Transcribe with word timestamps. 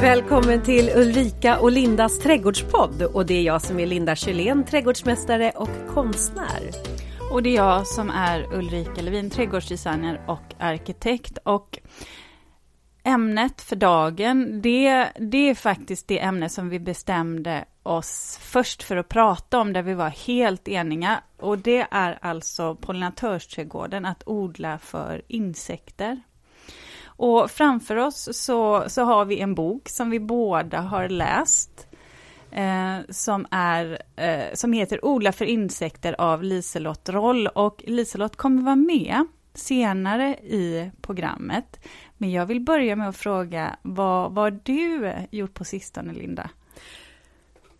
Välkommen 0.00 0.62
till 0.62 0.90
Ulrika 0.94 1.58
och 1.58 1.72
Lindas 1.72 2.18
trädgårdspodd 2.18 3.02
och 3.02 3.26
det 3.26 3.34
är 3.34 3.42
jag 3.42 3.62
som 3.62 3.80
är 3.80 3.86
Linda 3.86 4.16
Kjellén, 4.16 4.64
trädgårdsmästare 4.64 5.50
och 5.50 5.68
konstnär. 5.94 6.70
Och 7.32 7.42
det 7.42 7.50
är 7.50 7.54
jag 7.54 7.86
som 7.86 8.10
är 8.10 8.54
Ulrika 8.54 9.02
Levin, 9.02 9.30
trädgårdsdesigner 9.30 10.20
och 10.26 10.54
arkitekt. 10.58 11.38
Och 11.42 11.78
ämnet 13.04 13.60
för 13.60 13.76
dagen, 13.76 14.62
det, 14.62 15.08
det 15.18 15.50
är 15.50 15.54
faktiskt 15.54 16.08
det 16.08 16.20
ämne 16.20 16.48
som 16.48 16.68
vi 16.68 16.80
bestämde 16.80 17.64
oss 17.82 18.38
först 18.42 18.82
för 18.82 18.96
att 18.96 19.08
prata 19.08 19.58
om, 19.60 19.72
där 19.72 19.82
vi 19.82 19.94
var 19.94 20.08
helt 20.08 20.68
eniga. 20.68 21.20
Och 21.36 21.58
det 21.58 21.86
är 21.90 22.18
alltså 22.22 22.74
pollinatörsträdgården, 22.74 24.04
att 24.04 24.22
odla 24.26 24.78
för 24.78 25.22
insekter. 25.28 26.20
Och 27.18 27.50
framför 27.50 27.96
oss 27.96 28.28
så, 28.32 28.84
så 28.86 29.02
har 29.02 29.24
vi 29.24 29.40
en 29.40 29.54
bok 29.54 29.88
som 29.88 30.10
vi 30.10 30.20
båda 30.20 30.80
har 30.80 31.08
läst. 31.08 31.86
Eh, 32.50 32.98
som, 33.08 33.46
är, 33.50 34.02
eh, 34.16 34.54
som 34.54 34.72
heter 34.72 35.04
Odla 35.04 35.32
för 35.32 35.44
insekter 35.44 36.20
av 36.20 36.42
Liselott 36.42 37.08
Roll. 37.08 37.46
Och 37.46 37.84
Liselott 37.86 38.36
kommer 38.36 38.62
vara 38.62 38.76
med 38.76 39.26
senare 39.54 40.34
i 40.34 40.90
programmet. 41.00 41.80
Men 42.18 42.30
jag 42.30 42.46
vill 42.46 42.60
börja 42.60 42.96
med 42.96 43.08
att 43.08 43.16
fråga, 43.16 43.76
vad, 43.82 44.32
vad 44.32 44.44
har 44.44 44.60
du 44.62 45.12
gjort 45.30 45.54
på 45.54 45.64
sistone, 45.64 46.12
Linda? 46.12 46.50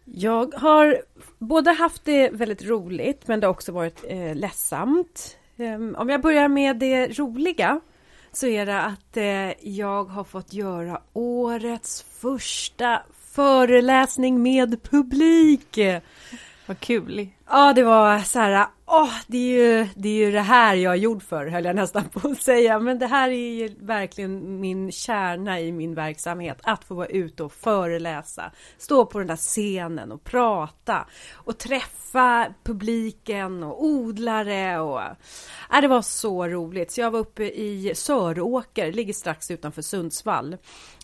Jag 0.04 0.54
har 0.54 1.02
både 1.38 1.70
haft 1.72 2.04
det 2.04 2.30
väldigt 2.30 2.64
roligt, 2.64 3.28
men 3.28 3.40
det 3.40 3.46
har 3.46 3.54
också 3.54 3.72
varit 3.72 4.04
eh, 4.08 4.34
ledsamt. 4.34 5.36
Ehm, 5.56 5.96
om 5.98 6.08
jag 6.08 6.22
börjar 6.22 6.48
med 6.48 6.76
det 6.76 7.18
roliga 7.18 7.80
så 8.32 8.46
är 8.46 8.66
det 8.66 8.80
att 8.80 9.16
eh, 9.16 9.68
jag 9.68 10.04
har 10.04 10.24
fått 10.24 10.52
göra 10.52 11.00
årets 11.12 12.02
första 12.20 13.02
föreläsning 13.34 14.42
med 14.42 14.82
publik. 14.82 15.78
Vad 16.66 16.80
kul! 16.80 17.28
Ja, 17.48 17.72
det 17.72 17.82
var 17.82 18.18
så 18.18 18.38
här, 18.38 18.66
åh, 18.88 19.14
det 19.26 19.38
är, 19.38 19.58
ju, 19.58 19.88
det 19.94 20.08
är 20.08 20.26
ju 20.26 20.32
det 20.32 20.40
här 20.40 20.74
jag 20.74 20.92
är 20.92 20.96
gjord 20.96 21.22
för, 21.22 21.46
höll 21.46 21.64
jag 21.64 21.76
nästan 21.76 22.04
på 22.08 22.28
att 22.28 22.42
säga. 22.42 22.78
Men 22.78 22.98
det 22.98 23.06
här 23.06 23.30
är 23.30 23.54
ju 23.54 23.74
verkligen 23.80 24.60
min 24.60 24.92
kärna 24.92 25.60
i 25.60 25.72
min 25.72 25.94
verksamhet, 25.94 26.58
att 26.62 26.84
få 26.84 26.94
vara 26.94 27.06
ute 27.06 27.42
och 27.42 27.52
föreläsa, 27.52 28.52
stå 28.78 29.06
på 29.06 29.18
den 29.18 29.26
där 29.26 29.36
scenen 29.36 30.12
och 30.12 30.24
prata 30.24 31.06
och 31.34 31.58
träffa 31.58 32.46
publiken 32.64 33.62
och 33.62 33.84
odlare 33.84 34.80
och... 34.80 35.00
Äh, 35.72 35.80
det 35.80 35.88
var 35.88 36.02
så 36.02 36.48
roligt. 36.48 36.92
Så 36.92 37.00
jag 37.00 37.10
var 37.10 37.18
uppe 37.18 37.44
i 37.44 37.92
Söråker, 37.94 38.92
ligger 38.92 39.12
strax 39.12 39.50
utanför 39.50 39.82
Sundsvall. 39.82 40.56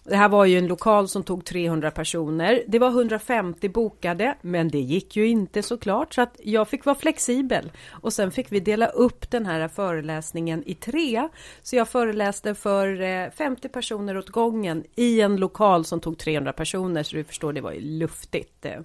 Det 0.06 0.16
här 0.16 0.28
var 0.28 0.44
ju 0.44 0.58
en 0.58 0.66
lokal 0.66 1.08
som 1.08 1.22
tog 1.22 1.44
300 1.44 1.91
personer. 1.91 2.62
Det 2.69 2.78
var 2.78 2.88
150 2.88 3.69
bokade, 3.69 4.34
men 4.41 4.69
det 4.69 4.80
gick 4.80 5.16
ju 5.16 5.28
inte 5.28 5.62
såklart 5.62 6.14
så 6.14 6.22
att 6.22 6.41
jag 6.42 6.69
fick 6.69 6.84
vara 6.84 6.97
flexibel 6.97 7.72
och 7.91 8.12
sen 8.12 8.30
fick 8.30 8.52
vi 8.52 8.60
dela 8.60 8.86
upp 8.86 9.30
den 9.30 9.47
här 9.47 9.69
föreläsningen 9.69 10.62
i 10.66 10.75
tre. 10.75 11.28
Så 11.62 11.77
jag 11.77 11.88
föreläste 11.88 12.55
för 12.55 13.00
eh, 13.02 13.30
50 13.30 13.69
personer 13.69 14.19
åt 14.19 14.28
gången 14.28 14.84
i 14.97 15.20
en 15.20 15.36
lokal 15.36 15.84
som 15.84 16.00
tog 16.00 16.19
300 16.19 16.52
personer, 16.52 17.02
så 17.02 17.16
du 17.16 17.25
förstår, 17.25 17.52
det 17.52 17.60
var 17.60 17.72
ju 17.72 17.80
luftigt. 17.80 18.66
Eh. 18.66 18.80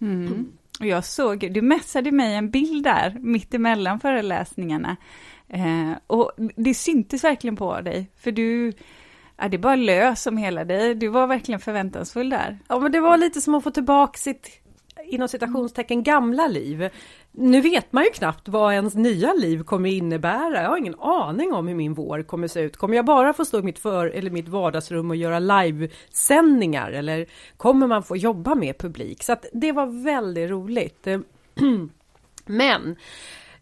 Mm. 0.00 0.52
Och 0.80 0.86
jag 0.86 1.04
såg, 1.04 1.52
du 1.52 1.62
messade 1.62 2.12
mig 2.12 2.34
en 2.34 2.50
bild 2.50 2.84
där, 2.84 3.16
mitt 3.20 3.54
emellan 3.54 4.00
föreläsningarna. 4.00 4.96
Eh, 5.48 5.92
och 6.06 6.32
det 6.56 6.74
syntes 6.74 7.24
verkligen 7.24 7.56
på 7.56 7.80
dig, 7.80 8.10
för 8.16 8.32
du 8.32 8.72
Ja, 9.40 9.48
det 9.48 9.58
bara 9.58 9.76
lös 9.76 10.26
om 10.26 10.36
hela 10.36 10.64
dig. 10.64 10.94
Du 10.94 11.08
var 11.08 11.26
verkligen 11.26 11.60
förväntansfull 11.60 12.30
där. 12.30 12.58
Ja, 12.68 12.78
men 12.78 12.92
det 12.92 13.00
var 13.00 13.16
lite 13.16 13.40
som 13.40 13.54
att 13.54 13.64
få 13.64 13.70
tillbaka 13.70 14.18
sitt 14.18 14.60
inom 15.04 15.28
citationstecken 15.28 16.02
gamla 16.02 16.46
liv. 16.46 16.88
Nu 17.32 17.60
vet 17.60 17.92
man 17.92 18.04
ju 18.04 18.10
knappt 18.10 18.48
vad 18.48 18.72
ens 18.72 18.94
nya 18.94 19.32
liv 19.32 19.62
kommer 19.62 19.90
innebära. 19.90 20.62
Jag 20.62 20.68
har 20.68 20.76
ingen 20.76 21.00
aning 21.00 21.52
om 21.52 21.68
hur 21.68 21.74
min 21.74 21.94
vår 21.94 22.22
kommer 22.22 22.48
se 22.48 22.60
ut. 22.60 22.76
Kommer 22.76 22.96
jag 22.96 23.04
bara 23.04 23.32
få 23.32 23.44
stå 23.44 23.58
i 23.58 23.62
mitt, 23.62 23.78
för, 23.78 24.06
eller 24.06 24.30
mitt 24.30 24.48
vardagsrum 24.48 25.10
och 25.10 25.16
göra 25.16 25.38
livesändningar 25.38 26.90
eller 26.90 27.26
kommer 27.56 27.86
man 27.86 28.02
få 28.02 28.16
jobba 28.16 28.54
med 28.54 28.78
publik? 28.78 29.22
Så 29.22 29.32
att 29.32 29.46
det 29.52 29.72
var 29.72 30.04
väldigt 30.04 30.50
roligt. 30.50 31.06
Men 32.46 32.96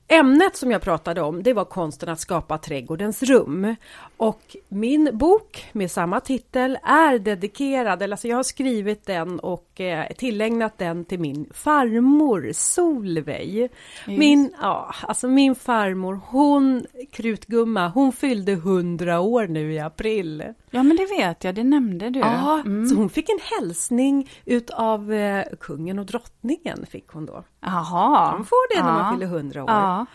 Ämnet 0.09 0.57
som 0.57 0.71
jag 0.71 0.83
pratade 0.83 1.23
om, 1.23 1.43
det 1.43 1.53
var 1.53 1.65
konsten 1.65 2.09
att 2.09 2.21
skapa 2.21 2.59
trädgårdens 2.59 3.23
rum. 3.23 3.77
Och 4.17 4.57
min 4.69 5.11
bok 5.13 5.65
med 5.73 5.91
samma 5.91 6.21
titel 6.21 6.79
är 6.83 7.19
dedikerad, 7.19 8.03
eller 8.03 8.15
alltså 8.15 8.29
jag 8.29 8.37
har 8.37 8.43
skrivit 8.43 9.07
den 9.07 9.41
och 9.41 9.81
eh, 9.81 10.13
tillägnat 10.13 10.79
den 10.79 11.05
till 11.05 11.21
min 11.21 11.51
farmor 11.55 12.51
Solveig. 12.53 13.71
Min, 14.07 14.55
ja, 14.61 14.95
alltså 15.03 15.29
min 15.29 15.55
farmor, 15.55 16.21
hon, 16.27 16.87
krutgumma, 17.13 17.89
hon 17.89 18.13
fyllde 18.13 18.55
hundra 18.55 19.21
år 19.21 19.47
nu 19.47 19.73
i 19.73 19.79
april. 19.79 20.45
Ja 20.71 20.83
men 20.83 20.97
det 20.97 21.07
vet 21.19 21.45
jag, 21.45 21.55
det 21.55 21.65
nämnde 21.65 22.11
du. 22.11 22.19
Ja, 22.19 22.63
mm. 22.67 22.87
så 22.87 22.95
hon 22.95 23.11
fick 23.11 23.29
en 23.29 23.41
hälsning 23.59 24.31
utav 24.45 25.13
eh, 25.13 25.45
kungen 25.61 25.99
och 25.99 26.07
drottningen 26.07 26.87
fick 26.87 27.09
hon 27.09 27.27
då. 27.27 27.45
Jaha. 27.61 28.33
Man 28.33 28.45
får 28.45 28.77
det 28.77 28.83
när 28.83 28.93
man 28.93 29.15
fyller 29.15 29.27
hundra 29.27 29.65
år. 29.65 29.71
Ja. 29.71 30.07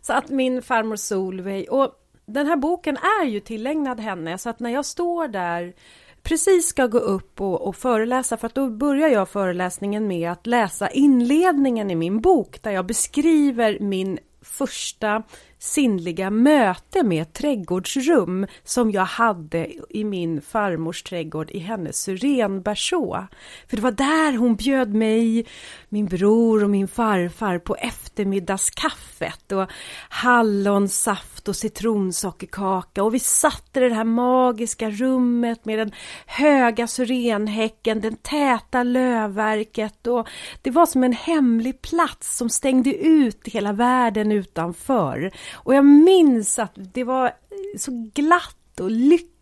Så 0.00 0.12
att 0.12 0.28
min 0.28 0.62
farmor 0.62 0.96
Solveig, 0.96 1.72
och 1.72 2.00
den 2.26 2.46
här 2.46 2.56
boken 2.56 2.96
är 2.96 3.24
ju 3.24 3.40
tillägnad 3.40 4.00
henne 4.00 4.38
så 4.38 4.50
att 4.50 4.60
när 4.60 4.70
jag 4.70 4.84
står 4.84 5.28
där 5.28 5.74
precis 6.22 6.66
ska 6.66 6.86
gå 6.86 6.98
upp 6.98 7.40
och, 7.40 7.68
och, 7.68 7.76
föreläsa 7.76 8.36
för 8.36 8.46
att 8.46 8.54
då 8.54 8.70
börjar 8.70 9.08
jag 9.08 9.28
föreläsningen 9.28 10.06
med 10.06 10.30
att 10.32 10.46
läsa 10.46 10.88
inledningen 10.88 11.90
i 11.90 11.94
min 11.94 12.20
bok 12.20 12.62
där 12.62 12.70
jag 12.70 12.86
beskriver 12.86 13.78
min 13.80 14.18
första 14.42 15.22
sinnliga 15.58 16.30
möte 16.30 17.02
med 17.02 17.22
ett 17.22 17.32
trädgårdsrum 17.32 18.46
som 18.64 18.90
jag 18.90 19.04
hade 19.04 19.68
i 19.90 20.04
min 20.04 20.40
farmors 20.40 21.02
trädgård 21.02 21.50
i 21.50 21.58
hennes 21.58 22.02
syrenberså. 22.02 23.26
För 23.68 23.76
det 23.76 23.82
var 23.82 23.90
där 23.90 24.36
hon 24.36 24.56
bjöd 24.56 24.94
mig, 24.94 25.46
min 25.88 26.06
bror 26.06 26.64
och 26.64 26.70
min 26.70 26.88
farfar 26.88 27.58
på 27.58 27.76
eftermiddagskaffet 28.14 29.52
och 29.52 29.70
hallonsaft 30.08 31.48
och 31.48 31.56
citronsockerkaka 31.56 33.02
och 33.02 33.14
vi 33.14 33.18
satt 33.18 33.76
i 33.76 33.80
det 33.80 33.94
här 33.94 34.04
magiska 34.04 34.90
rummet 34.90 35.64
med 35.64 35.78
den 35.78 35.92
höga 36.26 36.86
syrenhäcken, 36.86 38.00
den 38.00 38.16
täta 38.16 38.82
lövverket 38.82 40.06
och 40.06 40.28
det 40.62 40.70
var 40.70 40.86
som 40.86 41.04
en 41.04 41.12
hemlig 41.12 41.82
plats 41.82 42.36
som 42.36 42.48
stängde 42.50 42.94
ut 42.94 43.48
hela 43.48 43.72
världen 43.72 44.32
utanför. 44.32 45.30
Och 45.54 45.74
jag 45.74 45.84
minns 45.84 46.58
att 46.58 46.72
det 46.74 47.04
var 47.04 47.32
så 47.78 48.10
glatt 48.14 48.80
och 48.80 48.90
lyckligt 48.90 49.33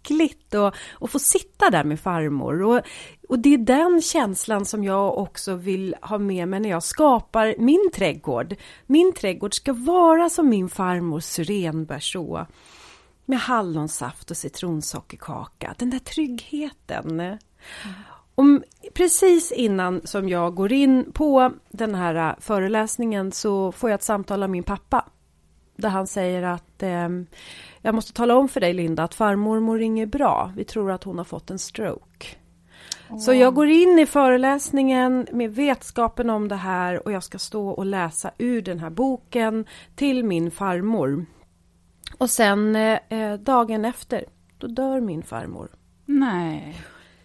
och, 0.54 0.74
och 0.92 1.10
få 1.10 1.18
sitta 1.18 1.70
där 1.70 1.84
med 1.84 2.00
farmor. 2.00 2.62
Och, 2.62 2.80
och 3.28 3.38
det 3.38 3.54
är 3.54 3.58
den 3.58 4.02
känslan 4.02 4.64
som 4.64 4.84
jag 4.84 5.18
också 5.18 5.54
vill 5.54 5.94
ha 6.02 6.18
med 6.18 6.48
mig 6.48 6.60
när 6.60 6.70
jag 6.70 6.82
skapar 6.82 7.54
min 7.58 7.90
trädgård. 7.94 8.56
Min 8.86 9.12
trädgård 9.12 9.54
ska 9.54 9.72
vara 9.72 10.30
som 10.30 10.48
min 10.48 10.68
farmors 10.68 11.24
syrenbärså. 11.24 12.46
Med 13.24 13.38
hallonsaft 13.38 14.30
och 14.30 14.36
citronsockerkaka. 14.36 15.74
Den 15.78 15.91
där 15.91 15.98
tryggheten. 15.98 17.20
Mm. 17.20 17.38
Och 18.34 18.44
precis 18.94 19.52
innan 19.52 20.00
som 20.06 20.28
jag 20.28 20.54
går 20.54 20.72
in 20.72 21.12
på 21.12 21.52
den 21.70 21.94
här 21.94 22.14
äh, 22.14 22.34
föreläsningen 22.41 23.32
så 23.32 23.72
får 23.72 23.91
jag 23.91 23.94
ett 23.94 24.02
samtal 24.02 24.42
av 24.42 24.50
min 24.50 24.62
pappa 24.62 25.04
där 25.77 25.88
han 25.88 26.06
säger 26.06 26.43
att 26.43 26.83
eh, 26.83 27.09
jag 27.83 27.94
måste 27.94 28.12
tala 28.12 28.37
om 28.37 28.49
för 28.49 28.60
dig 28.60 28.72
Linda 28.72 29.03
att 29.03 29.15
farmor 29.15 29.60
mår 29.60 29.83
inget 29.83 30.09
bra. 30.09 30.53
Vi 30.57 30.65
tror 30.65 30.91
att 30.91 31.04
hon 31.04 31.19
har 31.19 31.24
fått 31.24 31.51
en 31.51 31.59
stroke. 31.59 32.27
Oh. 33.10 33.19
Så 33.19 33.34
jag 33.34 33.54
går 33.54 33.69
in 33.69 33.98
i 33.98 34.07
föreläsningen 34.07 35.27
med 35.33 35.54
vetskapen 35.54 36.30
om 36.30 36.48
det 36.48 36.57
här 36.57 37.07
och 37.07 37.13
jag 37.13 37.22
ska 37.22 37.39
stå 37.39 37.69
och 37.69 37.86
läsa 37.86 38.30
ur 38.39 38.63
den 38.63 38.78
här 38.78 38.91
boken 38.91 39.66
till 39.95 40.24
min 40.24 40.51
farmor. 40.51 41.27
Och 42.18 42.30
sen 42.30 42.77
eh, 42.77 43.34
dagen 43.34 43.84
efter, 43.84 44.25
då 44.59 44.66
dör 44.66 45.01
min 45.01 45.22
farmor. 45.22 45.68
Nej. 46.07 46.77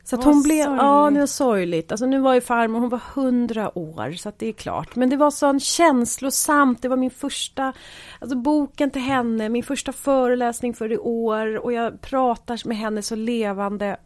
Så 0.09 0.15
att 0.15 0.24
hon 0.24 0.44
blev, 0.44 0.63
sorgligt. 0.63 0.81
ja 0.81 1.09
det 1.13 1.19
var 1.19 1.27
sorgligt. 1.27 1.92
Alltså 1.92 2.06
nu 2.06 2.19
var 2.19 2.33
ju 2.33 2.42
farmor, 2.42 2.80
hon 2.80 2.89
var 2.89 3.01
hundra 3.15 3.77
år 3.77 4.12
så 4.12 4.30
att 4.30 4.39
det 4.39 4.48
är 4.48 4.54
klart. 4.54 4.95
Men 4.95 5.09
det 5.09 5.18
var 5.18 5.31
sån 5.31 5.59
känslosamt, 5.59 6.81
det 6.81 6.88
var 6.88 6.98
min 6.98 7.12
första, 7.12 7.74
alltså 8.19 8.38
boken 8.38 8.92
till 8.92 9.01
henne, 9.01 9.50
min 9.50 9.63
första 9.63 9.94
föreläsning 9.94 10.74
för 10.74 10.92
i 10.92 10.98
år 10.98 11.57
och 11.57 11.74
jag 11.74 12.01
pratar 12.01 12.68
med 12.68 12.77
henne 12.77 13.01
så 13.01 13.15
levande. 13.15 13.98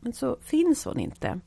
Men 0.00 0.12
så 0.12 0.36
finns 0.44 0.84
hon 0.84 0.98
inte. 0.98 1.26
Mm. 1.28 1.40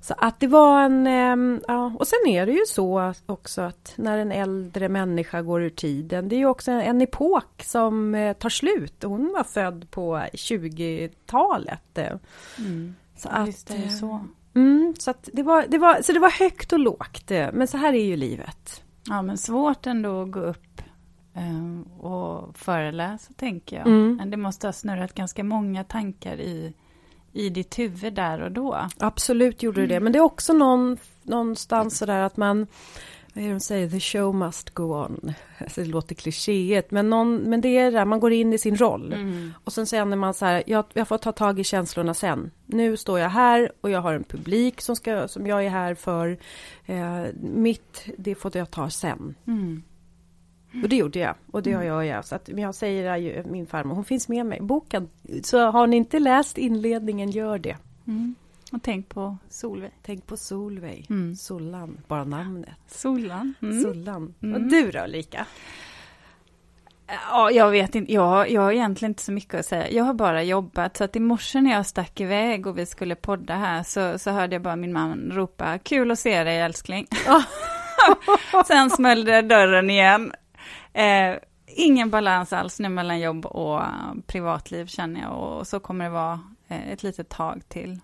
Så 0.00 0.14
att 0.18 0.40
det 0.40 0.46
var 0.46 0.82
en, 0.82 1.06
ehm, 1.06 1.60
ja 1.68 1.92
och 1.98 2.06
sen 2.06 2.26
är 2.26 2.46
det 2.46 2.52
ju 2.52 2.66
så 2.66 3.14
också 3.26 3.62
att 3.62 3.94
när 3.96 4.18
en 4.18 4.32
äldre 4.32 4.88
människa 4.88 5.42
går 5.42 5.62
ur 5.62 5.70
tiden, 5.70 6.28
det 6.28 6.36
är 6.36 6.38
ju 6.38 6.46
också 6.46 6.70
en 6.70 7.00
epok 7.00 7.62
som 7.62 8.14
eh, 8.14 8.32
tar 8.32 8.48
slut. 8.48 9.02
Hon 9.02 9.32
var 9.36 9.44
född 9.44 9.90
på 9.90 10.16
20-talet. 10.32 11.98
Mm. 12.58 12.94
Så, 13.22 13.28
att, 13.28 13.66
det 13.66 13.88
så. 13.88 14.20
Mm, 14.54 14.94
så, 14.98 15.14
det 15.32 15.42
var, 15.42 15.66
det 15.68 15.78
var, 15.78 16.02
så 16.02 16.12
det 16.12 16.18
var 16.18 16.30
högt 16.30 16.72
och 16.72 16.78
lågt, 16.78 17.30
men 17.30 17.66
så 17.68 17.76
här 17.76 17.92
är 17.92 18.04
ju 18.04 18.16
livet. 18.16 18.82
Ja, 19.08 19.22
men 19.22 19.38
svårt 19.38 19.86
ändå 19.86 20.22
att 20.22 20.30
gå 20.30 20.40
upp 20.40 20.82
um, 21.36 21.82
och 21.82 22.58
föreläsa, 22.58 23.32
tänker 23.36 23.76
jag. 23.76 23.86
Mm. 23.86 24.16
Men 24.16 24.30
det 24.30 24.36
måste 24.36 24.66
ha 24.66 24.72
snurrat 24.72 25.14
ganska 25.14 25.44
många 25.44 25.84
tankar 25.84 26.40
i, 26.40 26.74
i 27.32 27.48
ditt 27.48 27.78
huvud 27.78 28.14
där 28.14 28.40
och 28.40 28.52
då. 28.52 28.88
Absolut 28.98 29.62
gjorde 29.62 29.80
det 29.80 29.86
det, 29.86 30.00
men 30.00 30.12
det 30.12 30.18
är 30.18 30.22
också 30.22 30.52
någon, 30.52 30.96
någonstans 31.22 31.98
sådär 31.98 32.20
att 32.20 32.36
man 32.36 32.66
vad 33.34 33.44
är 33.44 33.48
det 33.48 33.54
de 33.54 33.60
säger? 33.60 33.88
The 33.88 34.00
show 34.00 34.34
must 34.34 34.70
go 34.70 34.82
on. 34.82 35.32
Alltså 35.58 35.80
det 35.80 35.86
låter 35.86 36.14
klichéet, 36.14 36.90
men, 36.90 37.10
någon, 37.10 37.36
men 37.36 37.60
det 37.60 37.68
är 37.78 37.90
där 37.90 38.04
man 38.04 38.20
går 38.20 38.32
in 38.32 38.52
i 38.52 38.58
sin 38.58 38.76
roll. 38.76 39.12
Mm. 39.12 39.52
Och 39.64 39.72
sen 39.72 39.86
känner 39.86 40.16
man 40.16 40.34
så 40.34 40.46
här, 40.46 40.62
jag, 40.66 40.84
jag 40.92 41.08
får 41.08 41.18
ta 41.18 41.32
tag 41.32 41.60
i 41.60 41.64
känslorna 41.64 42.14
sen. 42.14 42.50
Nu 42.66 42.96
står 42.96 43.18
jag 43.18 43.28
här 43.28 43.72
och 43.80 43.90
jag 43.90 44.00
har 44.00 44.14
en 44.14 44.24
publik 44.24 44.80
som, 44.80 44.96
ska, 44.96 45.28
som 45.28 45.46
jag 45.46 45.64
är 45.64 45.70
här 45.70 45.94
för. 45.94 46.38
Eh, 46.86 47.24
mitt, 47.40 48.04
det 48.18 48.34
får 48.34 48.56
jag 48.56 48.70
ta 48.70 48.90
sen. 48.90 49.34
Mm. 49.46 49.82
Och 50.82 50.88
det 50.88 50.96
gjorde 50.96 51.18
jag, 51.18 51.34
och 51.50 51.62
det 51.62 51.72
mm. 51.72 51.86
gör 51.86 52.02
jag. 52.02 52.24
Så 52.24 52.34
att 52.34 52.48
jag 52.48 52.74
säger 52.74 53.16
ju, 53.16 53.44
min 53.44 53.66
farmor, 53.66 53.94
hon 53.94 54.04
finns 54.04 54.28
med 54.28 54.46
mig. 54.46 54.60
Boken, 54.60 55.08
så 55.42 55.70
har 55.70 55.86
ni 55.86 55.96
inte 55.96 56.18
läst 56.18 56.58
inledningen, 56.58 57.30
gör 57.30 57.58
det. 57.58 57.76
Mm. 58.06 58.34
Och 58.72 58.82
tänk 58.82 59.08
på 59.08 59.36
Solveig. 59.48 59.92
Tänk 60.02 60.26
på 60.26 60.36
Solveig. 60.36 61.06
Mm. 61.10 61.36
Sollan, 61.36 62.00
bara 62.08 62.24
namnet. 62.24 62.76
Sollan. 62.86 63.54
Mm. 63.62 63.82
Sollan. 63.82 64.34
Mm. 64.42 64.54
Och 64.54 64.70
du 64.70 64.90
då, 64.90 65.06
Lika? 65.06 65.46
Ja, 67.30 67.50
jag 67.50 67.70
vet 67.70 67.94
inte. 67.94 68.12
Jag, 68.12 68.50
jag 68.50 68.60
har 68.62 68.72
egentligen 68.72 69.10
inte 69.10 69.22
så 69.22 69.32
mycket 69.32 69.54
att 69.54 69.66
säga. 69.66 69.90
Jag 69.90 70.04
har 70.04 70.14
bara 70.14 70.42
jobbat. 70.42 70.96
Så 70.96 71.04
att 71.04 71.16
i 71.16 71.20
morse 71.20 71.60
när 71.60 71.70
jag 71.70 71.86
stack 71.86 72.20
iväg 72.20 72.66
och 72.66 72.78
vi 72.78 72.86
skulle 72.86 73.14
podda 73.14 73.54
här 73.54 73.82
så, 73.82 74.18
så 74.18 74.30
hörde 74.30 74.54
jag 74.54 74.62
bara 74.62 74.76
min 74.76 74.92
man 74.92 75.30
ropa 75.32 75.78
kul 75.78 76.10
att 76.10 76.18
se 76.18 76.44
dig 76.44 76.60
älskling. 76.60 77.06
Sen 78.66 78.90
smällde 78.90 79.42
dörren 79.42 79.90
igen. 79.90 80.32
Eh, 80.92 81.36
ingen 81.66 82.10
balans 82.10 82.52
alls 82.52 82.78
nu 82.78 82.88
mellan 82.88 83.20
jobb 83.20 83.46
och 83.46 83.82
privatliv 84.26 84.86
känner 84.86 85.20
jag 85.20 85.32
och 85.32 85.66
så 85.66 85.80
kommer 85.80 86.04
det 86.04 86.10
vara 86.10 86.40
eh, 86.68 86.92
ett 86.92 87.02
litet 87.02 87.28
tag 87.28 87.62
till. 87.68 88.00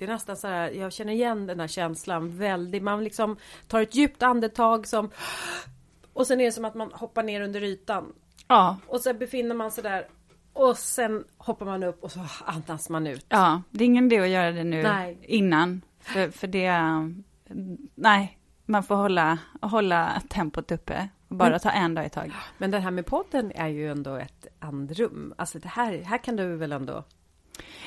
Det 0.00 0.06
är 0.06 0.08
nästan 0.08 0.36
så 0.36 0.48
här, 0.48 0.70
jag 0.70 0.92
känner 0.92 1.12
igen 1.12 1.46
den 1.46 1.60
här 1.60 1.66
känslan 1.66 2.38
väldigt. 2.38 2.82
Man 2.82 3.04
liksom 3.04 3.36
tar 3.68 3.80
ett 3.80 3.94
djupt 3.94 4.22
andetag 4.22 4.86
som 4.86 5.10
och 6.12 6.26
sen 6.26 6.40
är 6.40 6.44
det 6.44 6.52
som 6.52 6.64
att 6.64 6.74
man 6.74 6.90
hoppar 6.92 7.22
ner 7.22 7.40
under 7.40 7.62
ytan. 7.62 8.12
Ja. 8.48 8.76
Och 8.86 9.00
sen 9.00 9.18
befinner 9.18 9.54
man 9.54 9.70
sig 9.70 9.82
där 9.84 10.06
och 10.52 10.78
sen 10.78 11.24
hoppar 11.38 11.66
man 11.66 11.82
upp 11.82 12.04
och 12.04 12.12
så 12.12 12.20
andas 12.44 12.88
man 12.88 13.06
ut. 13.06 13.26
Ja, 13.28 13.62
det 13.70 13.84
är 13.84 13.86
ingen 13.86 14.06
idé 14.06 14.18
att 14.18 14.28
göra 14.28 14.52
det 14.52 14.64
nu 14.64 14.82
nej. 14.82 15.18
innan. 15.22 15.82
För, 16.00 16.30
för 16.30 16.46
det, 16.46 16.72
nej, 17.94 18.38
man 18.66 18.82
får 18.82 18.94
hålla, 18.94 19.38
hålla 19.62 20.22
tempot 20.28 20.72
uppe. 20.72 21.08
Bara 21.28 21.50
men, 21.50 21.60
ta 21.60 21.70
en 21.70 21.94
dag 21.94 22.06
i 22.06 22.10
taget. 22.10 22.34
Men 22.58 22.70
det 22.70 22.78
här 22.78 22.90
med 22.90 23.06
podden 23.06 23.52
är 23.54 23.68
ju 23.68 23.90
ändå 23.90 24.14
ett 24.14 24.46
andrum. 24.58 25.34
Alltså 25.38 25.58
det 25.58 25.68
här, 25.68 26.02
här 26.02 26.18
kan 26.18 26.36
du 26.36 26.56
väl 26.56 26.72
ändå 26.72 27.04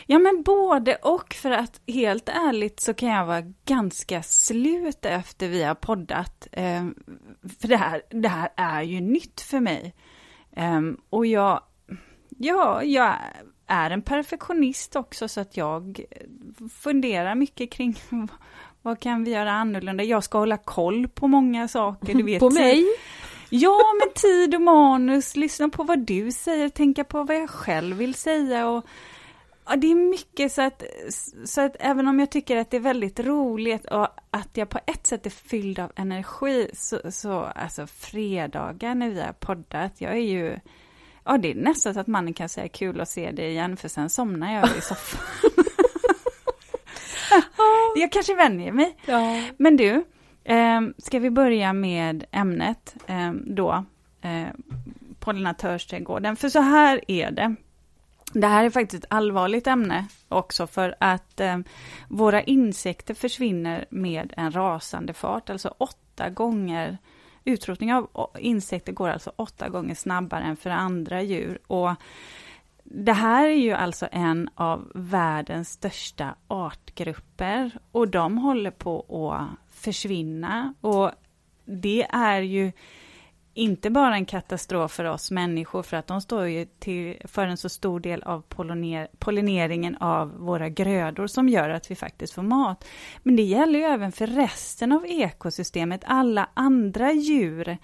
Ja, 0.05 0.19
men 0.19 0.43
både 0.43 0.95
och. 0.95 1.33
För 1.33 1.51
att 1.51 1.81
helt 1.87 2.29
ärligt 2.29 2.79
så 2.79 2.93
kan 2.93 3.09
jag 3.09 3.25
vara 3.25 3.53
ganska 3.65 4.23
slut 4.23 5.05
efter 5.05 5.47
vi 5.47 5.63
har 5.63 5.75
poddat. 5.75 6.47
Eh, 6.51 6.85
för 7.59 7.67
det 7.67 7.77
här, 7.77 8.01
det 8.09 8.27
här 8.27 8.49
är 8.55 8.81
ju 8.81 9.01
nytt 9.01 9.41
för 9.41 9.59
mig. 9.59 9.95
Eh, 10.55 10.81
och 11.09 11.25
jag, 11.25 11.61
ja, 12.37 12.83
jag 12.83 13.15
är 13.67 13.91
en 13.91 14.01
perfektionist 14.01 14.95
också 14.95 15.27
så 15.27 15.41
att 15.41 15.57
jag 15.57 15.99
funderar 16.81 17.35
mycket 17.35 17.71
kring 17.71 17.95
vad 18.81 18.99
kan 18.99 19.23
vi 19.23 19.31
göra 19.31 19.51
annorlunda? 19.51 20.03
Jag 20.03 20.23
ska 20.23 20.37
hålla 20.37 20.57
koll 20.57 21.07
på 21.07 21.27
många 21.27 21.67
saker. 21.67 22.13
Du 22.13 22.23
vet, 22.31 22.39
på 22.39 22.49
mig? 22.49 22.85
Ja, 23.49 23.79
med 24.05 24.13
tid 24.15 24.55
och 24.55 24.61
manus, 24.61 25.35
lyssna 25.35 25.69
på 25.69 25.83
vad 25.83 25.99
du 25.99 26.31
säger, 26.31 26.69
tänka 26.69 27.03
på 27.03 27.23
vad 27.23 27.37
jag 27.37 27.49
själv 27.49 27.97
vill 27.97 28.13
säga 28.13 28.69
och 28.69 28.85
Ja, 29.65 29.75
det 29.75 29.91
är 29.91 29.95
mycket 29.95 30.51
så 30.51 30.61
att, 30.61 30.83
så 31.45 31.61
att 31.61 31.75
även 31.79 32.07
om 32.07 32.19
jag 32.19 32.29
tycker 32.29 32.57
att 32.57 32.71
det 32.71 32.77
är 32.77 32.81
väldigt 32.81 33.19
roligt 33.19 33.85
och 33.85 34.07
att 34.31 34.49
jag 34.53 34.69
på 34.69 34.79
ett 34.85 35.07
sätt 35.07 35.25
är 35.25 35.29
fylld 35.29 35.79
av 35.79 35.91
energi 35.95 36.69
så, 36.73 37.11
så 37.11 37.39
alltså 37.39 37.87
fredagar 37.87 38.95
när 38.95 39.09
vi 39.09 39.21
har 39.21 39.33
poddat, 39.33 40.01
jag 40.01 40.11
är 40.11 40.17
ju, 40.17 40.59
ja 41.23 41.37
det 41.37 41.51
är 41.51 41.55
nästan 41.55 41.93
så 41.93 41.99
att 41.99 42.07
mannen 42.07 42.33
kan 42.33 42.49
säga 42.49 42.67
kul 42.67 43.01
att 43.01 43.09
se 43.09 43.31
det 43.31 43.49
igen 43.49 43.77
för 43.77 43.87
sen 43.87 44.09
somnar 44.09 44.53
jag 44.53 44.77
i 44.77 44.81
soffan. 44.81 45.21
jag 47.95 48.11
kanske 48.11 48.35
vänjer 48.35 48.71
mig. 48.71 48.97
Ja. 49.05 49.41
Men 49.57 49.77
du, 49.77 50.03
eh, 50.43 50.81
ska 50.97 51.19
vi 51.19 51.29
börja 51.29 51.73
med 51.73 52.25
ämnet 52.31 52.95
eh, 53.07 53.31
då, 53.33 53.85
eh, 54.21 54.47
pollinatörsträdgården, 55.19 56.35
för 56.35 56.49
så 56.49 56.59
här 56.59 57.01
är 57.07 57.31
det. 57.31 57.55
Det 58.33 58.47
här 58.47 58.65
är 58.65 58.69
faktiskt 58.69 59.03
ett 59.03 59.11
allvarligt 59.13 59.67
ämne 59.67 60.07
också 60.29 60.67
för 60.67 60.95
att 60.99 61.39
eh, 61.39 61.57
våra 62.07 62.41
insekter 62.41 63.13
försvinner 63.13 63.85
med 63.89 64.33
en 64.37 64.51
rasande 64.51 65.13
fart, 65.13 65.49
alltså 65.49 65.73
åtta 65.77 66.29
gånger 66.29 66.97
Utrotning 67.45 67.93
av 67.93 68.29
insekter 68.39 68.93
går 68.93 69.09
alltså 69.09 69.31
åtta 69.35 69.69
gånger 69.69 69.95
snabbare 69.95 70.43
än 70.43 70.55
för 70.55 70.69
andra 70.69 71.21
djur. 71.21 71.59
Och 71.67 71.91
det 72.83 73.13
här 73.13 73.45
är 73.45 73.55
ju 73.55 73.71
alltså 73.71 74.07
en 74.11 74.49
av 74.55 74.91
världens 74.95 75.69
största 75.69 76.35
artgrupper 76.47 77.71
och 77.91 78.07
de 78.07 78.37
håller 78.37 78.71
på 78.71 79.29
att 79.31 79.75
försvinna. 79.75 80.73
Och 80.81 81.11
det 81.65 82.07
är 82.09 82.41
ju 82.41 82.71
inte 83.53 83.89
bara 83.89 84.15
en 84.15 84.25
katastrof 84.25 84.91
för 84.91 85.05
oss 85.05 85.31
människor, 85.31 85.83
för 85.83 85.97
att 85.97 86.07
de 86.07 86.21
står 86.21 86.47
ju 86.47 86.65
till, 86.65 87.17
för 87.25 87.47
en 87.47 87.57
så 87.57 87.69
stor 87.69 87.99
del 87.99 88.23
av 88.23 88.41
polliner, 88.41 89.07
pollineringen 89.19 89.97
av 89.97 90.37
våra 90.37 90.69
grödor 90.69 91.27
som 91.27 91.49
gör 91.49 91.69
att 91.69 91.91
vi 91.91 91.95
faktiskt 91.95 92.33
får 92.33 92.41
mat. 92.41 92.87
Men 93.23 93.35
det 93.35 93.43
gäller 93.43 93.79
ju 93.79 93.85
även 93.85 94.11
för 94.11 94.27
resten 94.27 94.91
av 94.91 95.05
ekosystemet, 95.05 96.01
alla 96.05 96.49
andra 96.53 97.11
djur 97.11 97.77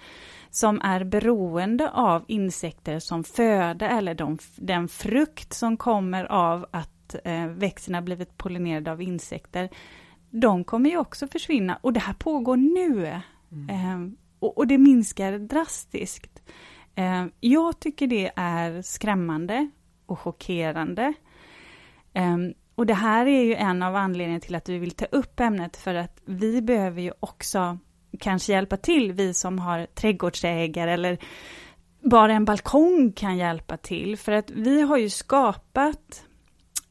som 0.49 0.81
är 0.81 1.03
beroende 1.03 1.89
av 1.89 2.23
insekter 2.27 2.99
som 2.99 3.23
föda 3.23 3.89
eller 3.89 4.13
de, 4.13 4.37
den 4.55 4.87
frukt 4.87 5.53
som 5.53 5.77
kommer 5.77 6.25
av 6.25 6.65
att 6.71 7.15
eh, 7.23 7.47
växterna 7.47 8.01
blivit 8.01 8.37
pollinerade 8.37 8.91
av 8.91 9.01
insekter. 9.01 9.69
De 10.29 10.63
kommer 10.63 10.89
ju 10.89 10.97
också 10.97 11.27
försvinna 11.27 11.79
och 11.81 11.93
det 11.93 11.99
här 11.99 12.13
pågår 12.13 12.57
nu. 12.57 13.21
Mm. 13.51 14.15
Och, 14.39 14.57
och 14.57 14.67
det 14.67 14.77
minskar 14.77 15.39
drastiskt. 15.39 16.41
Eh, 16.95 17.25
jag 17.39 17.79
tycker 17.79 18.07
det 18.07 18.31
är 18.35 18.81
skrämmande 18.81 19.69
och 20.05 20.19
chockerande. 20.19 21.13
Eh, 22.13 22.37
och 22.75 22.85
det 22.85 22.93
här 22.93 23.25
är 23.25 23.43
ju 23.43 23.55
en 23.55 23.83
av 23.83 23.95
anledningarna 23.95 24.39
till 24.39 24.55
att 24.55 24.69
vi 24.69 24.77
vill 24.77 24.91
ta 24.91 25.05
upp 25.05 25.39
ämnet, 25.39 25.77
för 25.77 25.95
att 25.95 26.21
vi 26.25 26.61
behöver 26.61 27.01
ju 27.01 27.11
också 27.19 27.77
kanske 28.19 28.51
hjälpa 28.51 28.77
till, 28.77 29.11
vi 29.11 29.33
som 29.33 29.59
har 29.59 29.85
trädgårdsägare 29.85 30.91
eller 30.91 31.17
bara 32.01 32.33
en 32.33 32.45
balkong 32.45 33.11
kan 33.11 33.37
hjälpa 33.37 33.77
till, 33.77 34.17
för 34.17 34.31
att 34.31 34.51
vi 34.51 34.81
har 34.81 34.97
ju 34.97 35.09
skapat 35.09 36.23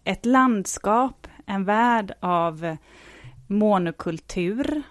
ett 0.04 0.26
landskap, 0.26 1.26
en 1.46 1.64
värld 1.64 2.12
av 2.20 2.76
monokultur, 3.46 4.82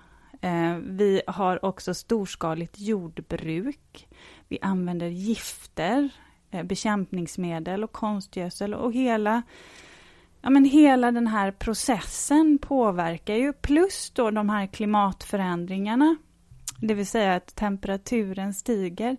Eh, 0.47 0.77
vi 0.77 1.21
har 1.27 1.65
också 1.65 1.93
storskaligt 1.93 2.79
jordbruk. 2.79 4.07
Vi 4.47 4.59
använder 4.61 5.07
gifter, 5.07 6.09
eh, 6.51 6.63
bekämpningsmedel 6.63 7.83
och 7.83 7.91
konstgödsel 7.91 8.73
och 8.73 8.93
hela 8.93 9.41
Ja, 10.41 10.49
men 10.49 10.65
hela 10.65 11.11
den 11.11 11.27
här 11.27 11.51
processen 11.51 12.57
påverkar 12.61 13.35
ju, 13.35 13.53
plus 13.53 14.11
då 14.15 14.31
de 14.31 14.49
här 14.49 14.67
klimatförändringarna, 14.67 16.15
det 16.81 16.93
vill 16.93 17.07
säga 17.07 17.35
att 17.35 17.55
temperaturen 17.55 18.53
stiger. 18.53 19.17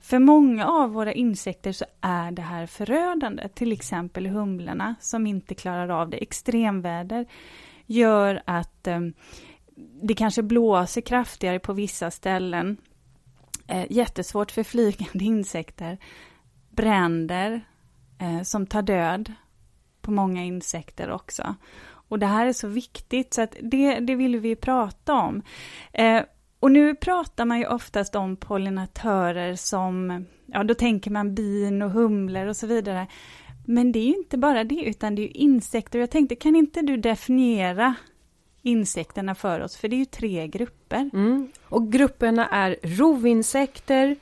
För 0.00 0.18
många 0.18 0.66
av 0.66 0.90
våra 0.90 1.12
insekter 1.12 1.72
så 1.72 1.84
är 2.00 2.30
det 2.30 2.42
här 2.42 2.66
förödande, 2.66 3.48
till 3.48 3.72
exempel 3.72 4.26
humlorna 4.26 4.94
som 5.00 5.26
inte 5.26 5.54
klarar 5.54 5.88
av 5.88 6.10
det. 6.10 6.16
Extremväder 6.16 7.26
gör 7.86 8.42
att 8.44 8.86
eh, 8.86 9.00
det 10.02 10.14
kanske 10.14 10.42
blåser 10.42 11.00
kraftigare 11.00 11.58
på 11.58 11.72
vissa 11.72 12.10
ställen. 12.10 12.76
Eh, 13.66 13.86
jättesvårt 13.90 14.50
för 14.50 14.62
flygande 14.62 15.24
insekter. 15.24 15.98
Bränder 16.70 17.60
eh, 18.18 18.42
som 18.42 18.66
tar 18.66 18.82
död 18.82 19.32
på 20.00 20.10
många 20.10 20.44
insekter 20.44 21.10
också. 21.10 21.54
Och 21.82 22.18
det 22.18 22.26
här 22.26 22.46
är 22.46 22.52
så 22.52 22.68
viktigt, 22.68 23.34
så 23.34 23.42
att 23.42 23.56
det, 23.62 24.00
det 24.00 24.14
vill 24.14 24.38
vi 24.38 24.56
prata 24.56 25.14
om. 25.14 25.42
Eh, 25.92 26.22
och 26.60 26.72
nu 26.72 26.94
pratar 26.94 27.44
man 27.44 27.58
ju 27.58 27.66
oftast 27.66 28.14
om 28.14 28.36
pollinatörer 28.36 29.54
som, 29.54 30.24
ja 30.46 30.64
då 30.64 30.74
tänker 30.74 31.10
man 31.10 31.34
bin 31.34 31.82
och 31.82 31.90
humlor 31.90 32.46
och 32.46 32.56
så 32.56 32.66
vidare. 32.66 33.06
Men 33.66 33.92
det 33.92 33.98
är 33.98 34.06
ju 34.06 34.14
inte 34.14 34.38
bara 34.38 34.64
det, 34.64 34.82
utan 34.84 35.14
det 35.14 35.22
är 35.22 35.24
ju 35.24 35.30
insekter. 35.30 35.98
Jag 35.98 36.10
tänkte, 36.10 36.36
kan 36.36 36.56
inte 36.56 36.82
du 36.82 36.96
definiera 36.96 37.94
insekterna 38.62 39.34
för 39.34 39.60
oss? 39.60 39.76
För 39.76 39.88
det 39.88 39.96
är 39.96 39.98
ju 39.98 40.04
tre 40.04 40.46
grupper. 40.46 41.10
Mm. 41.12 41.48
Och 41.68 41.92
grupperna 41.92 42.48
är 42.48 42.76
rovinsekter, 42.82 44.16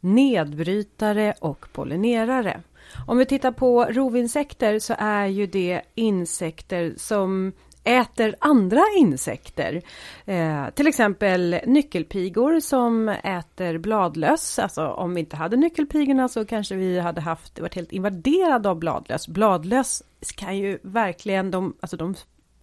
nedbrytare 0.00 1.34
och 1.40 1.66
pollinerare. 1.72 2.60
Om 3.06 3.18
vi 3.18 3.26
tittar 3.26 3.52
på 3.52 3.84
rovinsekter 3.84 4.78
så 4.78 4.94
är 4.98 5.26
ju 5.26 5.46
det 5.46 5.82
insekter 5.94 6.94
som 6.96 7.52
äter 7.84 8.36
andra 8.38 8.82
insekter. 8.96 9.82
Eh, 10.24 10.70
till 10.70 10.86
exempel 10.86 11.60
nyckelpigor 11.66 12.60
som 12.60 13.08
äter 13.08 13.78
bladlöss. 13.78 14.58
Alltså 14.58 14.86
om 14.86 15.14
vi 15.14 15.20
inte 15.20 15.36
hade 15.36 15.56
nyckelpigorna 15.56 16.28
så 16.28 16.44
kanske 16.44 16.74
vi 16.74 17.00
hade 17.00 17.20
haft, 17.20 17.58
varit 17.58 17.74
helt 17.74 17.92
invaderade 17.92 18.68
av 18.68 18.78
bladlöss. 18.78 19.28
Bladlöss 19.28 20.02
kan 20.36 20.56
ju 20.56 20.78
verkligen, 20.82 21.50
de, 21.50 21.76
alltså 21.80 21.96
de 21.96 22.14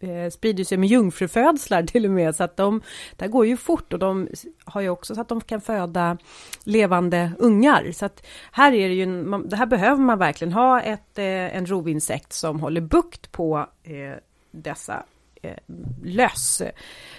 eh, 0.03 0.29
sprider 0.29 0.63
sig 0.63 0.77
med 0.77 0.89
jungfrufödslar 0.89 1.83
till 1.83 2.05
och 2.05 2.11
med 2.11 2.35
så 2.35 2.43
att 2.43 2.57
de, 2.57 2.81
det 3.15 3.27
går 3.27 3.45
ju 3.45 3.57
fort 3.57 3.93
och 3.93 3.99
de 3.99 4.27
har 4.65 4.81
ju 4.81 4.89
också 4.89 5.15
så 5.15 5.21
att 5.21 5.29
de 5.29 5.41
kan 5.41 5.61
föda 5.61 6.17
levande 6.63 7.31
ungar. 7.37 7.91
Så 7.91 8.05
att 8.05 8.25
här 8.51 8.73
är 8.73 8.89
det 8.89 8.95
ju, 8.95 9.05
man, 9.05 9.49
det 9.49 9.55
här 9.55 9.65
behöver 9.65 10.01
man 10.01 10.19
verkligen 10.19 10.53
ha 10.53 10.81
ett, 10.81 11.17
eh, 11.17 11.55
en 11.55 11.65
rovinsekt 11.65 12.33
som 12.33 12.59
håller 12.59 12.81
bukt 12.81 13.31
på 13.31 13.67
eh, 13.83 14.17
dessa 14.51 15.03
eh, 15.41 15.57
löss. 16.03 16.61
Eh, 16.61 16.71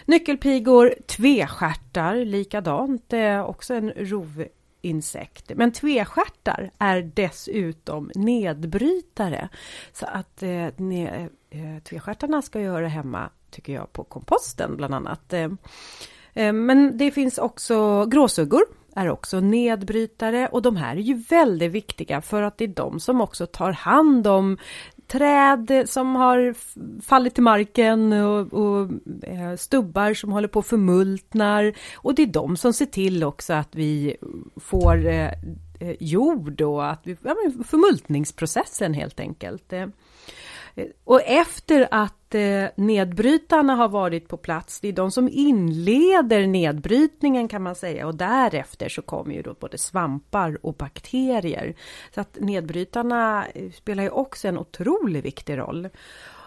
nyckelpigor, 0.05 0.95
tvestjärtar, 1.07 2.17
likadant, 2.17 3.12
eh, 3.12 3.41
också 3.41 3.75
en 3.75 3.91
insekter 4.83 5.55
Men 5.55 5.73
tvestjärtar 5.73 6.71
är 6.79 7.11
dessutom 7.15 8.11
nedbrytare. 8.15 9.49
Så 9.93 10.07
att 10.07 10.43
eh, 10.43 10.69
ne, 10.77 11.29
eh, 11.51 11.83
tvestjärtarna 11.85 12.43
ska 12.43 12.61
göra 12.61 12.89
hemma, 12.89 13.31
tycker 13.51 13.73
jag, 13.73 13.93
på 13.93 14.05
komposten 14.05 14.77
bland 14.77 14.95
annat. 14.95 15.33
Eh, 15.33 15.49
eh, 16.35 16.53
men 16.53 16.99
det 16.99 17.11
finns 17.11 17.39
också 17.39 18.07
gråsuggor 18.07 18.62
är 18.95 19.11
också 19.11 19.41
nedbrytare 19.41 20.49
och 20.49 20.62
de 20.62 20.77
här 20.77 20.97
är 20.97 21.01
ju 21.01 21.15
väldigt 21.15 21.73
viktiga 21.73 22.21
för 22.21 22.43
att 22.43 22.59
det 22.59 22.65
är 22.65 22.69
de 22.69 23.01
som 23.01 23.21
också 23.21 23.47
tar 23.47 23.73
hand 23.73 24.27
om 24.27 24.59
träd 25.12 25.85
som 25.87 26.14
har 26.14 26.54
fallit 27.02 27.35
till 27.35 27.42
marken 27.42 28.12
och, 28.12 28.52
och 28.52 28.90
eh, 29.23 29.57
stubbar 29.57 30.14
som 30.14 30.33
håller 30.33 30.49
på 30.49 30.59
att 30.59 30.66
förmultnar. 30.66 31.73
Och 31.95 32.14
det 32.14 32.23
är 32.23 32.26
de 32.26 32.57
som 32.57 32.73
ser 32.73 32.87
till 32.87 33.25
också 33.25 33.52
att 33.52 33.75
vi 33.75 34.16
får 34.57 35.07
eh, 35.07 35.31
eh 35.81 35.97
jord 36.00 36.61
och 36.61 36.90
att 36.90 37.00
vi, 37.02 37.16
ja, 37.23 37.37
förmultningsprocessen 37.66 38.95
helt 38.95 39.21
enkelt. 39.21 39.73
Eh, 39.73 39.87
och 41.05 41.21
efter 41.25 41.88
att 41.91 42.35
eh, 42.35 42.64
nedbrytarna 42.75 43.75
har 43.75 43.88
varit 43.88 44.29
på 44.29 44.37
plats, 44.37 44.81
det 44.81 44.88
är 44.88 44.93
de 44.93 45.11
som 45.11 45.29
inleder 45.33 46.47
nedbrytningen 46.47 47.49
kan 47.49 47.62
man 47.62 47.75
säga 47.75 48.07
och 48.07 48.14
därefter 48.14 48.88
så 48.88 49.02
kommer 49.02 49.35
ju 49.35 49.43
då 49.43 49.55
både 49.61 49.79
svampar 49.79 50.59
och 50.62 50.75
bakterier. 50.75 51.75
Så 52.14 52.21
att 52.21 52.37
nedbrytarna 52.41 53.47
eh, 53.55 53.71
spelar 53.71 54.02
ju 54.02 54.11
också 54.11 54.49
en 54.49 54.59
otroligt 54.59 55.25
viktig 55.25 55.59
roll. 55.59 55.88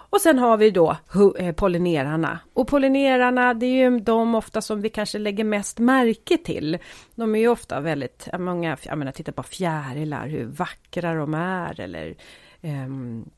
Och 0.09 0.21
sen 0.21 0.39
har 0.39 0.57
vi 0.57 0.71
då 0.71 0.97
eh, 1.39 1.55
pollinerarna. 1.55 2.39
Och 2.53 2.67
pollinerarna, 2.67 3.53
det 3.53 3.65
är 3.65 3.91
ju 3.91 3.99
de 3.99 4.35
ofta 4.35 4.61
som 4.61 4.81
vi 4.81 4.89
kanske 4.89 5.19
lägger 5.19 5.43
mest 5.43 5.79
märke 5.79 6.37
till. 6.37 6.77
De 7.15 7.35
är 7.35 7.39
ju 7.39 7.47
ofta 7.47 7.79
väldigt, 7.79 8.27
många, 8.39 8.77
jag 8.81 8.97
menar 8.97 9.11
titta 9.11 9.31
på 9.31 9.43
fjärilar, 9.43 10.27
hur 10.27 10.45
vackra 10.45 11.13
de 11.15 11.33
är 11.33 11.79
eller 11.79 12.15
um, 12.61 13.29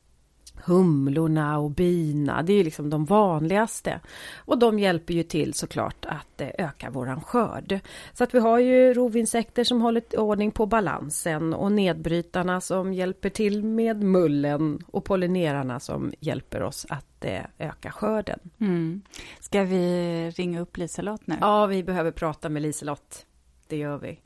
humlorna 0.64 1.58
och 1.58 1.70
bina, 1.70 2.42
det 2.42 2.52
är 2.52 2.64
liksom 2.64 2.90
de 2.90 3.04
vanligaste. 3.04 4.00
Och 4.36 4.58
de 4.58 4.78
hjälper 4.78 5.14
ju 5.14 5.22
till 5.22 5.54
såklart 5.54 6.04
att 6.04 6.40
eh, 6.40 6.48
öka 6.58 6.90
våran 6.90 7.20
skörd. 7.20 7.80
Så 8.12 8.24
att 8.24 8.34
vi 8.34 8.38
har 8.38 8.58
ju 8.58 8.94
rovinsekter 8.94 9.64
som 9.64 9.80
håller 9.80 10.20
ordning 10.20 10.50
på 10.50 10.66
balansen 10.66 11.54
och 11.54 11.72
nedbrytarna 11.72 12.60
som 12.60 12.92
hjälper 12.92 13.30
till 13.30 13.64
med 13.64 14.02
mullen 14.02 14.84
och 14.86 15.04
pollinerarna 15.04 15.80
som 15.80 16.12
hjälper 16.20 16.62
oss 16.62 16.86
att 16.88 17.24
eh, 17.24 17.42
öka 17.58 17.90
skörden. 17.90 18.40
Mm. 18.60 19.02
Ska 19.40 19.62
vi 19.62 20.30
ringa 20.30 20.60
upp 20.60 20.76
Liselott 20.76 21.26
nu? 21.26 21.36
Ja, 21.40 21.66
vi 21.66 21.82
behöver 21.82 22.10
prata 22.10 22.48
med 22.48 22.62
Liselott. 22.62 23.26
Det 23.66 23.76
gör 23.76 23.98
vi. 23.98 24.20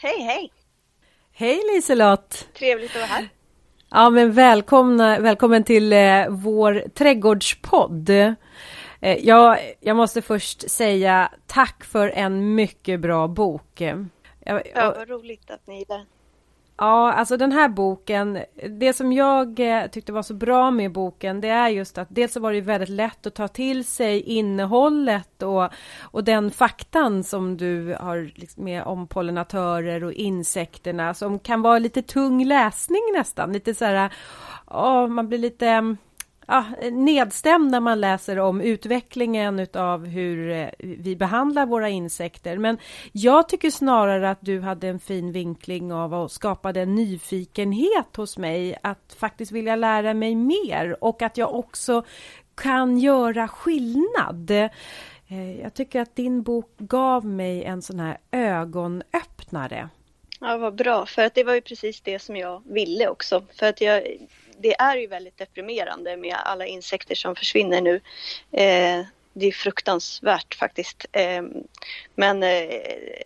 Hej, 0.00 0.22
hej! 0.22 0.57
Hej 1.40 1.62
Liselott! 1.74 2.48
Trevligt 2.54 2.90
att 2.90 2.96
vara 2.96 3.06
här. 3.06 3.28
Ja, 3.90 4.10
men 4.10 4.32
välkomna, 4.32 5.18
välkommen 5.18 5.64
till 5.64 5.92
eh, 5.92 6.28
vår 6.28 6.84
trädgårdspodd. 6.94 8.10
Eh, 8.10 8.34
jag, 9.00 9.58
jag 9.80 9.96
måste 9.96 10.22
först 10.22 10.70
säga 10.70 11.32
tack 11.46 11.84
för 11.84 12.08
en 12.08 12.54
mycket 12.54 13.00
bra 13.00 13.28
bok. 13.28 13.80
Jag, 13.80 14.62
ja, 14.74 14.94
vad 14.98 15.08
roligt 15.08 15.50
att 15.50 15.66
ni 15.66 15.78
gillar 15.78 15.96
den. 15.96 16.06
Ja, 16.80 17.12
alltså 17.12 17.36
den 17.36 17.52
här 17.52 17.68
boken, 17.68 18.38
det 18.78 18.92
som 18.92 19.12
jag 19.12 19.60
eh, 19.60 19.86
tyckte 19.86 20.12
var 20.12 20.22
så 20.22 20.34
bra 20.34 20.70
med 20.70 20.92
boken, 20.92 21.40
det 21.40 21.48
är 21.48 21.68
just 21.68 21.98
att 21.98 22.08
dels 22.10 22.32
så 22.32 22.40
var 22.40 22.52
det 22.52 22.60
väldigt 22.60 22.88
lätt 22.88 23.26
att 23.26 23.34
ta 23.34 23.48
till 23.48 23.84
sig 23.84 24.20
innehållet 24.20 25.42
och, 25.42 25.68
och 26.00 26.24
den 26.24 26.50
faktan 26.50 27.24
som 27.24 27.56
du 27.56 27.96
har 28.00 28.30
liksom 28.34 28.64
med 28.64 28.82
om 28.82 29.06
pollinatörer 29.06 30.04
och 30.04 30.12
insekterna 30.12 31.14
som 31.14 31.38
kan 31.38 31.62
vara 31.62 31.78
lite 31.78 32.02
tung 32.02 32.44
läsning 32.44 33.02
nästan, 33.14 33.52
lite 33.52 33.74
så 33.74 33.84
här, 33.84 34.12
ja, 34.70 35.06
man 35.06 35.28
blir 35.28 35.38
lite 35.38 35.68
mm, 35.68 35.96
ja, 36.48 36.64
nedstämd 36.92 37.70
när 37.70 37.80
man 37.80 38.00
läser 38.00 38.38
om 38.38 38.60
utvecklingen 38.60 39.58
utav 39.58 40.06
hur 40.06 40.50
eh, 40.50 40.68
vi 40.78 41.16
behandlar 41.16 41.66
våra 41.66 41.88
insekter. 41.88 42.58
Men 42.58 42.78
jag 43.12 43.48
tycker 43.48 43.70
snarare 43.70 44.30
att 44.30 44.38
du 44.40 44.60
hade 44.60 44.88
en 44.88 45.00
fin 45.00 45.32
vinkling 45.32 45.92
av 45.92 46.14
och 46.14 46.30
skapade 46.30 46.80
en 46.80 46.94
nyfikenhet 46.94 48.16
hos 48.16 48.38
mig 48.38 48.78
att 48.82 49.16
faktiskt 49.18 49.52
vilja 49.52 49.76
lära 49.76 50.14
mig 50.14 50.34
mer 50.34 51.04
och 51.04 51.22
att 51.22 51.36
jag 51.36 51.54
också 51.54 52.04
kan 52.54 52.98
göra 52.98 53.48
skillnad. 53.48 54.50
Eh, 54.50 55.60
jag 55.60 55.74
tycker 55.74 56.00
att 56.00 56.16
din 56.16 56.42
bok 56.42 56.74
gav 56.78 57.24
mig 57.26 57.64
en 57.64 57.82
sån 57.82 58.00
här 58.00 58.18
ögonöppnare. 58.30 59.88
Ja, 60.40 60.56
vad 60.56 60.74
bra, 60.74 61.06
för 61.06 61.22
att 61.22 61.34
det 61.34 61.44
var 61.44 61.54
ju 61.54 61.60
precis 61.60 62.00
det 62.00 62.18
som 62.18 62.36
jag 62.36 62.62
ville 62.66 63.08
också. 63.08 63.42
För 63.58 63.66
att 63.66 63.80
jag, 63.80 64.02
det 64.58 64.80
är 64.80 64.96
ju 64.96 65.06
väldigt 65.06 65.38
deprimerande 65.38 66.16
med 66.16 66.36
alla 66.44 66.66
insekter 66.66 67.14
som 67.14 67.36
försvinner 67.36 67.80
nu. 67.80 68.00
Eh, 68.52 69.06
det 69.32 69.46
är 69.46 69.52
fruktansvärt 69.52 70.54
faktiskt. 70.54 71.06
Eh, 71.12 71.42
men 72.14 72.42
eh, 72.42 72.80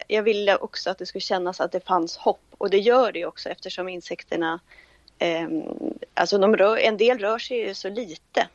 jag 0.08 0.22
ville 0.22 0.56
också 0.56 0.90
att 0.90 0.98
det 0.98 1.06
skulle 1.06 1.20
kännas 1.20 1.60
att 1.60 1.72
det 1.72 1.86
fanns 1.86 2.16
hopp 2.16 2.40
och 2.58 2.70
det 2.70 2.78
gör 2.78 3.12
det 3.12 3.26
också 3.26 3.48
eftersom 3.48 3.88
insekterna, 3.88 4.60
eh, 5.18 5.48
alltså 6.14 6.38
de 6.38 6.56
rör, 6.56 6.76
en 6.76 6.96
del 6.96 7.18
rör 7.18 7.38
sig 7.38 7.58
ju 7.58 7.74
så 7.74 7.88
lite. 7.88 8.48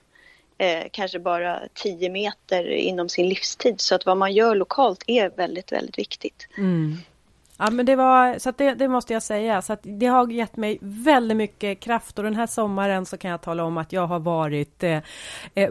Eh, 0.57 0.83
kanske 0.91 1.19
bara 1.19 1.61
10 1.73 2.09
meter 2.09 2.69
inom 2.69 3.09
sin 3.09 3.29
livstid 3.29 3.81
så 3.81 3.95
att 3.95 4.05
vad 4.05 4.17
man 4.17 4.33
gör 4.33 4.55
lokalt 4.55 5.03
är 5.07 5.29
väldigt, 5.29 5.71
väldigt 5.71 5.97
viktigt. 5.97 6.47
Mm. 6.57 6.97
Ja 7.57 7.71
men 7.71 7.85
det 7.85 7.95
var, 7.95 8.39
så 8.39 8.51
det, 8.51 8.73
det, 8.73 8.87
måste 8.87 9.13
jag 9.13 9.23
säga, 9.23 9.61
så 9.61 9.73
att 9.73 9.79
det 9.83 10.05
har 10.05 10.31
gett 10.31 10.55
mig 10.55 10.77
väldigt 10.81 11.37
mycket 11.37 11.79
kraft 11.79 12.17
och 12.17 12.23
den 12.23 12.35
här 12.35 12.47
sommaren 12.47 13.05
så 13.05 13.17
kan 13.17 13.31
jag 13.31 13.41
tala 13.41 13.63
om 13.63 13.77
att 13.77 13.93
jag 13.93 14.07
har 14.07 14.19
varit 14.19 14.83
eh, 14.83 14.99
eh, 15.55 15.69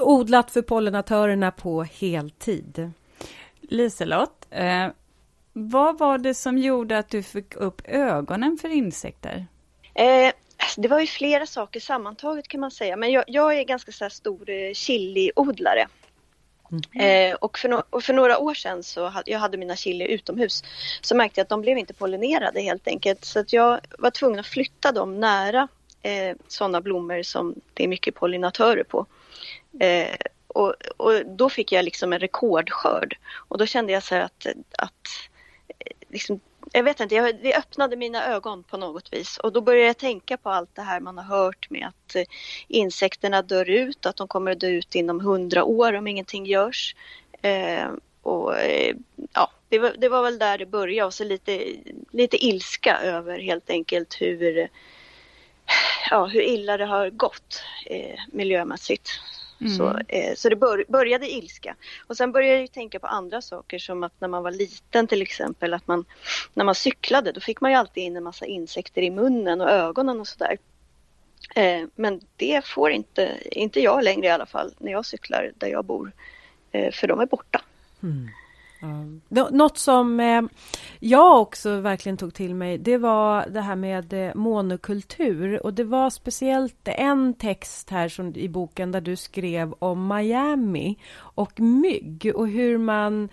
odlat 0.00 0.50
för 0.50 0.62
pollinatörerna 0.62 1.50
på 1.50 1.82
heltid. 1.82 2.92
Liselott, 3.60 4.46
eh, 4.50 4.88
vad 5.52 5.98
var 5.98 6.18
det 6.18 6.34
som 6.34 6.58
gjorde 6.58 6.98
att 6.98 7.08
du 7.08 7.22
fick 7.22 7.56
upp 7.56 7.82
ögonen 7.84 8.58
för 8.60 8.68
insekter? 8.68 9.46
Eh, 9.94 10.32
det 10.76 10.88
var 10.88 11.00
ju 11.00 11.06
flera 11.06 11.46
saker 11.46 11.80
sammantaget 11.80 12.48
kan 12.48 12.60
man 12.60 12.70
säga, 12.70 12.96
men 12.96 13.12
jag, 13.12 13.24
jag 13.26 13.58
är 13.58 13.64
ganska 13.64 13.92
så 13.92 14.10
stor 14.10 14.50
eh, 14.50 14.72
chiliodlare. 14.72 15.88
Mm. 16.72 17.30
Eh, 17.32 17.34
och, 17.34 17.58
för 17.58 17.68
no 17.68 17.82
och, 17.90 18.02
för 18.02 18.12
några 18.12 18.38
år 18.38 18.54
sedan 18.54 18.82
så 18.82 19.06
hade 19.06 19.30
jag 19.30 19.38
hade 19.38 19.56
mina 19.56 19.76
chili 19.76 20.04
utomhus 20.04 20.64
så 21.00 21.14
märkte 21.16 21.40
jag 21.40 21.44
att 21.44 21.48
de 21.48 21.60
blev 21.60 21.78
inte 21.78 21.94
pollinerade 21.94 22.60
helt 22.60 22.88
enkelt 22.88 23.24
så 23.24 23.40
att 23.40 23.52
jag 23.52 23.80
var 23.98 24.10
tvungen 24.10 24.40
att 24.40 24.46
flytta 24.46 24.92
dem 24.92 25.20
nära 25.20 25.68
eh, 26.02 26.36
sådana 26.48 26.80
blommor 26.80 27.22
som 27.22 27.54
det 27.74 27.84
är 27.84 27.88
mycket 27.88 28.14
pollinatörer 28.14 28.84
på. 28.84 29.06
Eh, 29.80 30.16
och, 30.46 30.74
och, 30.96 31.26
då 31.26 31.48
fick 31.48 31.72
jag 31.72 31.84
liksom 31.84 32.12
en 32.12 32.18
rekordskörd 32.18 33.16
och 33.48 33.58
då 33.58 33.66
kände 33.66 33.92
jag 33.92 34.02
så 34.02 34.14
att, 34.14 34.46
att 34.78 35.08
eh, 35.78 35.92
liksom, 36.08 36.40
jag 36.72 36.82
vet 36.82 37.00
inte, 37.00 37.14
jag, 37.14 37.42
det 37.42 37.54
öppnade 37.54 37.96
mina 37.96 38.26
ögon 38.26 38.62
på 38.62 38.76
något 38.76 39.12
vis 39.12 39.38
och 39.38 39.52
då 39.52 39.60
började 39.60 39.86
jag 39.86 39.96
tänka 39.96 40.36
på 40.36 40.50
allt 40.50 40.74
det 40.74 40.82
här 40.82 41.00
man 41.00 41.18
har 41.18 41.24
hört 41.24 41.70
med 41.70 41.86
att 41.88 42.16
eh, 42.16 42.24
insekterna 42.68 43.42
dör 43.42 43.70
ut, 43.70 44.06
att 44.06 44.16
de 44.16 44.28
kommer 44.28 44.50
att 44.50 44.60
dö 44.60 44.68
ut 44.68 44.94
inom 44.94 45.20
hundra 45.20 45.64
år 45.64 45.92
om 45.92 46.06
ingenting 46.06 46.46
görs. 46.46 46.96
Eh, 47.42 47.88
och 48.22 48.58
eh, 48.58 48.96
ja, 49.32 49.50
det 49.68 49.78
var, 49.78 49.94
det 49.98 50.08
var 50.08 50.22
väl 50.22 50.38
där 50.38 50.58
det 50.58 50.66
började 50.66 51.06
och 51.06 51.14
så 51.14 51.24
lite, 51.24 51.66
lite 52.10 52.44
ilska 52.44 52.98
över 52.98 53.38
helt 53.38 53.70
enkelt 53.70 54.20
hur, 54.20 54.58
eh, 54.58 54.68
ja, 56.10 56.26
hur 56.26 56.42
illa 56.42 56.76
det 56.76 56.86
har 56.86 57.10
gått 57.10 57.62
eh, 57.86 58.18
miljömässigt. 58.32 59.10
Mm. 59.60 59.72
Så, 59.72 59.98
eh, 60.08 60.34
så 60.34 60.48
det 60.48 60.56
bör, 60.56 60.84
började 60.88 61.30
ilska. 61.30 61.76
Och 62.06 62.16
sen 62.16 62.32
började 62.32 62.60
jag 62.60 62.72
tänka 62.72 62.98
på 62.98 63.06
andra 63.06 63.42
saker 63.42 63.78
som 63.78 64.02
att 64.02 64.20
när 64.20 64.28
man 64.28 64.42
var 64.42 64.50
liten 64.50 65.06
till 65.06 65.22
exempel 65.22 65.74
att 65.74 65.86
man 65.86 66.04
när 66.54 66.64
man 66.64 66.74
cyklade 66.74 67.32
då 67.32 67.40
fick 67.40 67.60
man 67.60 67.70
ju 67.70 67.76
alltid 67.76 68.04
in 68.04 68.16
en 68.16 68.24
massa 68.24 68.46
insekter 68.46 69.02
i 69.02 69.10
munnen 69.10 69.60
och 69.60 69.70
ögonen 69.70 70.20
och 70.20 70.28
sådär. 70.28 70.58
Eh, 71.54 71.82
men 71.94 72.20
det 72.36 72.64
får 72.64 72.90
inte, 72.90 73.38
inte 73.50 73.80
jag 73.80 74.04
längre 74.04 74.26
i 74.26 74.30
alla 74.30 74.46
fall 74.46 74.74
när 74.78 74.92
jag 74.92 75.06
cyklar 75.06 75.52
där 75.56 75.68
jag 75.68 75.84
bor. 75.84 76.12
Eh, 76.72 76.92
för 76.92 77.06
de 77.06 77.20
är 77.20 77.26
borta. 77.26 77.62
Mm. 78.02 78.28
Något 79.50 79.78
som 79.78 80.20
eh, 80.20 80.42
jag 81.00 81.40
också 81.40 81.80
verkligen 81.80 82.16
tog 82.16 82.34
till 82.34 82.54
mig, 82.54 82.78
det 82.78 82.98
var 82.98 83.46
det 83.46 83.60
här 83.60 83.76
med 83.76 84.12
eh, 84.12 84.34
monokultur. 84.34 85.66
Och 85.66 85.74
det 85.74 85.84
var 85.84 86.10
speciellt 86.10 86.88
en 86.88 87.34
text 87.34 87.90
här 87.90 88.08
som, 88.08 88.36
i 88.36 88.48
boken 88.48 88.92
där 88.92 89.00
du 89.00 89.16
skrev 89.16 89.72
om 89.78 90.08
Miami 90.08 90.98
och 91.18 91.60
mygg 91.60 92.32
och 92.34 92.48
hur 92.48 92.78
man 92.78 93.28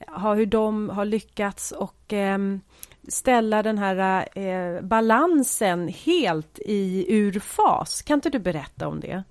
eh, 0.00 0.14
har, 0.14 0.36
hur 0.36 0.46
de 0.46 0.88
har 0.88 1.04
lyckats 1.04 1.72
och 1.72 2.12
eh, 2.12 2.38
ställa 3.08 3.62
den 3.62 3.78
här 3.78 4.28
eh, 4.38 4.82
balansen 4.82 5.88
helt 5.88 6.58
i 6.58 7.06
urfas. 7.08 8.02
Kan 8.02 8.14
inte 8.14 8.30
du 8.30 8.38
berätta 8.38 8.88
om 8.88 9.00
det? 9.00 9.24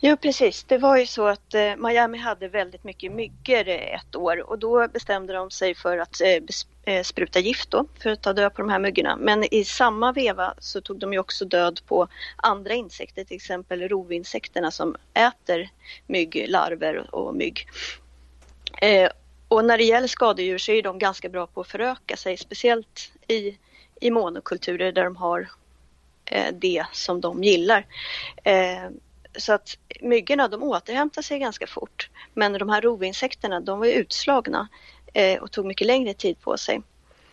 Jo 0.00 0.16
precis, 0.16 0.64
det 0.64 0.78
var 0.78 0.96
ju 0.96 1.06
så 1.06 1.26
att 1.26 1.54
eh, 1.54 1.76
Miami 1.76 2.18
hade 2.18 2.48
väldigt 2.48 2.84
mycket 2.84 3.12
myggor 3.12 3.68
eh, 3.68 3.94
ett 3.94 4.16
år 4.16 4.50
och 4.50 4.58
då 4.58 4.88
bestämde 4.88 5.32
de 5.32 5.50
sig 5.50 5.74
för 5.74 5.98
att 5.98 6.20
eh, 6.20 6.94
eh, 6.94 7.02
spruta 7.02 7.38
gift 7.38 7.70
då 7.70 7.86
för 8.02 8.10
att 8.10 8.22
ta 8.22 8.32
död 8.32 8.54
på 8.54 8.62
de 8.62 8.70
här 8.70 8.78
myggorna. 8.78 9.16
Men 9.16 9.54
i 9.54 9.64
samma 9.64 10.12
veva 10.12 10.54
så 10.58 10.80
tog 10.80 10.98
de 10.98 11.12
ju 11.12 11.18
också 11.18 11.44
död 11.44 11.80
på 11.86 12.08
andra 12.36 12.74
insekter, 12.74 13.24
till 13.24 13.36
exempel 13.36 13.88
rovinsekterna 13.88 14.70
som 14.70 14.96
äter 15.14 15.70
mygglarver 16.06 17.14
och 17.14 17.34
mygg. 17.34 17.68
Eh, 18.78 19.10
och 19.48 19.64
när 19.64 19.78
det 19.78 19.84
gäller 19.84 20.08
skadedjur 20.08 20.58
så 20.58 20.72
är 20.72 20.82
de 20.82 20.98
ganska 20.98 21.28
bra 21.28 21.46
på 21.46 21.60
att 21.60 21.68
föröka 21.68 22.16
sig, 22.16 22.36
speciellt 22.36 23.12
i, 23.28 23.58
i 24.00 24.10
monokulturer 24.10 24.92
där 24.92 25.04
de 25.04 25.16
har 25.16 25.48
eh, 26.24 26.54
det 26.54 26.84
som 26.92 27.20
de 27.20 27.44
gillar. 27.44 27.86
Eh, 28.44 28.88
så 29.36 29.52
att 29.52 29.78
myggorna 30.00 30.48
de 30.48 30.62
återhämtar 30.62 31.22
sig 31.22 31.38
ganska 31.38 31.66
fort. 31.66 32.10
Men 32.34 32.52
de 32.52 32.68
här 32.68 32.80
rovinsekterna 32.80 33.60
de 33.60 33.78
var 33.78 33.86
utslagna 33.86 34.68
eh, 35.14 35.42
och 35.42 35.50
tog 35.50 35.66
mycket 35.66 35.86
längre 35.86 36.14
tid 36.14 36.40
på 36.40 36.56
sig. 36.56 36.82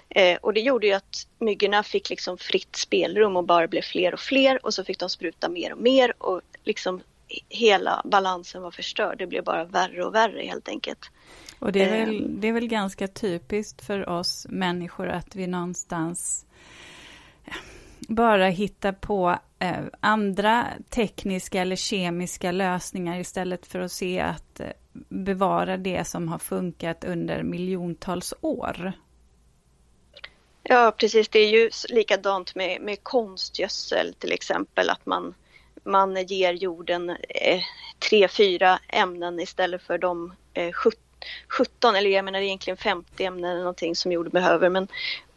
Eh, 0.10 0.38
och 0.41 0.53
det 0.53 0.60
gjorde 0.62 0.88
ju 0.88 0.93
att 0.93 1.27
myggorna 1.39 1.84
fick 1.84 2.10
liksom 2.10 2.38
fritt 2.38 2.75
spelrum 2.75 3.36
och 3.36 3.43
bara 3.43 3.67
blev 3.67 3.81
fler 3.81 4.13
och 4.13 4.20
fler 4.20 4.65
och 4.65 4.74
så 4.74 4.84
fick 4.84 5.00
de 5.00 5.10
spruta 5.10 5.50
mer 5.50 5.74
och 5.74 5.81
mer 5.81 6.13
och 6.17 6.41
liksom 6.63 7.01
hela 7.50 8.01
balansen 8.05 8.62
var 8.62 8.72
förstörd. 8.72 9.17
Det 9.17 9.27
blev 9.27 9.43
bara 9.43 9.65
värre 9.65 10.05
och 10.05 10.15
värre 10.15 10.46
helt 10.46 10.70
enkelt. 10.70 11.12
Och 11.60 11.72
det 11.72 11.84
är 11.84 12.05
väl, 12.05 12.22
eh. 12.22 12.27
det 12.27 12.48
är 12.48 12.53
väl 12.53 12.67
ganska 12.67 13.08
typiskt 13.08 13.86
för 13.86 14.10
oss 14.10 14.48
människor 14.50 15.08
att 15.08 15.36
vi 15.36 15.48
någonstans 15.48 16.46
bara 18.08 18.48
hitta 18.48 18.93
på 18.93 19.39
eh, 19.60 19.84
andra 20.00 20.67
tekniska 20.89 21.62
eller 21.62 21.75
kemiska 21.75 22.51
lösningar 22.51 23.20
istället 23.20 23.67
för 23.67 23.79
att 23.79 23.91
se 23.91 24.20
att 24.20 24.60
eh, 24.60 24.67
bevara 25.10 25.77
det 25.77 26.08
som 26.08 26.27
har 26.27 26.39
funkat 26.39 27.03
under 27.03 27.43
miljontals 27.43 28.34
år. 28.41 28.93
Ja, 30.63 30.93
precis. 30.98 31.29
Det 31.29 31.39
är 31.39 31.50
ju 31.50 31.70
likadant 31.89 32.55
med, 32.55 32.81
med 32.81 33.03
konstgödsel 33.03 34.13
till 34.13 34.31
exempel, 34.31 34.89
att 34.89 35.05
man, 35.05 35.33
man 35.83 36.25
ger 36.25 36.53
jorden 36.53 37.09
eh, 37.09 37.61
tre, 38.09 38.27
fyra 38.27 38.79
ämnen 38.87 39.40
istället 39.40 39.81
för 39.81 39.98
de 39.98 40.35
eh, 40.53 40.72
17, 41.48 41.96
eller 41.96 42.09
jag 42.09 42.25
menar 42.25 42.40
egentligen 42.40 42.77
50 42.77 43.24
ämnen 43.24 43.51
eller 43.51 43.59
någonting 43.59 43.96
som 43.96 44.11
jorden 44.11 44.31
behöver, 44.31 44.70
men 44.70 44.87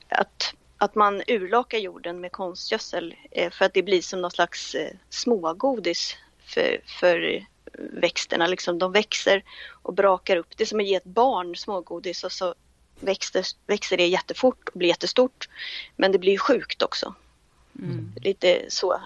att 0.09 0.55
att 0.79 0.95
man 0.95 1.23
urlakar 1.27 1.79
jorden 1.79 2.21
med 2.21 2.33
konstgödsel 2.33 3.15
eh, 3.31 3.51
för 3.51 3.65
att 3.65 3.75
det 3.75 3.83
blir 3.83 4.03
som 4.03 4.21
någon 4.21 4.31
slags 4.31 4.75
eh, 4.75 4.91
smågodis 5.11 6.17
för, 6.47 6.81
för 6.87 7.47
växterna. 7.79 8.47
Liksom, 8.47 8.79
de 8.79 8.93
växer 8.93 9.45
och 9.83 9.95
brakar 9.95 10.37
upp. 10.37 10.57
Det 10.57 10.65
är 10.65 10.67
som 10.67 10.81
att 10.81 10.87
ge 10.87 10.95
ett 10.95 11.05
barn 11.05 11.57
smågodis 11.57 12.25
och 12.25 12.33
så 12.33 12.55
växer, 13.01 13.45
växer 13.67 13.97
det 13.97 14.07
jättefort 14.07 14.69
och 14.69 14.79
blir 14.79 14.89
jättestort. 14.89 15.49
Men 15.97 16.13
det 16.13 16.19
blir 16.19 16.39
sjukt 16.39 16.83
också. 16.83 17.15
Mm. 17.79 18.13
Lite 18.17 18.65
så 18.69 19.01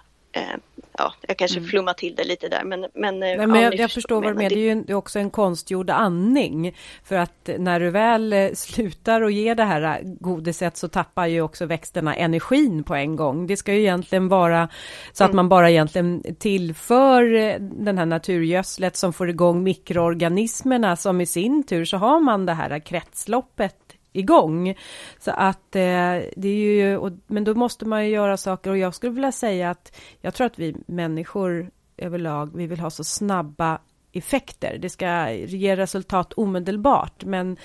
ja, 0.99 1.13
jag 1.29 1.37
kanske 1.37 1.59
mm. 1.59 1.71
flummar 1.71 1.93
till 1.93 2.15
det 2.15 2.25
lite 2.25 2.49
där 2.49 2.65
men... 2.65 2.87
Men, 2.95 3.19
Nej, 3.21 3.47
men 3.47 3.63
jag, 3.63 3.75
jag 3.75 3.91
förstår 3.91 4.23
vad 4.23 4.31
du 4.33 4.35
menar, 4.35 4.51
det 4.51 4.71
är 4.71 4.85
ju 4.89 4.95
också 4.95 5.19
en 5.19 5.31
konstgjord 5.31 5.91
andning. 5.91 6.77
För 7.05 7.17
att 7.17 7.51
när 7.59 7.81
du 7.81 7.91
väl 7.91 8.33
eh, 8.33 8.53
slutar 8.55 9.21
och 9.21 9.31
ger 9.31 9.55
det 9.55 9.65
här 9.65 9.83
eh, 9.83 9.97
godiset 10.03 10.77
så 10.77 10.89
tappar 10.89 11.27
ju 11.27 11.41
också 11.41 11.67
växterna 11.67 12.15
energin 12.15 12.85
på 12.85 12.95
en 12.95 13.17
gång. 13.17 13.47
Det 13.47 13.57
ska 13.57 13.75
ju 13.75 13.81
egentligen 13.81 14.29
vara 14.29 14.69
så 15.13 15.25
mm. 15.25 15.31
att 15.31 15.35
man 15.35 15.49
bara 15.49 15.71
egentligen 15.71 16.23
tillför 16.39 17.23
den 17.59 17.99
här 17.99 18.07
naturgödslet 18.07 18.97
som 18.97 19.13
får 19.13 19.31
igång 19.31 19.63
mikroorganismerna 19.63 20.97
som 20.97 21.21
i 21.21 21.27
sin 21.27 21.63
tur 21.63 21.85
så 21.85 21.97
har 21.97 22.21
man 22.21 22.47
det 22.47 22.53
här 22.53 22.79
kretsloppet 22.79 23.88
igång. 24.13 24.75
Så 25.19 25.31
att 25.31 25.77
eh, 25.77 26.17
det 26.37 26.49
är 26.49 26.57
ju, 26.57 26.97
och, 26.97 27.13
men 27.27 27.45
då 27.45 27.55
måste 27.55 27.85
man 27.85 28.05
ju 28.05 28.11
göra 28.11 28.37
saker 28.37 28.71
och 28.71 28.79
jag 28.79 28.95
skulle 28.95 29.13
vilja 29.13 29.33
säga 29.33 29.71
att 29.71 29.97
jag 30.21 30.35
tror 30.35 30.47
att 30.47 30.59
vi 30.59 30.77
människor 30.87 31.71
överlag, 31.97 32.57
vi 32.57 32.67
vill 32.67 32.81
ha 32.81 32.91
så 32.91 33.05
snabba 33.05 33.79
effekter. 34.13 34.79
Det 34.79 34.91
ska 34.91 35.33
ge 35.33 35.77
resultat 35.77 36.33
omedelbart, 36.33 37.25
men 37.25 37.57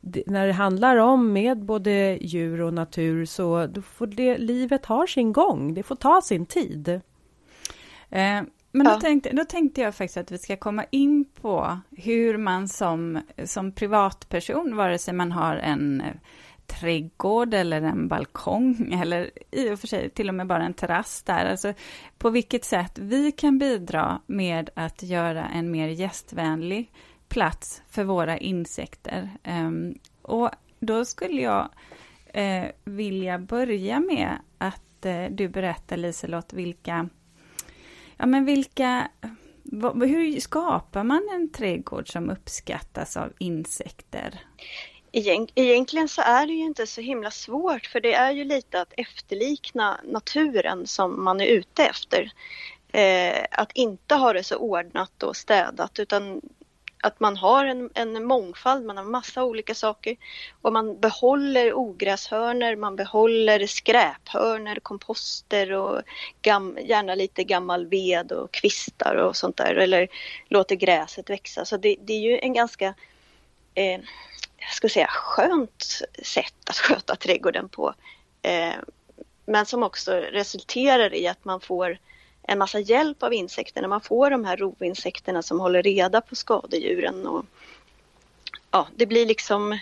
det, 0.00 0.22
när 0.26 0.46
det 0.46 0.52
handlar 0.52 0.96
om 0.96 1.32
med 1.32 1.64
både 1.64 2.18
djur 2.20 2.60
och 2.60 2.74
natur 2.74 3.24
så 3.24 3.66
då 3.66 3.82
får 3.82 4.06
det, 4.06 4.38
livet 4.38 4.86
har 4.86 5.06
sin 5.06 5.32
gång. 5.32 5.74
Det 5.74 5.82
får 5.82 5.96
ta 5.96 6.20
sin 6.20 6.46
tid. 6.46 7.00
Eh, 8.10 8.42
men 8.76 8.86
ja. 8.86 8.94
då, 8.94 9.00
tänkte, 9.00 9.32
då 9.32 9.44
tänkte 9.44 9.80
jag 9.80 9.94
faktiskt 9.94 10.16
att 10.16 10.30
vi 10.30 10.38
ska 10.38 10.56
komma 10.56 10.84
in 10.90 11.24
på 11.24 11.78
hur 11.90 12.36
man 12.36 12.68
som, 12.68 13.20
som 13.44 13.72
privatperson, 13.72 14.76
vare 14.76 14.98
sig 14.98 15.14
man 15.14 15.32
har 15.32 15.56
en 15.56 16.00
eh, 16.00 16.14
trädgård 16.66 17.54
eller 17.54 17.82
en 17.82 18.08
balkong 18.08 18.92
eller 19.02 19.30
i 19.50 19.70
och 19.70 19.80
för 19.80 19.86
sig 19.86 20.10
till 20.10 20.28
och 20.28 20.34
med 20.34 20.46
bara 20.46 20.64
en 20.64 20.74
terrass 20.74 21.22
där. 21.22 21.50
Alltså 21.50 21.72
på 22.18 22.30
vilket 22.30 22.64
sätt 22.64 22.98
vi 22.98 23.32
kan 23.32 23.58
bidra 23.58 24.20
med 24.26 24.70
att 24.74 25.02
göra 25.02 25.48
en 25.48 25.70
mer 25.70 25.88
gästvänlig 25.88 26.92
plats 27.28 27.82
för 27.88 28.04
våra 28.04 28.38
insekter. 28.38 29.30
Um, 29.44 29.98
och 30.22 30.50
då 30.78 31.04
skulle 31.04 31.42
jag 31.42 31.68
uh, 32.36 32.70
vilja 32.84 33.38
börja 33.38 34.00
med 34.00 34.30
att 34.58 35.06
uh, 35.06 35.26
du 35.30 35.48
berättar 35.48 35.96
Liselott 35.96 36.52
vilka 36.52 37.08
Ja, 38.16 38.26
men 38.26 38.44
vilka... 38.44 39.08
Hur 39.94 40.40
skapar 40.40 41.04
man 41.04 41.28
en 41.32 41.52
trädgård 41.52 42.12
som 42.12 42.30
uppskattas 42.30 43.16
av 43.16 43.32
insekter? 43.38 44.40
Egentligen 45.54 46.08
så 46.08 46.22
är 46.22 46.46
det 46.46 46.52
ju 46.52 46.64
inte 46.64 46.86
så 46.86 47.00
himla 47.00 47.30
svårt 47.30 47.86
för 47.86 48.00
det 48.00 48.14
är 48.14 48.30
ju 48.30 48.44
lite 48.44 48.80
att 48.80 48.92
efterlikna 48.96 50.00
naturen 50.04 50.86
som 50.86 51.24
man 51.24 51.40
är 51.40 51.46
ute 51.46 51.84
efter. 51.84 52.32
Eh, 52.92 53.44
att 53.50 53.72
inte 53.72 54.14
ha 54.14 54.32
det 54.32 54.42
så 54.42 54.56
ordnat 54.56 55.22
och 55.22 55.36
städat 55.36 55.98
utan 55.98 56.40
att 57.06 57.20
man 57.20 57.36
har 57.36 57.64
en, 57.64 57.90
en 57.94 58.24
mångfald, 58.24 58.86
man 58.86 58.96
har 58.96 59.04
massa 59.04 59.44
olika 59.44 59.74
saker 59.74 60.16
och 60.62 60.72
man 60.72 61.00
behåller 61.00 61.74
ogräshörnor, 61.74 62.76
man 62.76 62.96
behåller 62.96 63.66
skräphörnor, 63.66 64.80
komposter 64.82 65.72
och 65.72 66.02
gam, 66.42 66.78
gärna 66.82 67.14
lite 67.14 67.44
gammal 67.44 67.86
ved 67.86 68.32
och 68.32 68.52
kvistar 68.52 69.14
och 69.14 69.36
sånt 69.36 69.56
där 69.56 69.74
eller 69.74 70.08
låter 70.48 70.76
gräset 70.76 71.30
växa. 71.30 71.64
Så 71.64 71.76
det, 71.76 71.96
det 72.00 72.12
är 72.12 72.20
ju 72.20 72.38
en 72.38 72.52
ganska 72.52 72.94
eh, 73.74 74.00
jag 74.58 74.72
ska 74.72 74.88
säga 74.88 75.06
skönt 75.06 76.02
sätt 76.22 76.68
att 76.70 76.76
sköta 76.86 77.16
trädgården 77.16 77.68
på. 77.68 77.94
Eh, 78.42 78.74
men 79.46 79.66
som 79.66 79.82
också 79.82 80.12
resulterar 80.12 81.14
i 81.14 81.28
att 81.28 81.44
man 81.44 81.60
får 81.60 81.98
en 82.46 82.58
massa 82.58 82.80
hjälp 82.80 83.22
av 83.22 83.32
insekterna. 83.32 83.88
Man 83.88 84.00
får 84.00 84.30
de 84.30 84.44
här 84.44 84.56
rovinsekterna 84.56 85.42
som 85.42 85.60
håller 85.60 85.82
reda 85.82 86.20
på 86.20 86.34
skadedjuren. 86.34 87.26
Och, 87.26 87.44
ja, 88.70 88.88
det 88.96 89.06
blir 89.06 89.26
liksom, 89.26 89.78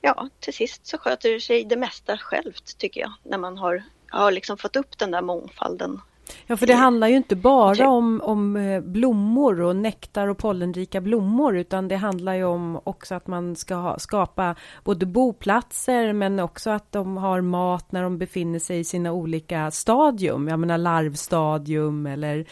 ja, 0.00 0.28
till 0.40 0.54
sist 0.54 0.86
så 0.86 0.98
sköter 0.98 1.38
sig 1.38 1.64
det 1.64 1.76
mesta 1.76 2.18
självt 2.18 2.78
tycker 2.78 3.00
jag, 3.00 3.12
när 3.22 3.38
man 3.38 3.58
har, 3.58 3.82
har 4.08 4.32
liksom 4.32 4.56
fått 4.56 4.76
upp 4.76 4.98
den 4.98 5.10
där 5.10 5.22
mångfalden 5.22 6.00
Ja, 6.46 6.56
för 6.56 6.66
det 6.66 6.74
handlar 6.74 7.08
ju 7.08 7.16
inte 7.16 7.36
bara 7.36 7.88
om, 7.88 8.20
om 8.24 8.56
eh, 8.56 8.80
blommor 8.80 9.60
och 9.60 9.76
nektar 9.76 10.28
och 10.28 10.38
pollenrika 10.38 11.00
blommor, 11.00 11.56
utan 11.56 11.88
det 11.88 11.96
handlar 11.96 12.34
ju 12.34 12.44
om 12.44 12.80
också 12.84 13.14
att 13.14 13.26
man 13.26 13.56
ska 13.56 13.74
ha, 13.74 13.98
skapa 13.98 14.54
både 14.84 15.06
boplatser, 15.06 16.12
men 16.12 16.40
också 16.40 16.70
att 16.70 16.92
de 16.92 17.16
har 17.16 17.40
mat 17.40 17.92
när 17.92 18.02
de 18.02 18.18
befinner 18.18 18.58
sig 18.58 18.78
i 18.78 18.84
sina 18.84 19.12
olika 19.12 19.70
stadium. 19.70 20.48
Jag 20.48 20.58
menar 20.58 20.78
larvstadium 20.78 22.06
eller 22.06 22.46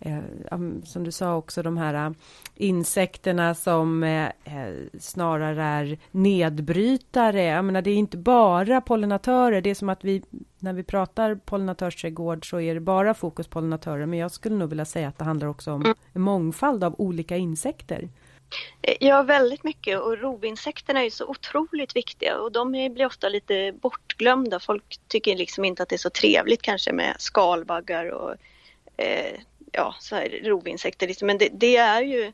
eh, 0.00 0.18
som 0.84 1.04
du 1.04 1.12
sa 1.12 1.36
också 1.36 1.62
de 1.62 1.76
här 1.76 2.14
insekterna 2.54 3.54
som 3.54 4.02
eh, 4.02 4.26
eh, 4.26 4.74
snarare 4.98 5.64
är 5.64 5.98
nedbrytare. 6.10 7.42
Jag 7.42 7.64
menar, 7.64 7.82
det 7.82 7.90
är 7.90 7.96
inte 7.96 8.16
bara 8.18 8.80
pollinatörer. 8.80 9.60
Det 9.60 9.70
är 9.70 9.74
som 9.74 9.88
att 9.88 10.04
vi, 10.04 10.22
när 10.58 10.72
vi 10.72 10.82
pratar 10.82 11.34
pollinatörsträdgård 11.34 12.50
så 12.50 12.60
är 12.60 12.74
det 12.74 12.80
bara 12.80 13.14
fokus 13.14 13.46
pollinatörer. 13.46 14.06
Men 14.06 14.18
jag 14.18 14.30
skulle 14.30 14.56
nog 14.56 14.68
vilja 14.68 14.84
säga 14.84 15.08
att 15.08 15.18
det 15.18 15.24
handlar 15.24 15.48
också 15.48 15.72
om 15.72 15.94
en 16.12 16.20
mångfald 16.22 16.84
av 16.84 16.94
olika 16.98 17.36
insekter. 17.36 18.08
Ja, 19.00 19.22
väldigt 19.22 19.64
mycket 19.64 20.00
och 20.00 20.18
rovinsekterna 20.18 21.00
är 21.00 21.04
ju 21.04 21.10
så 21.10 21.26
otroligt 21.26 21.96
viktiga 21.96 22.38
och 22.38 22.52
de 22.52 22.72
blir 22.72 23.06
ofta 23.06 23.28
lite 23.28 23.72
bortglömda. 23.72 24.60
Folk 24.60 25.00
tycker 25.08 25.36
liksom 25.36 25.64
inte 25.64 25.82
att 25.82 25.88
det 25.88 25.96
är 25.96 25.98
så 25.98 26.10
trevligt 26.10 26.62
kanske 26.62 26.92
med 26.92 27.16
skalbaggar 27.18 28.10
och 28.10 28.34
eh, 28.96 29.40
ja, 29.72 29.94
så 30.00 30.14
här 30.14 30.40
rovinsekter. 30.44 31.08
Liksom. 31.08 31.26
Men 31.26 31.38
det, 31.38 31.48
det 31.52 31.76
är 31.76 32.02
ju 32.02 32.32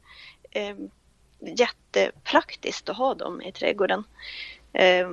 eh, 0.50 0.76
jättepraktiskt 1.40 2.88
att 2.88 2.96
ha 2.96 3.14
dem 3.14 3.42
i 3.42 3.52
trädgården. 3.52 4.04
Eh, 4.72 5.10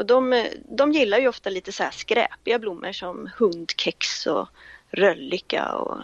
och 0.00 0.06
de, 0.06 0.48
de 0.68 0.92
gillar 0.92 1.18
ju 1.18 1.28
ofta 1.28 1.50
lite 1.50 1.72
så 1.72 1.82
här 1.82 1.90
skräpiga 1.90 2.58
blommor 2.58 2.92
som 2.92 3.30
hundkex 3.38 4.26
och 4.26 4.48
röllika 4.90 5.72
och 5.72 5.98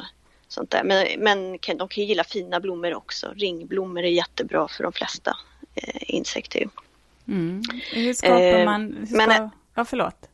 sånt 0.49 0.71
där. 0.71 0.85
Men, 0.85 1.07
men 1.19 1.59
de 1.77 1.89
kan 1.89 2.05
gilla 2.05 2.25
fina 2.25 2.61
blommor 2.61 2.95
också. 2.95 3.33
Ringblommor 3.37 4.03
är 4.03 4.09
jättebra 4.09 4.69
för 4.69 4.83
de 4.83 4.93
flesta 4.93 5.37
eh, 5.75 6.03
insekter. 6.15 6.69
Mm. 7.29 7.63
Hur 7.93 8.15
skapar 8.15 8.65
man... 8.65 8.97
Hur 8.99 9.07
ska, 9.07 9.17
men, 9.17 9.51
ja, 9.75 9.85
förlåt. 9.85 10.29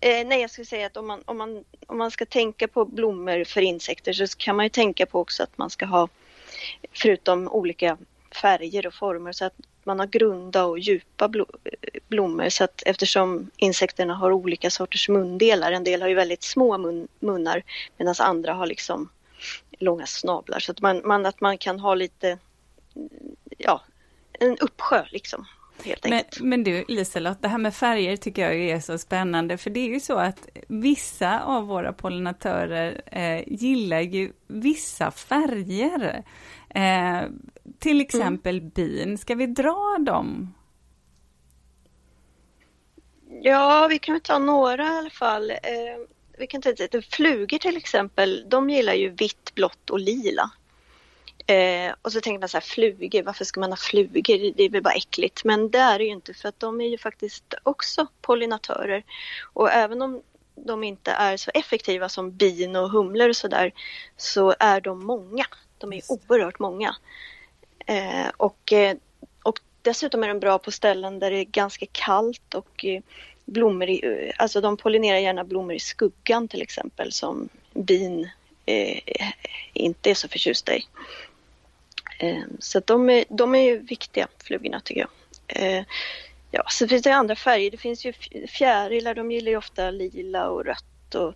Eh, 0.00 0.26
nej, 0.26 0.40
jag 0.40 0.50
skulle 0.50 0.64
säga 0.64 0.86
att 0.86 0.96
om 0.96 1.06
man, 1.06 1.22
om, 1.24 1.38
man, 1.38 1.64
om 1.86 1.98
man 1.98 2.10
ska 2.10 2.26
tänka 2.26 2.68
på 2.68 2.84
blommor 2.84 3.44
för 3.44 3.60
insekter 3.60 4.12
så 4.12 4.26
kan 4.36 4.56
man 4.56 4.64
ju 4.64 4.70
tänka 4.70 5.06
på 5.06 5.20
också 5.20 5.42
att 5.42 5.58
man 5.58 5.70
ska 5.70 5.86
ha, 5.86 6.08
förutom 6.92 7.48
olika 7.48 7.98
färger 8.42 8.86
och 8.86 8.94
former, 8.94 9.32
så 9.32 9.44
att 9.44 9.54
man 9.88 9.98
har 9.98 10.06
grunda 10.06 10.64
och 10.64 10.78
djupa 10.78 11.30
blommor. 12.08 12.48
Så 12.48 12.64
att 12.64 12.82
eftersom 12.86 13.50
insekterna 13.56 14.14
har 14.14 14.32
olika 14.32 14.70
sorters 14.70 15.08
mundelar, 15.08 15.72
en 15.72 15.84
del 15.84 16.02
har 16.02 16.08
ju 16.08 16.14
väldigt 16.14 16.42
små 16.42 16.78
mun, 16.78 17.08
munnar 17.20 17.62
medan 17.96 18.14
andra 18.18 18.52
har 18.52 18.66
liksom 18.66 19.08
långa 19.78 20.06
snablar. 20.06 20.58
Så 20.58 20.72
att 20.72 20.80
man, 20.80 21.02
man, 21.04 21.26
att 21.26 21.40
man 21.40 21.58
kan 21.58 21.80
ha 21.80 21.94
lite, 21.94 22.38
ja, 23.58 23.82
en 24.32 24.58
uppsjö 24.58 25.04
liksom 25.10 25.46
men, 26.08 26.22
men, 26.40 26.64
du 26.64 26.84
Liselott, 26.88 27.42
det 27.42 27.48
här 27.48 27.58
med 27.58 27.74
färger 27.74 28.16
tycker 28.16 28.42
jag 28.42 28.54
är 28.56 28.80
så 28.80 28.98
spännande, 28.98 29.58
för 29.58 29.70
det 29.70 29.80
är 29.80 29.88
ju 29.88 30.00
så 30.00 30.16
att 30.16 30.48
vissa 30.68 31.40
av 31.40 31.66
våra 31.66 31.92
pollinatörer 31.92 33.02
eh, 33.06 33.42
gillar 33.46 34.00
ju 34.00 34.32
vissa 34.46 35.10
färger. 35.10 36.24
Eh, 36.68 37.28
till 37.78 37.92
mm. 37.92 38.00
exempel 38.00 38.58
mm. 38.58 38.68
bin, 38.68 39.18
ska 39.18 39.34
vi 39.34 39.46
dra 39.46 39.98
dem? 40.00 40.54
Ja, 43.42 43.86
vi 43.90 43.98
kan 43.98 44.20
ta 44.20 44.38
några 44.38 44.84
i 44.84 44.98
alla 44.98 45.10
fall. 45.10 45.50
Eh, 45.50 45.56
vi 46.38 46.46
kan 46.46 46.62
ta 46.62 46.72
flugor 47.10 47.58
till 47.58 47.76
exempel, 47.76 48.44
de 48.48 48.70
gillar 48.70 48.94
ju 48.94 49.08
vitt, 49.08 49.54
blått 49.54 49.90
och 49.90 50.00
lila. 50.00 50.50
Eh, 51.46 51.94
och 52.02 52.12
så 52.12 52.20
tänker 52.20 52.38
man 52.38 52.48
så 52.48 52.56
här, 52.56 52.62
flugor, 52.62 53.22
varför 53.22 53.44
ska 53.44 53.60
man 53.60 53.72
ha 53.72 53.76
flugor? 53.76 54.52
Det 54.56 54.62
är 54.62 54.70
väl 54.70 54.82
bara 54.82 54.94
äckligt. 54.94 55.44
Men 55.44 55.70
det 55.70 55.78
är 55.78 55.98
det 55.98 56.04
ju 56.04 56.10
inte 56.10 56.34
för 56.34 56.48
att 56.48 56.60
de 56.60 56.80
är 56.80 56.88
ju 56.88 56.98
faktiskt 56.98 57.54
också 57.62 58.06
pollinatörer. 58.20 59.04
Och 59.52 59.70
även 59.70 60.02
om 60.02 60.22
de 60.54 60.84
inte 60.84 61.10
är 61.10 61.36
så 61.36 61.50
effektiva 61.54 62.08
som 62.08 62.36
bin 62.36 62.76
och 62.76 62.90
humlor 62.90 63.28
och 63.28 63.36
sådär 63.36 63.72
så 64.16 64.54
är 64.58 64.80
de 64.80 65.06
många. 65.06 65.44
De 65.78 65.92
är 65.92 66.02
oerhört 66.08 66.58
många. 66.58 66.96
Eh, 67.86 68.28
och, 68.36 68.72
eh, 68.72 68.96
och 69.42 69.60
dessutom 69.82 70.24
är 70.24 70.28
de 70.28 70.40
bra 70.40 70.58
på 70.58 70.70
ställen 70.70 71.18
där 71.18 71.30
det 71.30 71.38
är 71.38 71.44
ganska 71.44 71.86
kallt 71.92 72.54
och 72.54 72.84
eh, 72.84 73.02
blommor 73.44 73.88
i, 73.88 74.32
alltså 74.36 74.60
de 74.60 74.76
pollinerar 74.76 75.18
gärna 75.18 75.44
blommor 75.44 75.74
i 75.74 75.80
skuggan 75.80 76.48
till 76.48 76.62
exempel 76.62 77.12
som 77.12 77.48
bin 77.72 78.30
eh, 78.66 79.00
inte 79.72 80.10
är 80.10 80.14
så 80.14 80.28
förtjusta 80.28 80.76
i. 80.76 80.84
Ehm, 82.18 82.56
så 82.58 82.80
de 82.80 83.10
är, 83.10 83.24
de 83.28 83.54
är 83.54 83.62
ju 83.62 83.78
viktiga, 83.78 84.28
flugorna 84.38 84.80
tycker 84.80 85.00
jag. 85.00 85.10
Ehm, 85.46 85.84
ja, 86.50 86.64
så 86.68 86.88
finns 86.88 87.02
det 87.02 87.14
andra 87.14 87.36
färger. 87.36 87.70
Det 87.70 87.76
finns 87.76 88.04
ju 88.04 88.12
fjärilar, 88.48 89.14
de 89.14 89.32
gillar 89.32 89.50
ju 89.50 89.56
ofta 89.56 89.90
lila 89.90 90.48
och 90.48 90.64
rött. 90.64 90.84
Och, 91.14 91.34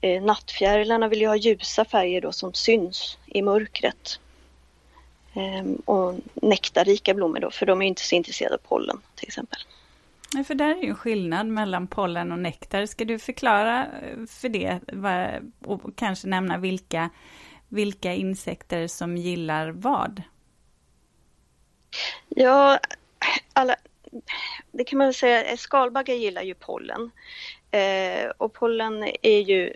eh, 0.00 0.22
nattfjärilarna 0.22 1.08
vill 1.08 1.20
ju 1.20 1.26
ha 1.26 1.36
ljusa 1.36 1.84
färger 1.84 2.20
då 2.20 2.32
som 2.32 2.54
syns 2.54 3.18
i 3.26 3.42
mörkret. 3.42 4.20
Ehm, 5.34 5.74
och 5.74 6.14
nektarrika 6.34 7.14
blommor 7.14 7.40
då, 7.40 7.50
för 7.50 7.66
de 7.66 7.82
är 7.82 7.86
inte 7.86 8.02
så 8.02 8.14
intresserade 8.14 8.54
av 8.54 8.68
pollen 8.68 9.00
till 9.14 9.28
exempel. 9.28 9.58
Nej, 10.34 10.44
för 10.44 10.54
där 10.54 10.70
är 10.70 10.82
ju 10.82 10.88
en 10.88 10.96
skillnad 10.96 11.46
mellan 11.46 11.86
pollen 11.86 12.32
och 12.32 12.38
nektar. 12.38 12.86
Ska 12.86 13.04
du 13.04 13.18
förklara 13.18 13.86
eh, 13.86 14.26
för 14.28 14.48
det 14.48 14.80
och 15.60 15.96
kanske 15.96 16.28
nämna 16.28 16.58
vilka 16.58 17.10
vilka 17.68 18.12
insekter 18.12 18.86
som 18.86 19.16
gillar 19.16 19.68
vad? 19.68 20.22
Ja, 22.28 22.78
alla, 23.52 23.76
det 24.72 24.84
kan 24.84 24.98
man 24.98 25.06
väl 25.06 25.14
säga, 25.14 25.56
skalbaggar 25.56 26.14
gillar 26.14 26.42
ju 26.42 26.54
pollen. 26.54 27.10
Eh, 27.74 28.30
och 28.36 28.52
pollen 28.52 29.04
är 29.22 29.40
ju 29.40 29.72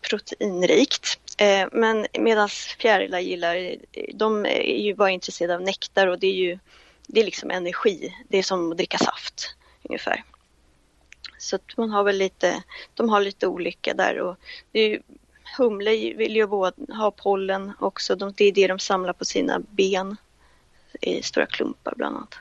proteinrikt. 0.00 1.18
Eh, 1.38 1.68
men 1.72 2.06
medan 2.18 2.48
fjärilar 2.48 3.18
gillar, 3.18 3.76
de 4.14 4.46
är 4.46 4.78
ju 4.78 4.94
bara 4.94 5.10
intresserade 5.10 5.54
av 5.54 5.62
nektar 5.62 6.06
och 6.06 6.18
det 6.18 6.26
är 6.26 6.34
ju 6.34 6.58
det 7.06 7.20
är 7.20 7.24
liksom 7.24 7.50
energi. 7.50 8.14
Det 8.28 8.38
är 8.38 8.42
som 8.42 8.70
att 8.70 8.76
dricka 8.76 8.98
saft 8.98 9.54
ungefär. 9.82 10.24
Så 11.38 11.56
att 11.56 11.76
man 11.76 11.90
har 11.90 12.04
väl 12.04 12.16
lite, 12.16 12.62
de 12.94 13.08
har 13.08 13.20
lite 13.20 13.46
olika 13.46 13.94
där 13.94 14.18
och 14.18 14.36
det 14.72 14.80
är 14.80 14.88
ju 14.88 15.02
humle 15.58 16.14
vill 16.14 16.36
ju 16.36 16.44
ha 16.88 17.10
pollen 17.16 17.72
också. 17.78 18.16
det 18.16 18.44
är 18.44 18.52
det 18.52 18.66
de 18.66 18.78
samlar 18.78 19.12
på 19.12 19.24
sina 19.24 19.58
ben 19.58 20.16
i 21.00 21.22
stora 21.22 21.46
klumpar 21.46 21.94
bland 21.96 22.16
annat. 22.16 22.34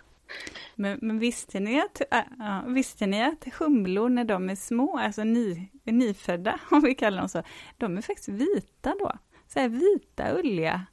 Men, 0.82 1.00
men 1.02 1.20
visste, 1.20 1.60
ni 1.60 1.82
att, 1.82 2.02
äh, 2.12 2.66
visste 2.68 3.06
ni 3.06 3.24
att 3.24 3.46
humlor 3.60 4.10
när 4.10 4.24
de 4.24 4.50
är 4.50 4.56
små, 4.56 4.98
alltså 4.98 5.24
ny, 5.24 5.68
nyfödda 5.84 6.60
om 6.72 6.82
vi 6.82 6.96
kallar 6.96 7.18
dem 7.18 7.30
så, 7.30 7.44
de 7.78 7.98
är 7.98 8.02
faktiskt 8.02 8.30
vita 8.30 8.96
då? 9.00 9.12
Så 9.48 9.60
här 9.60 9.70
vita, 9.70 10.40
ulliga 10.40 10.86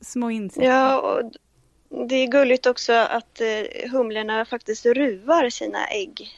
små 0.00 0.30
insekter. 0.30 0.70
Ja, 0.70 1.00
och 1.00 1.32
det 2.08 2.14
är 2.14 2.26
gulligt 2.26 2.66
också 2.66 2.92
att 2.92 3.40
eh, 3.40 3.90
humlorna 3.90 4.44
faktiskt 4.44 4.86
ruvar 4.86 5.50
sina 5.50 5.86
ägg 5.86 6.30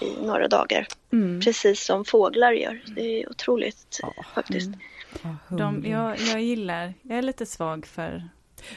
i 0.00 0.26
några 0.26 0.48
dagar. 0.48 0.86
Mm. 1.12 1.40
Precis 1.40 1.84
som 1.84 2.04
fåglar 2.04 2.52
gör. 2.52 2.82
Det 2.86 3.02
är 3.02 3.30
otroligt 3.30 3.98
ja. 4.02 4.24
faktiskt. 4.34 4.70
Mm. 5.22 5.36
De, 5.48 5.90
jag, 5.90 6.18
jag 6.18 6.42
gillar, 6.42 6.94
jag 7.02 7.18
är 7.18 7.22
lite 7.22 7.46
svag 7.46 7.86
för 7.86 8.28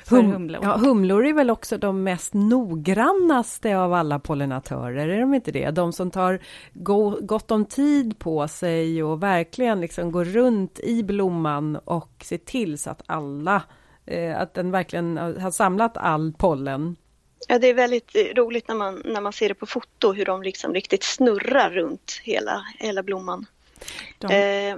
hum, 0.10 0.32
humlor. 0.32 0.62
Ja, 0.64 0.78
humlor 0.78 1.26
är 1.26 1.34
väl 1.34 1.50
också 1.50 1.78
de 1.78 2.04
mest 2.04 2.34
noggrannaste 2.34 3.78
av 3.78 3.94
alla 3.94 4.20
pollinatörer, 4.20 5.08
är 5.08 5.20
de 5.20 5.34
inte 5.34 5.52
det? 5.52 5.72
De 5.72 5.94
som 5.94 6.12
tar 6.12 6.40
go, 6.74 7.18
gott 7.22 7.52
om 7.52 7.66
tid 7.66 8.20
på 8.20 8.48
sig 8.48 9.04
och 9.04 9.24
verkligen 9.24 9.82
liksom 9.82 10.12
går 10.12 10.26
runt 10.26 10.80
i 10.80 11.04
blomman 11.04 11.76
och 11.76 12.24
ser 12.24 12.38
till 12.38 12.78
så 12.78 12.90
att 12.90 13.02
alla, 13.06 13.64
eh, 14.06 14.42
att 14.42 14.54
den 14.54 14.72
verkligen 14.72 15.18
har 15.18 15.52
samlat 15.52 15.98
all 15.98 16.34
pollen 16.38 16.96
Ja, 17.48 17.60
det 17.60 17.68
är 17.68 17.74
väldigt 17.74 18.16
roligt 18.36 18.68
när 18.68 18.76
man, 18.76 19.02
när 19.06 19.22
man 19.22 19.34
ser 19.34 19.50
det 19.50 19.56
på 19.56 19.66
foto 19.66 20.14
hur 20.14 20.26
de 20.26 20.44
liksom 20.44 20.74
riktigt 20.74 21.04
snurrar 21.04 21.70
runt 21.70 22.22
hela, 22.24 22.66
hela 22.80 23.04
blomman. 23.04 23.46
De... 24.18 24.28
Eh, 24.28 24.78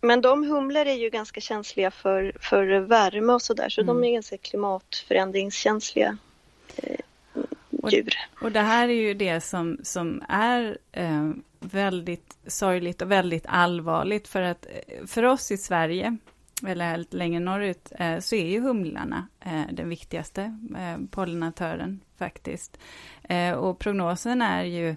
men 0.00 0.20
de 0.20 0.44
humlor 0.44 0.86
är 0.86 0.94
ju 0.94 1.10
ganska 1.10 1.40
känsliga 1.40 1.90
för, 1.90 2.32
för 2.40 2.78
värme 2.78 3.32
och 3.32 3.42
sådär 3.42 3.68
så 3.68 3.80
mm. 3.80 4.00
de 4.00 4.08
är 4.08 4.12
ganska 4.12 4.36
klimatförändringskänsliga 4.36 6.18
eh, 6.76 7.00
djur. 7.92 8.14
Och, 8.34 8.42
och, 8.42 8.52
det 8.52 8.60
här 8.60 8.88
är 8.88 8.92
ju 8.92 9.14
det 9.14 9.40
som, 9.40 9.78
som 9.82 10.22
är 10.28 10.78
eh, 10.92 11.30
väldigt 11.60 12.36
sorgligt 12.46 13.02
och 13.02 13.10
väldigt 13.10 13.44
allvarligt 13.48 14.28
för 14.28 14.42
att 14.42 14.66
eh, 14.66 15.06
för 15.06 15.22
oss 15.22 15.50
i 15.50 15.56
Sverige 15.56 16.16
eller 16.66 16.96
lite 16.96 17.16
längre 17.16 17.40
norrut, 17.40 17.92
eh, 17.98 18.18
så 18.18 18.36
är 18.36 18.46
ju 18.46 18.60
humlarna 18.60 19.28
eh, 19.40 19.62
den 19.72 19.88
viktigaste 19.88 20.58
eh, 20.78 21.06
pollinatören 21.10 22.00
faktiskt. 22.18 22.78
Och 23.56 23.78
prognosen 23.78 24.42
är 24.42 24.64
ju 24.64 24.96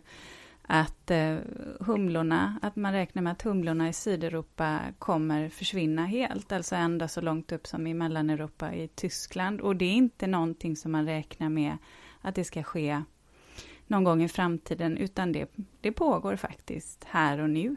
att 0.72 1.12
eh, 1.12 1.38
humlorna, 1.80 2.60
att 2.62 2.76
man 2.76 2.94
räknar 2.94 3.22
med 3.22 3.32
att 3.32 3.42
humlorna 3.42 3.90
i 3.90 3.94
Sydeuropa 3.94 4.80
kommer 5.00 5.50
försvinna 5.50 6.06
helt, 6.06 6.52
alltså 6.52 6.76
ända 6.76 7.08
så 7.08 7.22
långt 7.22 7.52
upp 7.52 7.68
som 7.68 7.88
i 7.88 7.94
Mellaneuropa 7.94 8.74
i 8.74 8.88
Tyskland. 8.88 9.62
Och 9.62 9.76
det 9.76 9.86
är 9.86 9.94
inte 9.94 10.28
någonting 10.28 10.76
som 10.76 10.92
man 10.92 11.06
räknar 11.06 11.50
med 11.50 11.78
att 12.22 12.36
det 12.36 12.44
ska 12.44 12.64
ske 12.64 13.02
någon 13.88 14.04
gång 14.04 14.24
i 14.24 14.30
framtiden, 14.30 14.98
utan 14.98 15.32
det, 15.32 15.52
det 15.82 15.92
pågår 15.92 16.36
faktiskt 16.36 17.04
här 17.04 17.40
och 17.40 17.50
nu. 17.50 17.76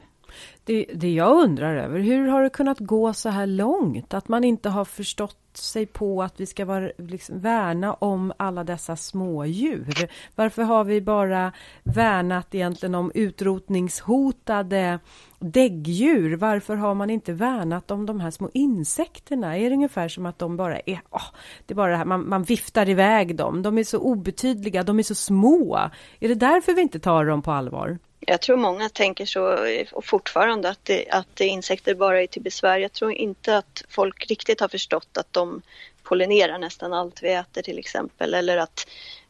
Det, 0.65 0.87
det 0.95 1.13
jag 1.13 1.45
undrar 1.45 1.77
över, 1.77 2.01
hur 2.01 2.27
har 2.27 2.43
det 2.43 2.51
kunnat 2.51 2.79
gå 2.79 3.13
så 3.13 3.29
här 3.29 3.47
långt? 3.47 4.15
Att 4.15 4.29
man 4.29 4.45
inte 4.45 4.69
har 4.69 4.85
förstått 4.85 5.42
sig 5.57 5.87
på 5.87 6.23
att 6.23 6.41
vi 6.41 6.47
ska 6.47 6.65
vara, 6.65 6.91
liksom, 6.99 7.41
värna 7.41 7.95
om 7.95 8.33
alla 8.37 8.65
dessa 8.65 8.97
smådjur. 8.97 10.11
Varför 10.35 10.63
har 10.63 10.85
vi 10.85 11.01
bara 11.01 11.53
värnat 11.83 12.55
egentligen 12.55 12.95
om 12.95 13.13
utrotningshotade 13.15 14.99
däggdjur? 15.39 16.37
Varför 16.37 16.77
har 16.77 16.95
man 16.95 17.11
inte 17.11 17.33
värnat 17.33 17.91
om 17.91 18.07
de 18.07 18.21
här 18.21 18.31
små 18.31 18.51
insekterna? 18.55 19.59
Är 19.59 19.71
det 19.71 19.77
ungefär 19.77 20.09
som 20.09 20.27
att 20.27 20.39
de 20.39 20.57
bara 20.57 20.79
är, 20.79 21.01
oh, 21.11 21.27
det 21.67 21.75
är 21.75 21.77
bara 21.77 21.91
det 21.91 21.97
här, 21.97 22.05
man, 22.05 22.29
man 22.29 22.43
viftar 22.43 22.89
iväg 22.89 23.37
dem. 23.37 23.63
De 23.63 23.79
är 23.79 23.85
så 23.85 23.99
obetydliga, 23.99 24.83
de 24.83 24.99
är 24.99 25.03
så 25.03 25.15
små. 25.15 25.77
Är 26.21 26.29
det 26.29 26.35
därför 26.35 26.75
vi 26.75 26.83
inte 26.83 27.01
tar 27.01 27.25
dem 27.25 27.43
på 27.43 27.53
allvar? 27.53 27.99
Jag 28.27 28.41
tror 28.41 28.57
många 28.57 28.89
tänker 28.89 29.27
så 29.27 29.59
och 29.93 30.05
fortfarande 30.05 30.69
att, 30.69 30.85
det, 30.85 31.11
att 31.11 31.41
insekter 31.41 31.95
bara 31.95 32.23
är 32.23 32.27
till 32.27 32.43
besvär. 32.43 32.79
Jag 32.79 32.93
tror 32.93 33.13
inte 33.13 33.57
att 33.57 33.85
folk 33.89 34.31
riktigt 34.31 34.61
har 34.61 34.69
förstått 34.69 35.17
att 35.17 35.33
de 35.33 35.63
pollinerar 36.03 36.59
nästan 36.59 36.93
allt 36.93 37.23
vi 37.23 37.33
äter 37.33 37.63
till 37.63 37.79
exempel 37.79 38.35
eller 38.35 38.57
att 38.57 38.87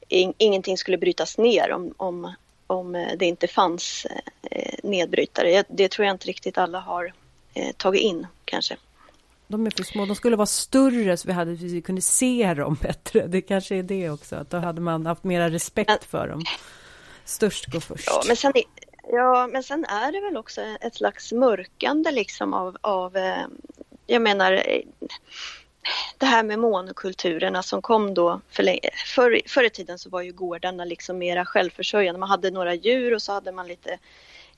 in, 0.09 0.35
ingenting 0.39 0.79
skulle 0.79 0.99
brytas 0.99 1.39
ner 1.39 1.73
om, 1.73 1.95
om, 1.97 2.35
om 2.67 2.93
det 3.19 3.27
inte 3.27 3.49
fanns 3.49 4.07
eh, 4.51 4.75
nedbrytare. 4.83 5.65
Det 5.69 5.89
tror 5.89 6.07
jag 6.07 6.15
inte 6.15 6.29
riktigt 6.29 6.59
alla 6.59 6.81
har 6.81 7.13
eh, 7.55 7.73
tagit 7.77 8.03
in 8.03 8.27
kanske. 8.45 8.77
De 9.47 9.67
är 9.67 9.71
för 9.71 9.85
små. 9.85 10.07
De 10.07 10.17
skulle 10.17 10.37
vara 10.37 10.47
större 10.47 11.17
så 11.17 11.29
vi, 11.29 11.33
hade, 11.33 11.53
vi 11.53 11.83
kunde 11.83 12.03
se 12.03 12.55
dem 12.55 12.75
bättre. 12.83 13.27
Det 13.27 13.41
kanske 13.41 13.77
är 13.77 13.83
det 13.83 14.11
också, 14.11 14.37
att 14.37 14.51
då 14.51 14.57
hade 14.57 14.81
man 14.81 15.07
haft 15.07 15.25
mera 15.25 15.51
respekt 15.51 16.05
för 16.05 16.29
dem. 16.29 16.45
Störst 17.25 17.67
går 17.67 17.81
först. 17.81 18.07
Ja, 18.07 18.23
men 18.27 18.37
sen, 18.37 18.53
Ja, 19.09 19.47
men 19.47 19.63
sen 19.63 19.85
är 19.85 20.13
det 20.13 20.21
väl 20.21 20.37
också 20.37 20.61
ett 20.81 20.95
slags 20.95 21.33
mörkande 21.33 22.11
liksom 22.11 22.55
av, 22.55 22.77
av 22.81 23.17
eh, 23.17 23.47
jag 24.07 24.23
menar, 24.23 24.53
eh, 24.53 24.81
det 26.19 26.27
här 26.27 26.43
med 26.43 26.59
monokulturerna 26.59 27.63
som 27.63 27.83
kom 27.83 28.15
då 28.15 28.41
för, 28.49 28.79
förr, 29.15 29.41
förr 29.47 29.65
i 29.65 29.71
tiden 29.71 29.99
så 29.99 30.11
var 30.11 30.23
ju 30.23 30.33
gårdarna 30.33 30.85
liksom 30.85 31.19
mera 31.19 31.45
självförsörjande. 31.45 32.21
Man 32.21 32.29
hade 32.29 32.51
några 32.51 32.75
djur 32.75 33.15
och 33.15 33.23
så 33.23 33.33
hade 33.33 33.53
man 33.53 33.69
lite 33.69 33.99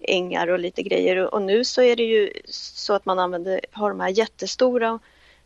ängar 0.00 0.48
och 0.48 0.59
lite 0.59 0.83
grejer 0.83 1.35
och 1.35 1.42
nu 1.42 1.64
så 1.64 1.83
är 1.83 1.96
det 1.96 2.05
ju 2.05 2.33
så 2.50 2.94
att 2.94 3.05
man 3.05 3.18
använder, 3.18 3.61
har 3.72 3.88
de 3.88 4.00
här 4.00 4.09
jättestora 4.09 4.98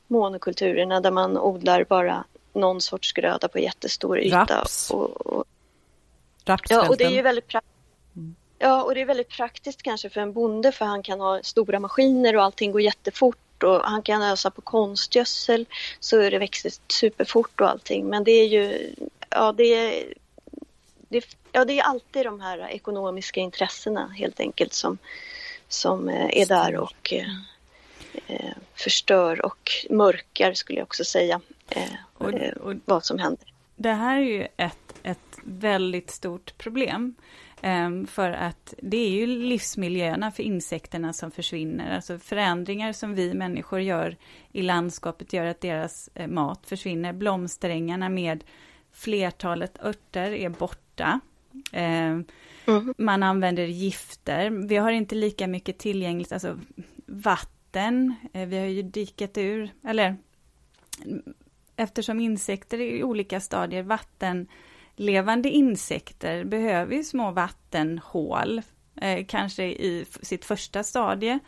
monokulturerna 0.06 1.00
där 1.00 1.10
man 1.10 1.38
odlar 1.38 1.84
bara 1.84 2.24
någon 2.52 2.80
sorts 2.80 3.12
gröda 3.12 3.48
på 3.48 3.58
jättestor 3.58 4.18
yta. 4.18 4.44
Raps. 4.44 4.90
Och, 4.90 5.26
och, 5.26 5.44
ja, 6.68 6.88
och 6.88 6.96
det 6.96 7.04
är 7.04 7.10
ju 7.10 7.22
väldigt 7.22 7.46
praktiskt 7.46 7.78
Ja, 8.58 8.82
och 8.82 8.94
det 8.94 9.00
är 9.00 9.04
väldigt 9.04 9.28
praktiskt 9.28 9.82
kanske 9.82 10.10
för 10.10 10.20
en 10.20 10.32
bonde 10.32 10.72
för 10.72 10.84
han 10.84 11.02
kan 11.02 11.20
ha 11.20 11.42
stora 11.42 11.80
maskiner 11.80 12.36
och 12.36 12.42
allting 12.42 12.72
går 12.72 12.80
jättefort 12.80 13.62
och 13.62 13.80
han 13.80 14.02
kan 14.02 14.22
ösa 14.22 14.50
på 14.50 14.60
konstgödsel 14.60 15.66
så 16.00 16.20
är 16.20 16.30
det 16.30 16.38
växer 16.38 16.72
superfort 16.88 17.60
och 17.60 17.70
allting. 17.70 18.06
Men 18.06 18.24
det 18.24 18.30
är 18.30 18.46
ju, 18.46 18.94
ja 19.30 19.52
det 19.52 19.64
är, 19.64 20.14
det, 21.08 21.24
ja, 21.52 21.64
det 21.64 21.78
är 21.78 21.82
alltid 21.82 22.26
de 22.26 22.40
här 22.40 22.68
ekonomiska 22.68 23.40
intressena 23.40 24.08
helt 24.08 24.40
enkelt 24.40 24.72
som, 24.72 24.98
som 25.68 26.08
eh, 26.08 26.28
är 26.32 26.46
där 26.46 26.76
och 26.76 27.12
eh, 27.12 27.32
eh, 28.26 28.56
förstör 28.74 29.44
och 29.44 29.70
mörkar 29.90 30.52
skulle 30.54 30.78
jag 30.78 30.86
också 30.86 31.04
säga 31.04 31.40
eh, 31.68 31.82
och, 32.14 32.32
och, 32.60 32.74
vad 32.84 33.04
som 33.04 33.18
händer. 33.18 33.52
Det 33.76 33.92
här 33.92 34.16
är 34.16 34.24
ju 34.24 34.48
ett, 34.56 34.94
ett 35.02 35.27
väldigt 35.44 36.10
stort 36.10 36.58
problem. 36.58 37.14
Ehm, 37.62 38.06
för 38.06 38.30
att 38.30 38.74
det 38.82 38.96
är 38.96 39.10
ju 39.10 39.26
livsmiljöerna 39.26 40.30
för 40.30 40.42
insekterna 40.42 41.12
som 41.12 41.30
försvinner. 41.30 41.94
Alltså 41.94 42.18
förändringar 42.18 42.92
som 42.92 43.14
vi 43.14 43.34
människor 43.34 43.80
gör 43.80 44.16
i 44.52 44.62
landskapet 44.62 45.32
gör 45.32 45.46
att 45.46 45.60
deras 45.60 46.10
eh, 46.14 46.26
mat 46.26 46.66
försvinner. 46.66 47.12
Blomsterängarna 47.12 48.08
med 48.08 48.44
flertalet 48.92 49.84
örter 49.84 50.32
är 50.32 50.48
borta. 50.48 51.20
Mm. 51.72 52.24
Man 52.98 53.22
använder 53.22 53.64
gifter. 53.64 54.50
Vi 54.50 54.76
har 54.76 54.92
inte 54.92 55.14
lika 55.14 55.46
mycket 55.46 55.78
tillgängligt, 55.78 56.32
alltså 56.32 56.58
vatten. 57.06 58.14
Eh, 58.32 58.46
vi 58.46 58.58
har 58.58 58.66
ju 58.66 58.82
dikat 58.82 59.38
ur, 59.38 59.70
eller 59.84 60.16
eftersom 61.76 62.20
insekter 62.20 62.80
är 62.80 62.96
i 62.96 63.04
olika 63.04 63.40
stadier, 63.40 63.82
vatten 63.82 64.46
levande 64.98 65.48
insekter 65.48 66.44
behöver 66.44 66.94
ju 66.94 67.04
små 67.04 67.30
vattenhål, 67.30 68.62
eh, 68.96 69.26
kanske 69.26 69.64
i 69.64 70.04
sitt 70.22 70.44
första 70.44 70.82
stadie. 70.82 71.38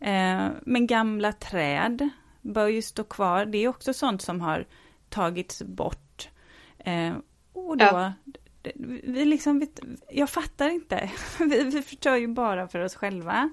Eh, 0.00 0.46
men 0.62 0.86
gamla 0.86 1.32
träd 1.32 2.08
bör 2.42 2.68
ju 2.68 2.82
stå 2.82 3.04
kvar. 3.04 3.44
Det 3.44 3.58
är 3.58 3.68
också 3.68 3.94
sånt 3.94 4.22
som 4.22 4.40
har 4.40 4.66
tagits 5.08 5.62
bort. 5.62 6.28
Eh, 6.78 7.12
och 7.52 7.76
då, 7.76 7.84
ja. 7.84 8.12
vi 9.04 9.24
liksom, 9.24 9.60
vi, 9.60 9.70
jag 10.10 10.30
fattar 10.30 10.68
inte. 10.70 11.10
vi, 11.38 11.64
vi 11.64 11.82
förstör 11.82 12.16
ju 12.16 12.28
bara 12.28 12.68
för 12.68 12.78
oss 12.78 12.94
själva. 12.94 13.50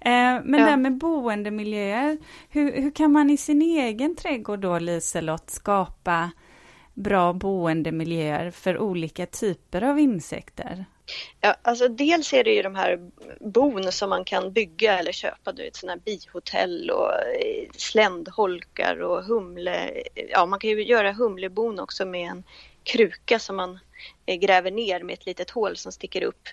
Eh, 0.00 0.40
men 0.44 0.54
ja. 0.54 0.70
det 0.70 0.76
med 0.76 0.98
boendemiljöer, 0.98 2.18
hur, 2.48 2.72
hur 2.82 2.90
kan 2.90 3.12
man 3.12 3.30
i 3.30 3.36
sin 3.36 3.62
egen 3.62 4.16
trädgård 4.16 4.60
då, 4.60 4.78
Liselott, 4.78 5.50
skapa 5.50 6.30
bra 6.96 7.32
boendemiljöer 7.32 8.50
för 8.50 8.78
olika 8.78 9.26
typer 9.26 9.82
av 9.82 9.98
insekter? 9.98 10.84
Ja, 11.40 11.56
alltså 11.62 11.88
dels 11.88 12.32
är 12.32 12.44
det 12.44 12.54
ju 12.54 12.62
de 12.62 12.74
här 12.74 13.10
bon 13.40 13.92
som 13.92 14.10
man 14.10 14.24
kan 14.24 14.52
bygga 14.52 14.98
eller 14.98 15.12
köpa, 15.12 15.52
du 15.52 15.62
vet 15.62 15.76
sådana 15.76 15.92
här 15.92 16.00
bihotell 16.04 16.90
och 16.90 17.12
eh, 17.12 17.68
sländholkar 17.76 19.00
och 19.00 19.24
humle. 19.24 20.02
Ja, 20.30 20.46
man 20.46 20.58
kan 20.58 20.70
ju 20.70 20.84
göra 20.84 21.12
humlebon 21.12 21.80
också 21.80 22.06
med 22.06 22.30
en 22.30 22.44
kruka 22.84 23.38
som 23.38 23.56
man 23.56 23.78
eh, 24.26 24.36
gräver 24.36 24.70
ner 24.70 25.02
med 25.02 25.12
ett 25.12 25.26
litet 25.26 25.50
hål 25.50 25.76
som 25.76 25.92
sticker 25.92 26.22
upp. 26.22 26.48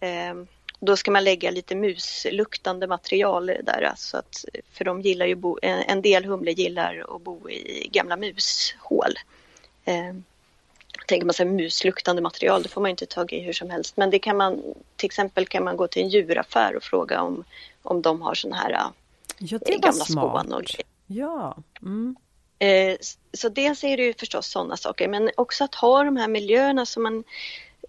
Ehm, 0.00 0.46
då 0.80 0.96
ska 0.96 1.10
man 1.10 1.24
lägga 1.24 1.50
lite 1.50 1.74
musluktande 1.74 2.86
material 2.86 3.46
där, 3.46 3.82
alltså 3.82 4.16
att, 4.16 4.44
för 4.72 4.84
de 4.84 5.00
gillar 5.00 5.26
ju 5.26 5.34
bo, 5.34 5.58
en 5.62 6.02
del 6.02 6.24
humle 6.24 6.50
gillar 6.50 7.04
att 7.16 7.22
bo 7.22 7.50
i 7.50 7.88
gamla 7.92 8.16
mushål. 8.16 9.14
Eh, 9.88 10.14
tänker 11.06 11.26
man 11.26 11.34
sig 11.34 11.46
musluktande 11.46 12.22
material, 12.22 12.62
det 12.62 12.68
får 12.68 12.80
man 12.80 12.90
inte 12.90 13.06
tag 13.06 13.32
i 13.32 13.40
hur 13.40 13.52
som 13.52 13.70
helst. 13.70 13.96
Men 13.96 14.10
det 14.10 14.18
kan 14.18 14.36
man, 14.36 14.62
till 14.96 15.06
exempel 15.06 15.46
kan 15.46 15.64
man 15.64 15.76
gå 15.76 15.86
till 15.86 16.02
en 16.02 16.08
djuraffär 16.08 16.76
och 16.76 16.82
fråga 16.82 17.22
om, 17.22 17.44
om 17.82 18.02
de 18.02 18.22
har 18.22 18.34
sådana 18.34 18.56
här 18.56 18.70
ja, 18.70 19.58
det 19.66 19.78
gamla 19.78 20.04
spån 20.04 20.52
och 20.52 20.62
Ja. 21.06 21.56
Mm. 21.82 22.16
Eh, 22.58 22.96
så 23.32 23.48
dels 23.48 23.84
är 23.84 23.96
det 23.96 24.02
ju 24.02 24.14
förstås 24.14 24.46
sådana 24.46 24.76
saker, 24.76 25.08
men 25.08 25.30
också 25.36 25.64
att 25.64 25.74
ha 25.74 26.04
de 26.04 26.16
här 26.16 26.28
miljöerna 26.28 26.86
som 26.86 27.02
man 27.02 27.24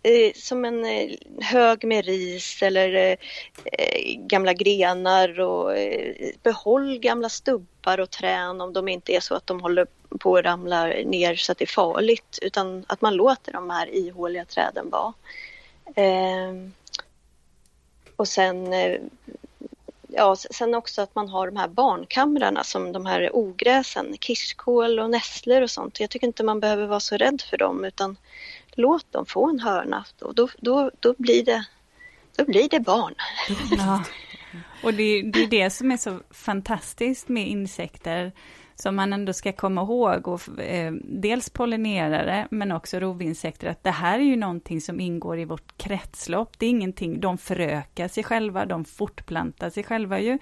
eh, 0.04 0.34
som 0.36 0.66
en 0.66 0.86
eh, 0.86 1.10
hög 1.42 1.84
med 1.84 2.06
ris 2.06 2.62
eller 2.62 2.94
eh, 2.94 3.18
eh, 3.66 4.16
gamla 4.18 4.54
grenar 4.54 5.40
och 5.40 5.74
behåll 6.44 7.00
gamla 7.00 7.30
stubbar 7.30 8.00
och 8.00 8.10
trän 8.10 8.62
om 8.62 8.74
de 8.74 8.88
inte 8.88 9.12
är 9.16 9.20
så 9.20 9.36
att 9.36 9.48
de 9.48 9.62
håller 9.62 9.88
på 10.19 10.38
att 10.38 10.45
ramla 10.45 10.86
ner 10.86 11.36
så 11.36 11.52
att 11.52 11.58
det 11.58 11.63
är 11.63 11.67
farligt 11.67 12.39
utan 12.41 12.86
att 12.88 13.02
man 13.02 13.15
låter 13.15 13.52
de 13.52 13.69
här 13.69 13.95
ihåliga 13.95 14.45
träden 14.45 14.89
vara. 14.89 15.13
Ehm, 15.95 16.74
och 18.15 18.28
sen 18.28 18.74
eh, 18.74 19.00
ja, 20.08 20.36
sen 20.36 20.76
också 20.76 21.02
att 21.02 21.15
man 21.15 21.30
har 21.30 21.48
de 21.48 21.58
här 21.58 21.67
barnkamrarna 21.67 22.63
som 22.63 22.91
de 22.91 23.06
här 23.06 23.30
ogräsen, 23.34 24.17
kirskål 24.19 25.00
och 25.00 25.10
nässlor 25.10 25.62
och 25.62 25.72
sånt. 25.72 26.00
Jag 26.00 26.10
tycker 26.10 26.28
inte 26.28 26.43
man 26.43 26.60
behöver 26.60 26.86
vara 26.86 27.00
så 27.00 27.17
rädd 27.17 27.41
för 27.50 27.58
dem 27.58 27.86
utan 27.86 28.17
låt 28.72 29.12
dem 29.12 29.26
få 29.26 29.50
en 29.50 29.60
hörna 29.60 30.06
och 30.22 30.36
då, 30.36 30.50
då, 30.58 30.91
då, 31.00 31.15
blir, 31.17 31.45
det, 31.45 31.65
då 32.36 32.45
blir 32.45 32.69
det 32.69 32.80
barn. 32.80 33.15
Ja. 33.78 34.04
Och 34.84 34.93
det, 34.93 35.22
det 35.22 35.43
är 35.43 35.48
det 35.48 35.69
som 35.69 35.91
är 35.91 35.98
så 35.98 36.19
fantastiskt 36.32 37.30
med 37.30 37.48
insekter 37.48 38.32
som 38.82 38.96
man 38.96 39.13
ändå 39.13 39.34
ska 39.34 39.52
komma 39.52 39.82
ihåg, 39.82 40.28
och, 40.28 40.60
eh, 40.60 40.94
dels 41.04 41.50
pollinerare 41.50 42.48
men 42.52 42.72
också 42.72 43.00
rovinsekter, 43.00 43.68
att 43.68 43.84
det 43.84 43.92
här 43.92 44.20
är 44.20 44.24
ju 44.24 44.36
någonting 44.36 44.82
som 44.82 45.00
ingår 45.00 45.39
i 45.39 45.46
vårt 45.46 45.78
kretslopp. 45.78 46.60
Det 46.60 46.65
är 46.65 46.70
ingenting, 46.70 47.20
de 47.20 47.38
förökar 47.38 48.08
sig 48.08 48.24
själva, 48.24 48.65
de 48.65 48.86
fortplantar 48.86 49.70
sig 49.70 49.84
själva 49.84 50.20
ju. 50.20 50.39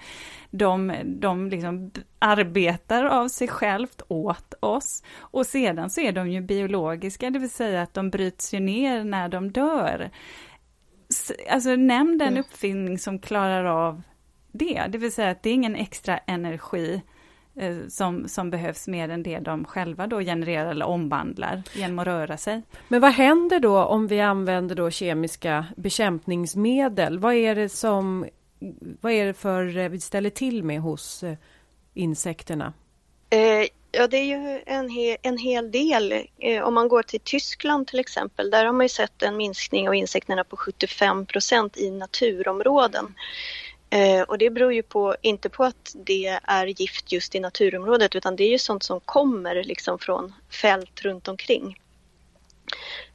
De, 0.50 0.92
de 1.04 1.48
liksom 1.48 1.90
arbetar 2.18 3.04
av 3.04 3.28
sig 3.28 3.48
självt 3.48 4.02
åt 4.08 4.54
oss. 4.60 5.02
Och 5.18 5.46
sedan 5.46 5.90
så 5.90 6.00
är 6.00 6.12
de 6.12 6.30
ju 6.30 6.40
biologiska, 6.40 7.30
det 7.30 7.38
vill 7.38 7.50
säga 7.50 7.82
att 7.82 7.94
de 7.94 8.10
bryts 8.10 8.54
ju 8.54 8.60
ner 8.60 9.04
när 9.04 9.28
de 9.28 9.52
dör. 9.52 10.10
alltså 11.50 11.76
nämn 11.76 12.18
den 12.18 12.38
uppfinning 12.38 12.98
som 12.98 13.18
klarar 13.18 13.64
av 13.64 14.02
det, 14.52 14.86
det 14.88 14.98
vill 14.98 15.12
säga 15.12 15.30
att 15.30 15.42
det 15.42 15.50
är 15.50 15.54
ingen 15.54 15.76
extra 15.76 16.18
energi 16.18 17.02
som, 17.88 18.28
som 18.28 18.50
behövs 18.50 18.88
mer 18.88 19.08
än 19.08 19.22
det 19.22 19.38
de 19.38 19.64
själva 19.64 20.06
då 20.06 20.20
genererar 20.20 20.70
eller 20.70 20.86
omvandlar 20.86 21.62
genom 21.72 21.98
att 21.98 22.06
röra 22.06 22.36
sig. 22.36 22.62
Men 22.88 23.00
vad 23.00 23.12
händer 23.12 23.60
då 23.60 23.84
om 23.84 24.06
vi 24.06 24.20
använder 24.20 24.74
då 24.74 24.90
kemiska 24.90 25.66
bekämpningsmedel? 25.76 27.18
Vad 27.18 27.34
är 27.34 27.54
det 27.54 27.68
som 27.68 28.26
vad 29.00 29.12
är 29.12 29.26
det 29.26 29.34
för 29.34 29.78
eh, 29.78 29.88
vi 29.88 30.00
ställer 30.00 30.30
till 30.30 30.64
med 30.64 30.80
hos 30.80 31.22
eh, 31.22 31.36
insekterna? 31.94 32.72
Eh, 33.30 33.66
ja, 33.92 34.06
det 34.06 34.16
är 34.16 34.24
ju 34.24 34.62
en, 34.66 34.90
he 34.90 35.16
en 35.22 35.38
hel 35.38 35.70
del. 35.70 36.12
Eh, 36.38 36.62
om 36.62 36.74
man 36.74 36.88
går 36.88 37.02
till 37.02 37.20
Tyskland 37.20 37.86
till 37.86 37.98
exempel, 37.98 38.50
där 38.50 38.64
har 38.64 38.72
man 38.72 38.84
ju 38.84 38.88
sett 38.88 39.22
en 39.22 39.36
minskning 39.36 39.88
av 39.88 39.94
insekterna 39.94 40.44
på 40.44 40.56
75 40.56 41.26
procent 41.26 41.76
i 41.76 41.90
naturområden. 41.90 43.14
Eh, 43.90 44.22
och 44.22 44.38
det 44.38 44.50
beror 44.50 44.72
ju 44.72 44.82
på, 44.82 45.16
inte 45.22 45.48
på 45.48 45.64
att 45.64 45.94
det 45.94 46.40
är 46.42 46.66
gift 46.66 47.12
just 47.12 47.34
i 47.34 47.40
naturområdet 47.40 48.14
utan 48.14 48.36
det 48.36 48.44
är 48.44 48.50
ju 48.50 48.58
sånt 48.58 48.82
som 48.82 49.00
kommer 49.00 49.64
liksom 49.64 49.98
från 49.98 50.34
fält 50.50 51.02
runt 51.02 51.28
omkring. 51.28 51.80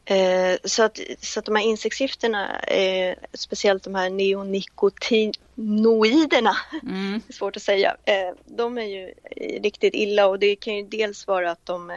Eh, 0.06 0.58
så, 0.64 0.84
att, 0.84 1.00
så 1.22 1.40
att 1.40 1.46
de 1.46 1.56
här 1.56 1.64
insektsgifterna, 1.64 2.60
eh, 2.60 3.16
speciellt 3.34 3.84
de 3.84 3.96
här 3.96 4.10
neonikotinoiderna, 4.10 6.58
mm. 6.84 7.22
svårt 7.30 7.58
att 7.58 7.64
säga, 7.64 7.96
eh, 8.06 8.30
de 8.46 8.78
är 8.78 8.86
ju 8.86 9.14
riktigt 9.62 9.96
illa 9.96 10.28
och 10.28 10.40
det 10.40 10.56
kan 10.56 10.76
ju 10.76 10.84
dels 10.84 11.28
vara 11.28 11.52
att 11.52 11.66
de 11.66 11.90
eh, 11.90 11.96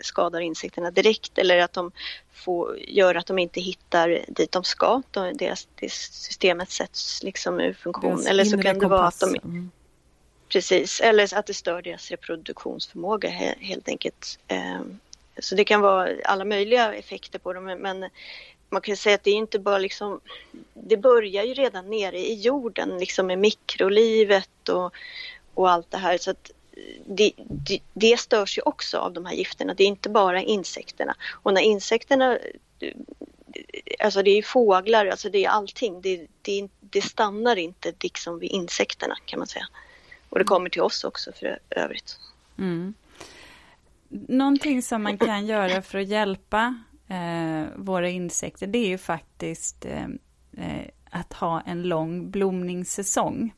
skadar 0.00 0.40
insekterna 0.40 0.90
direkt 0.90 1.38
eller 1.38 1.58
att 1.58 1.72
de 1.72 1.92
får, 2.32 2.78
gör 2.78 3.14
att 3.14 3.26
de 3.26 3.38
inte 3.38 3.60
hittar 3.60 4.24
dit 4.28 4.52
de 4.52 4.64
ska. 4.64 5.02
De, 5.10 5.36
deras, 5.36 5.68
det 5.74 5.92
systemet 5.92 6.70
sätts 6.70 7.22
liksom 7.22 7.60
ur 7.60 7.72
funktion. 7.72 8.10
Deras 8.10 8.26
eller 8.26 8.44
så 8.44 8.62
kan 8.62 8.78
det 8.78 8.88
vara 8.88 9.06
att 9.06 9.20
de 9.20 9.36
mm. 9.44 9.70
Precis, 10.48 11.00
eller 11.00 11.38
att 11.38 11.46
det 11.46 11.54
stör 11.54 11.82
deras 11.82 12.10
reproduktionsförmåga 12.10 13.28
helt 13.60 13.88
enkelt. 13.88 14.38
Så 15.38 15.54
det 15.54 15.64
kan 15.64 15.80
vara 15.80 16.10
alla 16.24 16.44
möjliga 16.44 16.94
effekter 16.94 17.38
på 17.38 17.52
dem 17.52 17.64
men 17.64 18.10
man 18.70 18.82
kan 18.82 18.96
säga 18.96 19.14
att 19.14 19.24
det 19.24 19.30
är 19.30 19.34
inte 19.34 19.58
bara 19.58 19.78
liksom, 19.78 20.20
det 20.74 20.96
börjar 20.96 21.44
ju 21.44 21.54
redan 21.54 21.90
nere 21.90 22.18
i 22.18 22.34
jorden 22.34 22.98
liksom 22.98 23.26
med 23.26 23.38
mikrolivet 23.38 24.68
och, 24.68 24.94
och 25.54 25.70
allt 25.70 25.90
det 25.90 25.98
här 25.98 26.18
så 26.18 26.30
att 26.30 26.50
det, 27.06 27.32
det, 27.36 27.80
det 27.92 28.20
störs 28.20 28.58
ju 28.58 28.62
också 28.62 28.98
av 28.98 29.12
de 29.12 29.26
här 29.26 29.34
gifterna. 29.34 29.74
Det 29.74 29.84
är 29.84 29.88
inte 29.88 30.08
bara 30.08 30.42
insekterna. 30.42 31.16
Och 31.30 31.54
när 31.54 31.62
insekterna, 31.62 32.38
alltså 33.98 34.22
det 34.22 34.30
är 34.30 34.42
fåglar, 34.42 35.06
alltså 35.06 35.30
det 35.30 35.44
är 35.44 35.48
allting. 35.48 36.00
Det, 36.00 36.26
det, 36.42 36.68
det 36.80 37.02
stannar 37.02 37.56
inte 37.56 37.92
liksom 38.02 38.38
vid 38.38 38.50
insekterna 38.50 39.16
kan 39.24 39.38
man 39.38 39.48
säga. 39.48 39.68
Och 40.28 40.38
det 40.38 40.44
kommer 40.44 40.70
till 40.70 40.82
oss 40.82 41.04
också 41.04 41.32
för 41.32 41.58
övrigt. 41.70 42.18
Mm. 42.58 42.94
Någonting 44.08 44.82
som 44.82 45.02
man 45.02 45.18
kan 45.18 45.46
göra 45.46 45.82
för 45.82 45.98
att 45.98 46.08
hjälpa 46.08 46.74
eh, 47.08 47.64
våra 47.76 48.08
insekter, 48.08 48.66
det 48.66 48.78
är 48.78 48.88
ju 48.88 48.98
faktiskt 48.98 49.84
eh, 49.84 50.06
eh, 50.52 50.88
att 51.10 51.32
ha 51.32 51.60
en 51.60 51.82
lång 51.82 52.30
blomningssäsong. 52.30 53.54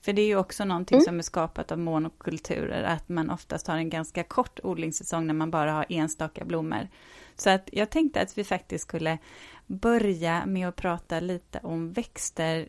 För 0.00 0.12
det 0.12 0.22
är 0.22 0.26
ju 0.26 0.36
också 0.36 0.64
någonting 0.64 0.96
mm. 0.96 1.04
som 1.04 1.18
är 1.18 1.22
skapat 1.22 1.72
av 1.72 1.78
monokulturer, 1.78 2.82
att 2.82 3.08
man 3.08 3.30
oftast 3.30 3.66
har 3.66 3.76
en 3.76 3.90
ganska 3.90 4.22
kort 4.22 4.60
odlingssäsong 4.62 5.26
när 5.26 5.34
man 5.34 5.50
bara 5.50 5.72
har 5.72 5.86
enstaka 5.88 6.44
blommor. 6.44 6.88
Så 7.36 7.50
att 7.50 7.68
jag 7.72 7.90
tänkte 7.90 8.20
att 8.20 8.38
vi 8.38 8.44
faktiskt 8.44 8.84
skulle 8.84 9.18
börja 9.66 10.46
med 10.46 10.68
att 10.68 10.76
prata 10.76 11.20
lite 11.20 11.60
om 11.62 11.92
växter 11.92 12.68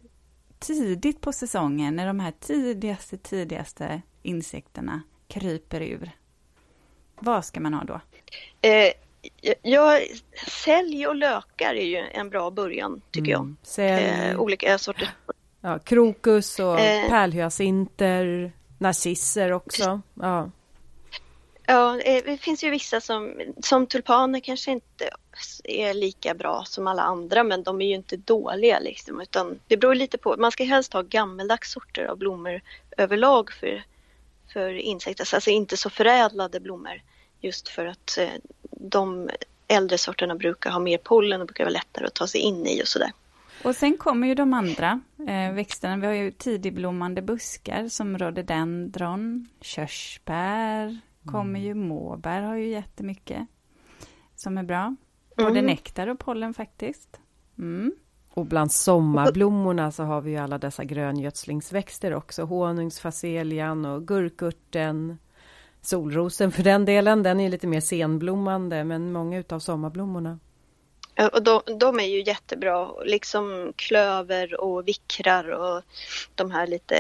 tidigt 0.60 1.22
på 1.22 1.34
säsongen, 1.34 1.96
när 1.96 2.08
de 2.08 2.20
här 2.20 2.34
tidigaste, 2.40 3.18
tidigaste 3.18 4.02
insekterna 4.22 5.02
kryper 5.28 5.82
ur. 5.82 6.12
Vad 7.20 7.46
ska 7.46 7.60
man 7.60 7.74
ha 7.74 7.84
då? 7.84 8.02
Eh, 8.62 8.92
ja, 9.62 10.00
sälj 10.48 11.08
och 11.08 11.16
lökar 11.16 11.74
är 11.74 11.86
ju 11.86 11.98
en 11.98 12.30
bra 12.30 12.52
början 12.52 13.02
tycker 13.12 13.34
mm. 13.34 13.58
jag. 13.62 13.68
Sälj. 13.68 14.06
Eh, 14.06 14.40
olika 14.40 14.78
sorter. 14.78 15.10
Ja, 15.62 15.80
krokus 15.80 16.60
och 16.60 16.80
eh. 16.80 17.10
pärlhyacinter, 17.10 18.52
narcisser 18.78 19.52
också. 19.52 20.02
Ja. 20.14 20.52
Ja, 21.70 22.00
eh, 22.00 22.24
det 22.26 22.38
finns 22.38 22.64
ju 22.64 22.70
vissa 22.70 23.02
som, 23.02 23.34
som 23.64 23.88
tulpaner 23.88 24.40
kanske 24.40 24.72
inte 24.72 25.10
är 25.64 25.94
lika 25.94 26.34
bra 26.34 26.64
som 26.66 26.88
alla 26.88 27.02
andra 27.02 27.44
men 27.44 27.64
de 27.64 27.82
är 27.82 27.86
ju 27.86 27.96
inte 27.96 28.18
dåliga 28.18 28.80
liksom 28.80 29.22
utan 29.22 29.60
det 29.68 29.78
beror 29.78 29.96
lite 29.96 30.18
på. 30.18 30.36
Man 30.38 30.52
ska 30.52 30.64
helst 30.64 30.94
ha 30.94 31.02
gammeldags 31.02 31.72
sorter 31.72 32.06
av 32.06 32.18
blommor 32.18 32.62
överlag 32.98 33.52
för 33.52 33.84
för 34.58 34.74
insekter, 34.74 35.36
alltså 35.36 35.50
inte 35.50 35.78
så 35.78 35.90
förädlade 35.90 36.60
blommor. 36.60 37.02
Just 37.42 37.70
för 37.70 37.86
att 37.86 38.18
eh, 38.18 38.30
de 38.72 39.30
äldre 39.68 39.98
sorterna 39.98 40.36
brukar 40.36 40.72
ha 40.72 40.80
mer 40.80 40.98
pollen 40.98 41.42
och 41.42 41.48
brukar 41.48 41.64
vara 41.64 41.74
lättare 41.74 42.06
att 42.06 42.14
ta 42.14 42.28
sig 42.28 42.42
in 42.42 42.68
i 42.68 42.84
och 42.84 42.88
sådär. 42.88 43.12
Och 43.64 43.76
sen 43.76 43.98
kommer 43.98 44.28
ju 44.28 44.36
de 44.36 44.54
andra 44.54 45.02
eh, 45.28 45.54
växterna. 45.54 45.98
Vi 45.98 46.06
har 46.06 46.14
ju 46.14 46.32
tidigblommande 46.32 47.22
buskar 47.22 47.88
som 47.88 48.18
rhododendron, 48.18 49.50
körsbär, 49.62 51.00
kommer 51.26 51.60
ju 51.60 51.74
måbär 51.74 52.42
har 52.42 52.56
ju 52.56 52.68
jättemycket 52.68 53.48
som 54.36 54.58
är 54.58 54.64
bra. 54.64 54.96
Både 55.36 55.50
mm. 55.50 55.66
nektar 55.66 56.08
och 56.08 56.20
pollen 56.20 56.54
faktiskt. 56.54 57.20
Mm. 57.58 57.96
Och 58.38 58.46
bland 58.46 58.72
sommarblommorna 58.72 59.92
så 59.92 60.04
har 60.04 60.22
vi 60.22 60.32
ju 60.32 60.38
alla 60.38 60.58
dessa 60.58 60.84
gröngödslingsväxter 60.84 62.14
också. 62.14 62.44
Honungsfacelian 62.44 63.86
och 63.86 64.08
gurkurten. 64.08 65.18
Solrosen 65.82 66.52
för 66.52 66.64
den 66.64 66.86
delen, 66.86 67.24
den 67.24 67.40
är 67.40 67.50
lite 67.50 67.68
mer 67.68 67.82
senblommande 67.82 68.84
men 68.84 69.12
många 69.12 69.40
utav 69.40 69.60
sommarblommorna. 69.60 70.40
Och 71.34 71.44
de, 71.44 71.62
de, 71.80 72.00
är 72.00 72.04
ju 72.04 72.24
jättebra, 72.24 72.92
liksom 73.06 73.74
klöver 73.76 74.62
och 74.62 74.88
vickrar 74.88 75.50
och 75.50 75.82
de 76.36 76.52
här 76.52 76.68
lite 76.68 76.96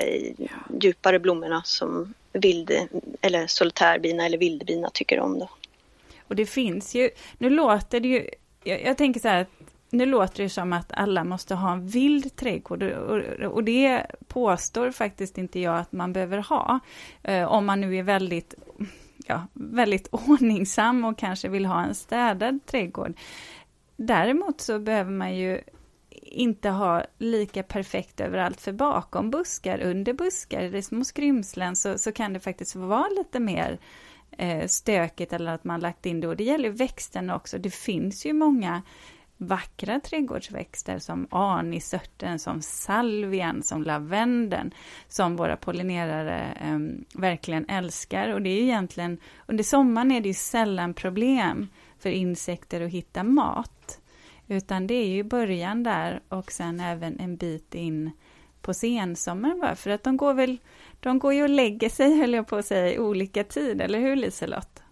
djupare 0.82 1.20
blommorna 1.20 1.62
som 1.66 2.14
vild 2.34 2.72
eller 3.22 3.48
solitärbina 3.48 4.26
eller 4.26 4.38
vildbina 4.38 4.90
tycker 4.94 5.20
om. 5.20 5.40
Då. 5.40 5.50
Och 6.28 6.36
det 6.36 6.46
finns 6.46 6.96
ju, 6.96 7.10
nu 7.38 7.50
låter 7.50 8.00
det 8.00 8.08
ju, 8.08 8.30
jag, 8.64 8.84
jag 8.84 8.98
tänker 8.98 9.20
så 9.20 9.28
här 9.28 9.42
att 9.42 9.57
nu 9.90 10.06
låter 10.06 10.44
det 10.44 10.50
som 10.50 10.74
att 10.74 10.92
alla 10.92 11.24
måste 11.24 11.56
ha 11.56 11.72
en 11.72 11.88
vild 11.88 12.36
trädgård 12.36 12.84
och 13.44 13.64
det 13.64 14.06
påstår 14.28 14.92
faktiskt 14.92 15.38
inte 15.38 15.60
jag 15.60 15.78
att 15.78 15.92
man 15.92 16.14
behöver 16.14 16.38
ha. 16.38 16.80
Eh, 17.24 17.44
om 17.44 17.66
man 17.66 17.82
nu 17.82 17.96
är 17.96 18.04
väldigt, 18.04 18.54
ja, 19.26 19.48
väldigt 19.54 20.08
ordningsam 20.12 21.06
och 21.06 21.18
kanske 21.18 21.50
vill 21.50 21.66
ha 21.66 21.84
en 21.84 21.96
städad 21.96 22.60
trädgård. 22.66 23.14
Däremot 23.98 24.62
så 24.62 24.80
behöver 24.80 25.12
man 25.12 25.36
ju 25.36 25.62
inte 26.22 26.70
ha 26.70 27.04
lika 27.18 27.64
perfekt 27.64 28.20
överallt, 28.20 28.62
för 28.62 28.72
bakom 28.72 29.32
buskar, 29.32 29.80
under 29.80 30.14
buskar, 30.14 30.62
det 30.62 30.78
är 30.78 30.82
små 30.82 31.04
skrymslen, 31.04 31.76
så, 31.76 31.98
så 31.98 32.12
kan 32.12 32.34
det 32.34 32.40
faktiskt 32.40 32.76
vara 32.76 33.08
lite 33.18 33.40
mer 33.40 33.80
eh, 34.38 34.68
stökigt 34.68 35.34
eller 35.34 35.54
att 35.54 35.64
man 35.64 35.80
lagt 35.80 36.06
in 36.06 36.20
det. 36.20 36.28
Och 36.28 36.38
det 36.38 36.44
gäller 36.44 36.70
växterna 36.70 37.36
också. 37.36 37.58
Det 37.58 37.74
finns 37.74 38.26
ju 38.26 38.34
många 38.34 38.82
vackra 39.38 40.00
trädgårdsväxter 40.00 41.00
som 41.00 41.28
anisörten, 41.32 42.40
som 42.40 42.62
salvian, 42.62 43.64
som 43.64 43.84
lavendeln, 43.84 44.72
som 45.08 45.36
våra 45.36 45.58
pollinerare 45.58 46.58
eh, 46.62 46.80
verkligen 47.22 47.66
älskar. 47.70 48.34
Och 48.34 48.42
det 48.42 48.50
är 48.50 48.62
egentligen, 48.62 49.18
under 49.46 49.64
sommaren 49.64 50.12
är 50.12 50.22
det 50.22 50.28
ju 50.28 50.34
sällan 50.34 50.94
problem 50.94 51.68
för 52.00 52.10
insekter 52.10 52.82
att 52.82 52.92
hitta 52.92 53.24
mat. 53.24 54.00
Utan 54.48 54.88
det 54.88 54.94
är 54.94 55.08
ju 55.08 55.24
början 55.24 55.84
där 55.84 56.22
och 56.30 56.52
sen 56.52 56.80
även 56.80 57.20
en 57.20 57.38
bit 57.38 57.76
in 57.76 58.12
på 58.62 58.74
sensommaren. 58.74 59.76
För 59.76 59.90
att 59.90 60.04
de 60.04 60.18
går 60.18 60.34
väl, 60.34 60.58
de 61.00 61.20
går 61.20 61.34
ju 61.34 61.44
och 61.44 61.50
lägger 61.50 61.90
sig, 61.90 62.18
höll 62.20 62.34
jag 62.34 62.48
på 62.48 62.56
att 62.56 62.66
säga, 62.66 62.94
i 62.94 63.00
olika 63.00 63.44
tid, 63.44 63.82
eller 63.82 64.00
hur 64.00 64.16
Liselott? 64.16 64.84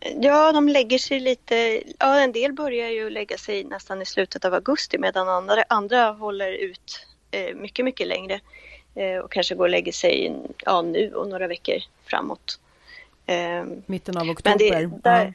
Ja, 0.00 0.52
de 0.52 0.68
lägger 0.68 0.98
sig 0.98 1.20
lite, 1.20 1.82
ja 1.98 2.20
en 2.20 2.32
del 2.32 2.52
börjar 2.52 2.88
ju 2.88 3.10
lägga 3.10 3.38
sig 3.38 3.64
nästan 3.64 4.02
i 4.02 4.06
slutet 4.06 4.44
av 4.44 4.54
augusti 4.54 4.98
medan 4.98 5.28
andra, 5.28 5.64
andra 5.68 6.10
håller 6.10 6.52
ut 6.52 7.06
eh, 7.30 7.56
mycket, 7.56 7.84
mycket 7.84 8.06
längre 8.06 8.40
eh, 8.94 9.18
och 9.18 9.32
kanske 9.32 9.54
går 9.54 9.64
och 9.64 9.70
lägger 9.70 9.92
sig 9.92 10.36
ja, 10.64 10.82
nu 10.82 11.14
och 11.14 11.28
några 11.28 11.46
veckor 11.46 11.76
framåt. 12.04 12.60
Eh, 13.26 13.64
Mitten 13.86 14.16
av 14.16 14.30
oktober? 14.30 14.58
Det, 14.58 14.90
där, 15.02 15.34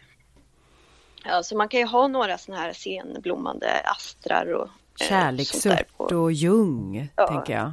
ja. 1.24 1.32
ja. 1.32 1.44
så 1.44 1.58
man 1.58 1.68
kan 1.68 1.80
ju 1.80 1.86
ha 1.86 2.08
några 2.08 2.38
sådana 2.38 2.62
här 2.62 2.74
senblommande 2.74 3.82
astrar 3.84 4.54
och 4.54 4.68
eh, 5.02 5.08
Kärleksört 5.08 6.12
och 6.12 6.32
ljung, 6.32 7.10
ja. 7.16 7.28
tänker 7.28 7.54
jag. 7.54 7.72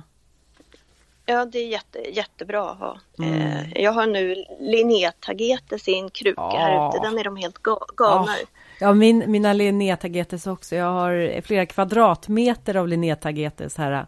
Ja, 1.26 1.44
det 1.44 1.58
är 1.58 1.68
jätte, 1.68 1.98
jättebra 1.98 2.70
att 2.70 2.78
ha. 2.78 3.00
Mm. 3.18 3.40
Eh, 3.40 3.82
jag 3.82 3.92
har 3.92 4.06
nu 4.06 4.44
Linnetagetes 4.60 5.88
i 5.88 5.94
en 5.94 6.10
kruka 6.10 6.42
ja. 6.42 6.58
här 6.58 6.88
ute. 6.88 7.08
Den 7.08 7.18
är 7.18 7.24
de 7.24 7.36
helt 7.36 7.58
ga 7.58 7.78
galna 7.96 8.32
ja. 8.40 8.46
Ja, 8.78 8.92
min, 8.92 9.24
mina 9.26 9.52
linnetagetes 9.52 10.46
också. 10.46 10.76
Jag 10.76 10.92
har 10.92 11.40
flera 11.40 11.66
kvadratmeter 11.66 12.76
av 12.76 12.88
linnetagetes 12.88 13.76
här 13.76 14.06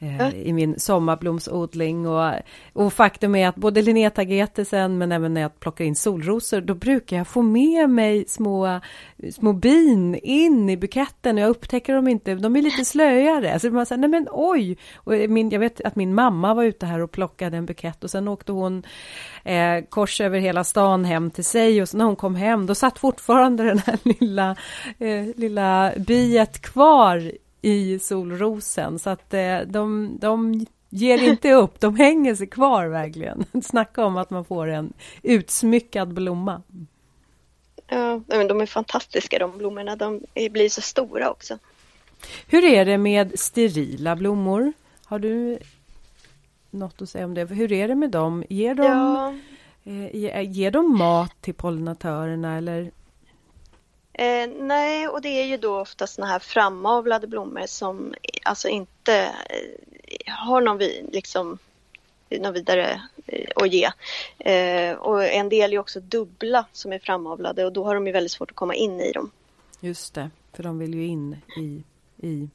eh, 0.00 0.34
i 0.34 0.52
min 0.52 0.80
sommarblomsodling. 0.80 2.06
Och, 2.06 2.32
och 2.72 2.92
faktum 2.92 3.34
är 3.34 3.48
att 3.48 3.56
både 3.56 3.82
linnetagetesen 3.82 4.98
men 4.98 5.12
även 5.12 5.34
när 5.34 5.40
jag 5.40 5.60
plockar 5.60 5.84
in 5.84 5.96
solrosor, 5.96 6.60
då 6.60 6.74
brukar 6.74 7.16
jag 7.16 7.28
få 7.28 7.42
med 7.42 7.90
mig 7.90 8.24
små, 8.28 8.80
små 9.32 9.52
bin 9.52 10.14
in 10.14 10.70
i 10.70 10.76
buketten 10.76 11.36
och 11.36 11.42
jag 11.42 11.50
upptäcker 11.50 11.94
dem 11.94 12.08
inte, 12.08 12.34
de 12.34 12.56
är 12.56 12.62
lite 12.62 12.84
slöjare. 12.84 13.58
Så 13.58 13.70
man 13.70 13.86
säger, 13.86 14.00
nej 14.00 14.10
men 14.10 14.28
oj! 14.30 14.78
Och 14.94 15.12
min, 15.12 15.50
jag 15.50 15.60
vet 15.60 15.80
att 15.80 15.96
min 15.96 16.14
mamma 16.14 16.54
var 16.54 16.64
ute 16.64 16.86
här 16.86 17.00
och 17.00 17.10
plockade 17.10 17.56
en 17.56 17.66
bukett 17.66 18.04
och 18.04 18.10
sen 18.10 18.28
åkte 18.28 18.52
hon 18.52 18.82
eh, 19.44 19.84
kors 19.88 20.20
över 20.20 20.38
hela 20.38 20.64
stan 20.64 21.04
hem 21.04 21.30
till 21.30 21.44
sig 21.44 21.82
och 21.82 21.88
så 21.88 21.96
när 21.96 22.04
hon 22.04 22.16
kom 22.16 22.34
hem, 22.34 22.66
då 22.66 22.74
satt 22.74 22.98
fortfarande 22.98 23.64
den 23.64 23.78
här 23.78 23.98
lilla, 24.02 24.56
eh, 24.98 25.36
lilla 25.36 25.92
biet 25.96 26.62
kvar 26.62 27.32
i 27.62 27.98
solrosen. 27.98 28.98
Så 28.98 29.10
att 29.10 29.34
eh, 29.34 29.58
de, 29.58 30.16
de 30.20 30.66
ger 30.88 31.22
inte 31.22 31.52
upp, 31.52 31.80
de 31.80 31.96
hänger 31.96 32.34
sig 32.34 32.46
kvar 32.46 32.86
verkligen. 32.86 33.44
Snacka 33.62 34.04
om 34.04 34.16
att 34.16 34.30
man 34.30 34.44
får 34.44 34.66
en 34.66 34.92
utsmyckad 35.22 36.14
blomma. 36.14 36.62
Ja, 37.86 38.20
men 38.26 38.48
de 38.48 38.60
är 38.60 38.66
fantastiska 38.66 39.38
de 39.38 39.58
blommorna, 39.58 39.96
de 39.96 40.20
blir 40.50 40.68
så 40.68 40.80
stora 40.80 41.30
också. 41.30 41.58
Hur 42.46 42.64
är 42.64 42.84
det 42.84 42.98
med 42.98 43.38
sterila 43.38 44.16
blommor? 44.16 44.72
Har 45.04 45.18
du 45.18 45.58
något 46.70 47.02
att 47.02 47.08
säga 47.08 47.24
om 47.24 47.34
det? 47.34 47.44
Hur 47.44 47.72
är 47.72 47.88
det 47.88 47.94
med 47.94 48.10
dem? 48.10 48.44
Ger 48.48 48.74
de, 48.74 48.84
ja. 48.84 49.34
eh, 50.32 50.50
ger 50.50 50.70
de 50.70 50.98
mat 50.98 51.32
till 51.40 51.54
pollinatörerna 51.54 52.56
eller 52.56 52.90
Eh, 54.20 54.50
nej, 54.58 55.08
och 55.08 55.22
det 55.22 55.28
är 55.28 55.44
ju 55.44 55.56
då 55.56 55.80
ofta 55.80 56.06
såna 56.06 56.26
här 56.26 56.38
framavlade 56.38 57.26
blommor 57.26 57.66
som 57.66 58.14
alltså 58.42 58.68
inte 58.68 59.14
eh, 59.14 60.32
har 60.32 60.60
någon, 60.60 60.78
liksom, 61.12 61.58
någon 62.30 62.52
vidare 62.52 63.02
eh, 63.26 63.48
att 63.56 63.72
ge. 63.72 63.90
Eh, 64.38 64.96
och 64.96 65.24
en 65.24 65.48
del 65.48 65.72
är 65.72 65.78
också 65.78 66.00
dubbla 66.00 66.66
som 66.72 66.92
är 66.92 66.98
framavlade 66.98 67.64
och 67.64 67.72
då 67.72 67.84
har 67.84 67.94
de 67.94 68.06
ju 68.06 68.12
väldigt 68.12 68.32
svårt 68.32 68.50
att 68.50 68.56
komma 68.56 68.74
in 68.74 69.00
i 69.00 69.12
dem. 69.12 69.30
Just 69.80 70.14
det, 70.14 70.30
för 70.52 70.62
de 70.62 70.78
vill 70.78 70.94
ju 70.94 71.06
in 71.06 71.36
i, 71.56 71.82
i 72.26 72.48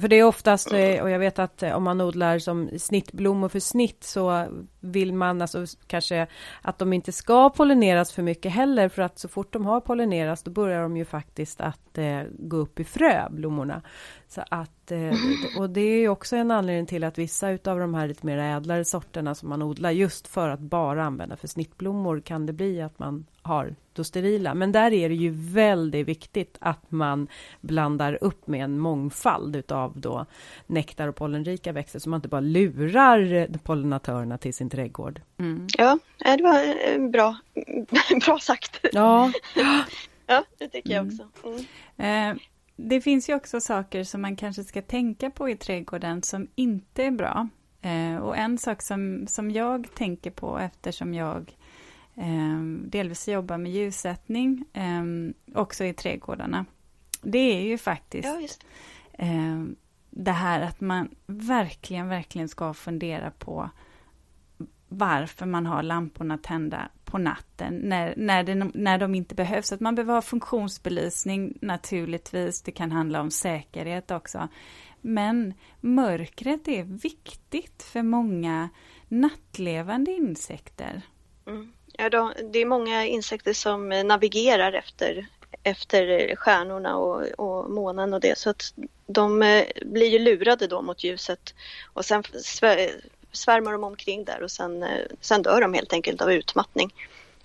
för 0.00 0.08
det 0.08 0.16
är 0.16 0.24
oftast, 0.24 0.72
eh, 0.72 1.02
och 1.02 1.10
jag 1.10 1.18
vet 1.18 1.38
att 1.38 1.62
eh, 1.62 1.72
om 1.72 1.82
man 1.82 2.00
odlar 2.00 2.38
som 2.38 2.70
snittblommor 2.78 3.48
för 3.48 3.60
snitt 3.60 4.04
så 4.04 4.46
vill 4.80 5.12
man 5.14 5.42
alltså 5.42 5.64
kanske 5.86 6.26
att 6.62 6.78
de 6.78 6.92
inte 6.92 7.12
ska 7.12 7.50
pollineras 7.50 8.12
för 8.12 8.22
mycket 8.22 8.52
heller 8.52 8.88
för 8.88 9.02
att 9.02 9.18
så 9.18 9.28
fort 9.28 9.52
de 9.52 9.66
har 9.66 9.80
pollinerats 9.80 10.42
då 10.42 10.50
börjar 10.50 10.82
de 10.82 10.96
ju 10.96 11.04
faktiskt 11.04 11.60
att 11.60 11.98
eh, 11.98 12.22
gå 12.38 12.56
upp 12.56 12.80
i 12.80 12.84
frö, 12.84 13.28
blommorna. 13.30 13.82
Så 14.28 14.42
att, 14.48 14.92
eh, 14.92 15.14
och 15.58 15.70
det 15.70 15.80
är 15.80 16.08
också 16.08 16.36
en 16.36 16.50
anledning 16.50 16.86
till 16.86 17.04
att 17.04 17.18
vissa 17.18 17.50
utav 17.50 17.78
de 17.78 17.94
här 17.94 18.08
lite 18.08 18.26
mer 18.26 18.38
ädlare 18.38 18.84
sorterna 18.84 19.34
som 19.34 19.48
man 19.48 19.62
odlar 19.62 19.90
just 19.90 20.28
för 20.28 20.48
att 20.48 20.60
bara 20.60 21.04
använda 21.04 21.36
för 21.36 21.48
snittblommor 21.48 22.20
kan 22.20 22.46
det 22.46 22.52
bli 22.52 22.82
att 22.82 22.98
man 22.98 23.26
har 23.42 23.74
då 23.92 24.04
sterila. 24.04 24.54
Men 24.54 24.72
där 24.72 24.92
är 24.92 25.08
det 25.08 25.14
ju 25.14 25.30
väldigt 25.30 26.08
viktigt 26.08 26.56
att 26.60 26.90
man 26.90 27.28
blandar 27.60 28.18
upp 28.20 28.46
med 28.46 28.64
en 28.64 28.78
mångfald 28.78 29.56
utav 29.56 29.81
då 29.88 30.26
nektar 30.66 31.08
och 31.08 31.16
pollenrika 31.16 31.72
växter 31.72 31.98
så 31.98 32.10
man 32.10 32.18
inte 32.18 32.28
bara 32.28 32.40
lurar 32.40 33.48
pollinatorerna 33.58 34.38
till 34.38 34.54
sin 34.54 34.70
trädgård. 34.70 35.20
Mm. 35.38 35.66
Ja, 35.78 35.98
det 36.18 36.42
var 36.42 37.08
bra, 37.10 37.36
bra 38.26 38.38
sagt. 38.38 38.80
Ja. 38.92 39.32
ja, 40.26 40.44
det 40.58 40.68
tycker 40.68 40.90
jag 40.90 41.06
också. 41.06 41.28
Mm. 41.98 42.36
Eh, 42.36 42.42
det 42.76 43.00
finns 43.00 43.28
ju 43.28 43.34
också 43.34 43.60
saker 43.60 44.04
som 44.04 44.22
man 44.22 44.36
kanske 44.36 44.64
ska 44.64 44.82
tänka 44.82 45.30
på 45.30 45.48
i 45.48 45.56
trädgården 45.56 46.22
som 46.22 46.48
inte 46.54 47.04
är 47.04 47.10
bra. 47.10 47.48
Eh, 47.82 48.16
och 48.16 48.36
en 48.36 48.58
sak 48.58 48.82
som, 48.82 49.26
som 49.28 49.50
jag 49.50 49.94
tänker 49.94 50.30
på 50.30 50.58
eftersom 50.58 51.14
jag 51.14 51.56
eh, 52.14 52.62
delvis 52.86 53.28
jobbar 53.28 53.58
med 53.58 53.72
ljussättning 53.72 54.64
eh, 54.72 55.02
också 55.54 55.84
i 55.84 55.94
trädgårdarna. 55.94 56.64
Det 57.22 57.38
är 57.38 57.62
ju 57.62 57.78
faktiskt 57.78 58.28
ja. 58.28 58.48
Eh, 59.12 59.64
det 60.10 60.32
här 60.32 60.60
att 60.60 60.80
man 60.80 61.14
verkligen, 61.26 62.08
verkligen 62.08 62.48
ska 62.48 62.74
fundera 62.74 63.30
på 63.30 63.70
varför 64.88 65.46
man 65.46 65.66
har 65.66 65.82
lamporna 65.82 66.38
tända 66.38 66.88
på 67.04 67.18
natten 67.18 67.74
när, 67.74 68.14
när, 68.16 68.42
det, 68.42 68.54
när 68.54 68.98
de 68.98 69.14
inte 69.14 69.34
behövs. 69.34 69.72
Att 69.72 69.80
man 69.80 69.94
behöver 69.94 70.14
ha 70.14 70.22
funktionsbelysning 70.22 71.58
naturligtvis. 71.60 72.62
Det 72.62 72.72
kan 72.72 72.92
handla 72.92 73.20
om 73.20 73.30
säkerhet 73.30 74.10
också. 74.10 74.48
Men 75.00 75.54
mörkret 75.80 76.68
är 76.68 76.82
viktigt 76.82 77.82
för 77.82 78.02
många 78.02 78.68
nattlevande 79.08 80.12
insekter. 80.12 81.02
Mm. 81.46 81.72
Ja, 81.92 82.10
då, 82.10 82.32
det 82.52 82.58
är 82.58 82.66
många 82.66 83.06
insekter 83.06 83.52
som 83.52 83.88
navigerar 83.88 84.72
efter, 84.72 85.26
efter 85.62 86.36
stjärnorna 86.36 86.96
och, 86.96 87.22
och 87.38 87.70
månen 87.70 88.14
och 88.14 88.20
det 88.20 88.38
så 88.38 88.50
att 88.50 88.74
de 89.06 89.42
eh, 89.42 89.64
blir 89.82 90.08
ju 90.08 90.18
lurade 90.18 90.66
då 90.66 90.82
mot 90.82 91.04
ljuset 91.04 91.54
och 91.92 92.04
sen 92.04 92.22
svärmar 93.32 93.72
de 93.72 93.84
omkring 93.84 94.24
där 94.24 94.42
och 94.42 94.50
sen, 94.50 94.82
eh, 94.82 95.06
sen 95.20 95.42
dör 95.42 95.60
de 95.60 95.74
helt 95.74 95.92
enkelt 95.92 96.20
av 96.20 96.32
utmattning. 96.32 96.94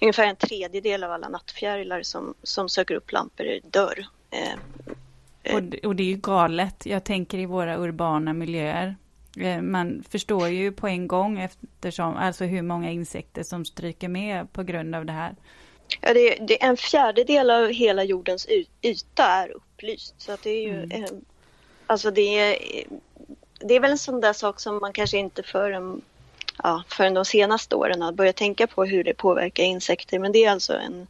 Ungefär 0.02 0.26
en 0.26 0.36
tredjedel 0.36 1.04
av 1.04 1.12
alla 1.12 1.30
nattfjärilar 1.30 2.02
som, 2.02 2.34
som 2.44 2.70
söker 2.70 2.96
upp 2.96 3.12
lampor 3.12 3.60
dör. 3.64 4.06
Eh, 4.32 5.56
och, 5.56 5.86
och 5.86 5.96
det 5.96 6.04
är 6.04 6.08
ju 6.08 6.16
galet. 6.16 6.86
Jag 6.86 7.04
tänker 7.04 7.38
i 7.38 7.46
våra 7.46 7.78
urbana 7.78 8.34
miljöer. 8.34 8.96
Man 9.62 10.04
förstår 10.10 10.48
ju 10.48 10.72
på 10.72 10.88
en 10.88 11.08
gång 11.08 11.40
eftersom, 11.40 12.16
alltså 12.16 12.46
hur 12.46 12.62
många 12.62 12.92
insekter 12.92 13.44
som 13.44 13.66
stryker 13.66 14.08
med 14.08 14.54
på 14.54 14.64
grund 14.64 14.96
av 14.96 15.06
det 15.06 15.14
här. 15.14 15.36
Ja, 16.02 16.14
det 16.14 16.40
är, 16.40 16.46
det 16.48 16.64
en 16.64 16.78
fjärdedel 16.78 17.50
av 17.50 17.70
hela 17.70 18.04
jordens 18.04 18.48
yta 18.82 19.24
är 19.24 19.52
upplyst. 19.52 20.16
Så 20.18 20.32
att 20.32 20.44
det 20.44 20.50
är 20.50 20.64
ju, 20.64 20.84
mm. 20.84 21.26
alltså 21.88 22.12
det 22.12 22.40
är 22.40 22.58
det 23.60 23.76
är 23.76 23.80
väl 23.80 23.92
en 23.92 23.98
sån 23.98 24.22
där 24.22 24.34
sak 24.34 24.60
som 24.60 24.80
man 24.80 24.94
kanske 24.94 25.18
inte 25.18 25.44
förrän, 25.44 26.02
ja, 26.64 26.84
förrän 26.88 27.14
de 27.14 27.26
senaste 27.26 27.76
åren 27.76 28.02
har 28.02 28.12
börjat 28.12 28.36
tänka 28.36 28.68
på 28.68 28.86
hur 28.86 29.04
det 29.04 29.14
påverkar 29.14 29.64
insekter. 29.64 30.20
Men 30.20 30.32
det 30.32 30.46
är 30.46 30.52
alltså 30.52 30.74
en, 30.74 31.08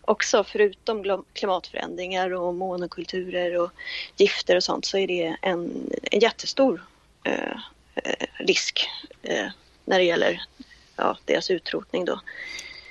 också 0.00 0.44
förutom 0.44 1.24
klimatförändringar 1.32 2.34
och 2.34 2.54
monokulturer 2.54 3.58
och 3.60 3.70
gifter 4.16 4.56
och 4.56 4.64
sånt 4.64 4.84
så 4.84 4.98
är 4.98 5.06
det 5.06 5.36
en, 5.42 5.90
en 6.02 6.20
jättestor 6.20 6.84
eh, 7.24 7.56
eh, 7.94 8.26
risk 8.32 8.88
eh, 9.22 9.46
när 9.84 9.98
det 9.98 10.04
gäller 10.04 10.42
ja, 10.96 11.16
deras 11.24 11.50
utrotning 11.50 12.04
då. 12.04 12.20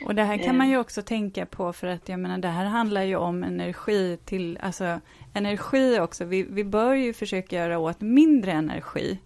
Och 0.06 0.16
det 0.16 0.24
här 0.24 0.38
kan 0.38 0.58
man 0.58 0.70
ju 0.70 0.78
också 0.78 1.01
tänka 1.01 1.45
på 1.45 1.74
för 1.74 1.88
att 1.88 2.10
jag 2.10 2.20
menar 2.20 2.38
det 2.38 2.47
här 2.47 2.66
handlar 2.66 3.03
ju 3.03 3.16
om 3.16 3.43
energi 3.43 4.18
till, 4.26 4.60
alltså 4.62 4.99
energi 5.34 5.99
också. 5.99 6.26
Vi, 6.26 6.43
vi 6.43 6.64
bör 6.64 6.93
ju 6.93 7.14
försöka 7.14 7.56
göra 7.56 7.80
åt 7.80 8.01
mindre 8.01 8.51
energi. 8.51 9.20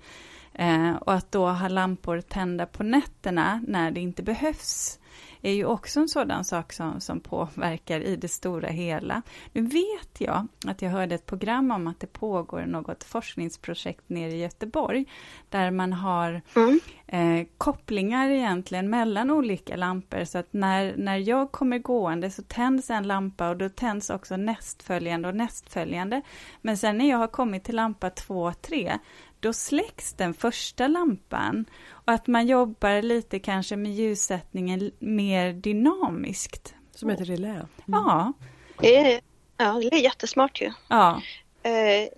Eh, 0.53 0.95
och 0.95 1.13
att 1.13 1.31
då 1.31 1.49
ha 1.49 1.67
lampor 1.67 2.21
tända 2.21 2.65
på 2.65 2.83
nätterna 2.83 3.63
när 3.67 3.91
det 3.91 3.99
inte 3.99 4.23
behövs 4.23 4.99
är 5.41 5.53
ju 5.53 5.65
också 5.65 5.99
en 5.99 6.07
sådan 6.07 6.45
sak 6.45 6.73
som, 6.73 7.01
som 7.01 7.19
påverkar 7.19 8.01
i 8.01 8.15
det 8.15 8.27
stora 8.27 8.67
hela. 8.67 9.21
Nu 9.53 9.61
vet 9.61 10.21
jag 10.21 10.47
att 10.67 10.81
jag 10.81 10.89
hörde 10.89 11.15
ett 11.15 11.25
program 11.25 11.71
om 11.71 11.87
att 11.87 11.99
det 11.99 12.13
pågår 12.13 12.61
något 12.61 13.03
forskningsprojekt 13.03 14.09
nere 14.09 14.31
i 14.31 14.41
Göteborg 14.41 15.05
där 15.49 15.71
man 15.71 15.93
har 15.93 16.41
mm. 16.55 16.79
eh, 17.07 17.47
kopplingar 17.57 18.29
egentligen 18.29 18.89
mellan 18.89 19.31
olika 19.31 19.75
lampor 19.75 20.23
så 20.23 20.37
att 20.37 20.53
när, 20.53 20.93
när 20.97 21.17
jag 21.17 21.51
kommer 21.51 21.79
gående 21.79 22.31
så 22.31 22.43
tänds 22.43 22.89
en 22.89 23.07
lampa 23.07 23.49
och 23.49 23.57
då 23.57 23.69
tänds 23.69 24.09
också 24.09 24.37
nästföljande 24.37 25.27
och 25.27 25.35
nästföljande. 25.35 26.21
Men 26.61 26.77
sen 26.77 26.97
när 26.97 27.09
jag 27.09 27.17
har 27.17 27.27
kommit 27.27 27.63
till 27.63 27.75
lampa 27.75 28.09
2, 28.09 28.53
3 28.53 28.99
då 29.39 29.53
släcks 29.53 30.13
den 30.13 30.33
första 30.33 30.87
lampan. 30.87 31.65
Och 31.89 32.13
att 32.13 32.27
man 32.27 32.47
jobbar 32.47 33.01
lite 33.01 33.39
kanske 33.39 33.75
med 33.75 33.91
ljussättningen 33.91 34.91
mer 34.99 35.53
dynamiskt. 35.53 36.73
Som 36.95 37.09
ett 37.09 37.21
relä? 37.21 37.49
Mm. 37.49 37.67
Ja. 37.85 38.33
Det 38.81 38.97
är, 38.97 39.21
ja, 39.57 39.81
det 39.91 39.97
är 39.97 40.01
jättesmart 40.01 40.61
ju. 40.61 40.71
Ja. 40.89 41.21
Eh, 41.63 42.09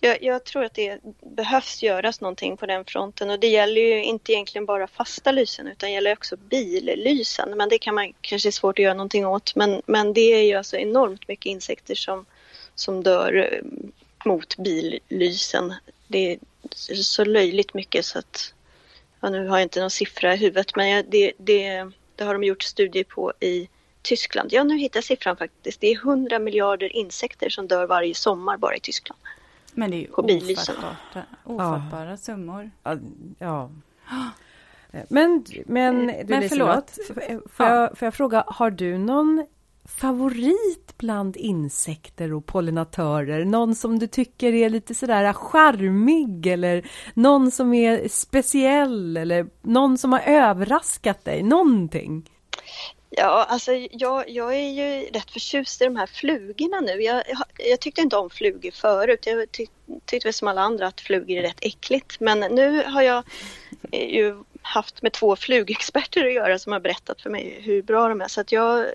jag, 0.00 0.22
jag, 0.22 0.44
tror 0.44 0.64
att 0.64 0.74
det 0.74 1.00
behövs 1.20 1.82
göras 1.82 2.20
någonting 2.20 2.56
på 2.56 2.66
den 2.66 2.84
fronten 2.84 3.30
och 3.30 3.40
det 3.40 3.48
gäller 3.48 3.80
ju 3.80 4.04
inte 4.04 4.32
egentligen 4.32 4.66
bara 4.66 4.86
fasta 4.86 5.32
lysen 5.32 5.66
utan 5.66 5.88
det 5.88 5.94
gäller 5.94 6.12
också 6.12 6.36
billysen. 6.36 7.56
Men 7.56 7.68
det 7.68 7.78
kan 7.78 7.94
man 7.94 8.12
kanske 8.20 8.48
är 8.48 8.50
svårt 8.50 8.78
att 8.78 8.82
göra 8.82 8.94
någonting 8.94 9.26
åt. 9.26 9.54
Men, 9.54 9.82
men 9.86 10.12
det 10.12 10.20
är 10.20 10.42
ju 10.42 10.54
alltså 10.54 10.76
enormt 10.76 11.28
mycket 11.28 11.46
insekter 11.46 11.94
som, 11.94 12.26
som 12.74 13.02
dör 13.02 13.34
eh, 13.34 13.88
mot 14.24 14.56
billysen. 14.56 15.74
Det, 16.08 16.38
så 16.94 17.24
löjligt 17.24 17.74
mycket 17.74 18.04
så 18.04 18.18
att 18.18 18.54
ja, 19.20 19.30
nu 19.30 19.48
har 19.48 19.58
jag 19.58 19.64
inte 19.64 19.80
någon 19.80 19.90
siffra 19.90 20.34
i 20.34 20.36
huvudet 20.36 20.76
men 20.76 21.04
det, 21.08 21.32
det, 21.38 21.90
det 22.16 22.24
har 22.24 22.32
de 22.32 22.44
gjort 22.44 22.62
studier 22.62 23.04
på 23.04 23.32
i 23.40 23.68
Tyskland. 24.02 24.52
Ja, 24.52 24.64
nu 24.64 24.78
hittar 24.78 24.98
jag 24.98 25.04
siffran 25.04 25.36
faktiskt. 25.36 25.80
Det 25.80 25.86
är 25.86 25.96
100 25.96 26.38
miljarder 26.38 26.96
insekter 26.96 27.48
som 27.48 27.68
dör 27.68 27.86
varje 27.86 28.14
sommar 28.14 28.56
bara 28.56 28.76
i 28.76 28.80
Tyskland. 28.80 29.20
Men 29.72 29.90
det 29.90 29.96
är 29.96 30.00
ju 30.00 30.10
ofattbara, 30.10 30.96
ofattbara 31.44 32.16
summor. 32.16 32.70
Ja. 33.38 33.70
Men, 35.08 35.44
men 35.66 36.06
du 36.06 36.24
men 36.26 36.48
förlåt. 36.48 36.98
Får, 37.50 37.66
jag, 37.66 37.98
får 37.98 38.06
jag 38.06 38.14
fråga, 38.14 38.44
har 38.46 38.70
du 38.70 38.98
någon 38.98 39.46
favorit 39.96 40.94
bland 40.98 41.36
insekter 41.36 42.32
och 42.32 42.46
pollinatörer? 42.46 43.44
Någon 43.44 43.74
som 43.74 43.98
du 43.98 44.06
tycker 44.06 44.52
är 44.52 44.70
lite 44.70 44.94
sådär 44.94 45.32
charmig 45.32 46.46
eller 46.46 46.90
någon 47.14 47.50
som 47.50 47.74
är 47.74 48.08
speciell 48.08 49.16
eller 49.16 49.46
någon 49.62 49.98
som 49.98 50.12
har 50.12 50.20
överraskat 50.20 51.24
dig? 51.24 51.42
Någonting? 51.42 52.30
Ja, 53.10 53.46
alltså 53.48 53.72
jag, 53.90 54.30
jag 54.30 54.54
är 54.54 54.68
ju 54.68 55.06
rätt 55.06 55.30
förtjust 55.30 55.82
i 55.82 55.84
de 55.84 55.96
här 55.96 56.06
flugorna 56.06 56.80
nu. 56.80 57.02
Jag, 57.02 57.22
jag, 57.28 57.44
jag 57.70 57.80
tyckte 57.80 58.00
inte 58.00 58.16
om 58.16 58.30
flugor 58.30 58.70
förut. 58.70 59.26
Jag 59.26 59.52
tyck, 59.52 59.70
tyckte 60.04 60.32
som 60.32 60.48
alla 60.48 60.60
andra 60.60 60.86
att 60.86 61.00
flugor 61.00 61.36
är 61.36 61.42
rätt 61.42 61.58
äckligt. 61.60 62.20
Men 62.20 62.40
nu 62.40 62.84
har 62.86 63.02
jag 63.02 63.24
eh, 63.92 64.08
ju 64.08 64.36
haft 64.62 65.02
med 65.02 65.12
två 65.12 65.36
flugexperter 65.36 66.26
att 66.26 66.32
göra 66.32 66.58
som 66.58 66.72
har 66.72 66.80
berättat 66.80 67.20
för 67.20 67.30
mig 67.30 67.60
hur 67.62 67.82
bra 67.82 68.08
de 68.08 68.20
är. 68.20 68.28
Så 68.28 68.40
att 68.40 68.52
jag, 68.52 68.86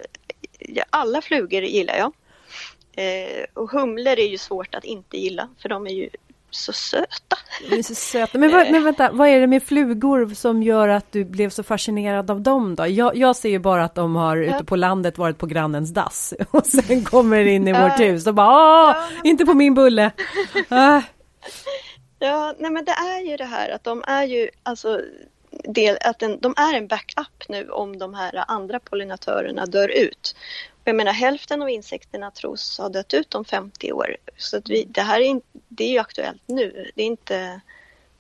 alla 0.90 1.22
flugor 1.22 1.64
gillar 1.64 1.96
jag. 1.96 2.14
Eh, 2.96 3.46
och 3.54 3.72
humlor 3.72 4.20
är 4.20 4.28
ju 4.28 4.38
svårt 4.38 4.76
att 4.76 4.84
inte 4.84 5.18
gilla 5.18 5.50
för 5.62 5.70
de 5.70 5.88
är 5.88 5.92
ju 5.92 6.10
så 6.56 6.74
söta. 6.74 7.38
De 7.70 7.76
är 7.76 7.84
så 7.84 7.96
söta. 7.96 8.38
Men, 8.38 8.52
vad, 8.52 8.72
men 8.72 8.84
vänta, 8.84 9.12
vad 9.12 9.28
är 9.28 9.42
det 9.42 9.48
med 9.48 9.64
flugor 9.64 10.34
som 10.34 10.64
gör 10.64 10.88
att 10.88 11.12
du 11.12 11.26
blev 11.26 11.50
så 11.50 11.64
fascinerad 11.64 12.32
av 12.32 12.42
dem 12.42 12.76
då? 12.76 12.88
Jag, 12.88 13.16
jag 13.16 13.36
ser 13.36 13.50
ju 13.50 13.60
bara 13.60 13.84
att 13.84 13.96
de 13.96 14.16
har 14.16 14.38
ja. 14.38 14.56
ute 14.56 14.66
på 14.66 14.76
landet 14.76 15.18
varit 15.18 15.38
på 15.38 15.46
grannens 15.46 15.94
dass 15.94 16.34
och 16.52 16.66
sen 16.66 17.04
kommer 17.04 17.46
in 17.46 17.68
i 17.68 17.72
ja. 17.72 17.84
vårt 17.84 18.00
hus 18.00 18.28
och 18.28 18.34
bara 18.34 18.48
Åh, 18.48 18.96
ja. 18.96 19.22
inte 19.24 19.46
på 19.46 19.54
min 19.54 19.74
bulle! 19.74 20.12
Ah. 20.70 21.02
Ja, 22.20 22.56
nej 22.60 22.72
men 22.72 22.86
det 22.86 22.92
är 22.92 23.30
ju 23.30 23.38
det 23.38 23.46
här 23.46 23.70
att 23.70 23.84
de 23.84 24.04
är 24.08 24.24
ju 24.24 24.50
alltså 24.64 25.02
del, 25.64 25.98
att 26.02 26.20
den, 26.20 26.40
de 26.40 26.54
är 26.58 26.74
en 26.74 26.88
backup 26.88 27.50
nu 27.50 27.70
om 27.70 27.98
de 28.00 28.14
här 28.14 28.44
andra 28.48 28.80
pollinatörerna 28.80 29.66
dör 29.66 29.90
ut. 29.90 30.36
Jag 30.84 30.96
menar 30.96 31.12
hälften 31.12 31.62
av 31.62 31.70
insekterna 31.70 32.32
tros 32.32 32.78
ha 32.78 32.90
dött 32.90 33.14
ut 33.14 33.36
om 33.36 33.46
50 33.46 33.92
år. 33.92 34.18
Så 34.38 34.58
att 34.58 34.70
vi, 34.70 34.84
det 34.84 35.02
här 35.02 35.22
är, 35.22 35.42
det 35.68 35.84
är 35.84 35.92
ju 35.92 35.98
aktuellt 35.98 36.42
nu. 36.46 36.92
Det 36.96 37.02
är 37.02 37.08
inte, 37.08 37.62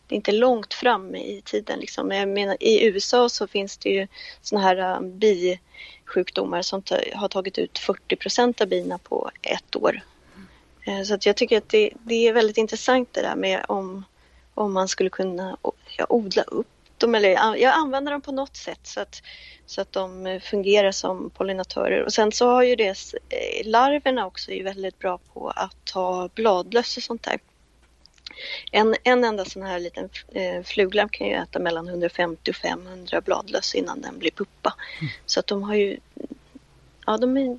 det 0.08 0.16
är 0.16 0.16
inte 0.16 0.32
långt 0.32 0.74
fram 0.74 1.16
i 1.16 1.42
tiden. 1.46 1.80
Liksom. 1.80 2.12
Jag 2.12 2.30
menar, 2.30 2.58
I 2.60 2.86
USA 2.86 3.30
så 3.30 3.48
finns 3.48 3.78
det 3.78 3.90
ju 3.90 4.08
såna 4.42 4.62
här 4.62 4.98
um, 4.98 5.20
bisjukdomar 5.20 6.62
som 6.62 6.84
har 7.14 7.28
tagit 7.28 7.58
ut 7.58 7.80
40 7.80 8.16
procent 8.16 8.62
av 8.62 8.68
bina 8.68 8.98
på 8.98 9.32
ett 9.42 9.76
år. 9.76 10.02
Eh, 10.86 11.04
så 11.04 11.14
att 11.14 11.26
jag 11.26 11.36
tycker 11.36 11.58
att 11.58 11.70
det, 11.70 11.92
det, 12.04 12.28
är 12.28 12.34
väldigt 12.34 12.58
intressant 12.58 13.14
det 13.14 13.22
där 13.22 13.36
med 13.36 13.66
om, 13.68 14.06
om 14.54 14.74
man 14.74 14.88
skulle 14.88 15.10
kunna 15.10 15.58
ja, 15.98 16.06
odla 16.10 16.44
upp 16.44 16.68
dem 17.04 17.16
eller 17.16 17.30
jag 17.58 17.74
använder 17.74 18.12
dem 18.12 18.22
på 18.22 18.32
något 18.32 18.56
sätt 18.56 18.80
så 18.84 18.99
att, 18.99 19.22
så 19.66 19.82
att 19.82 19.91
de 19.91 20.39
fungerar 20.43 20.91
som 20.91 21.30
pollinatörer. 21.30 22.04
Och 22.04 22.14
sen 22.14 22.32
så 22.32 22.49
har 22.49 22.64
ju 22.64 22.76
det, 22.76 22.89
eh, 23.30 23.66
larverna 23.68 24.26
också 24.26 24.51
är 24.51 24.64
väldigt 24.64 24.99
bra 24.99 25.20
på 25.34 25.49
att 25.49 25.86
ta 25.86 26.30
bladlöss 26.36 26.97
och 26.97 27.04
sånt 27.04 27.24
där. 27.24 27.39
En, 28.72 28.95
en 29.04 29.24
enda 29.24 29.45
sån 29.45 29.64
här 29.64 29.80
liten 29.80 30.10
eh, 30.34 31.08
kan 31.08 31.28
ju 31.28 31.34
äta 31.34 31.60
mellan 31.60 31.88
150 31.88 32.51
och 32.51 32.56
500 32.56 33.22
bladlöss 33.22 33.76
innan 33.76 34.01
den 34.01 34.20
blir 34.20 34.32
puppa. 34.32 34.74
Mm. 34.99 35.14
Så 35.26 35.39
att 35.39 35.47
de 35.47 35.64
har 35.64 35.76
ju, 35.76 35.97
ja 37.06 37.18
de 37.18 37.38
är, 37.38 37.58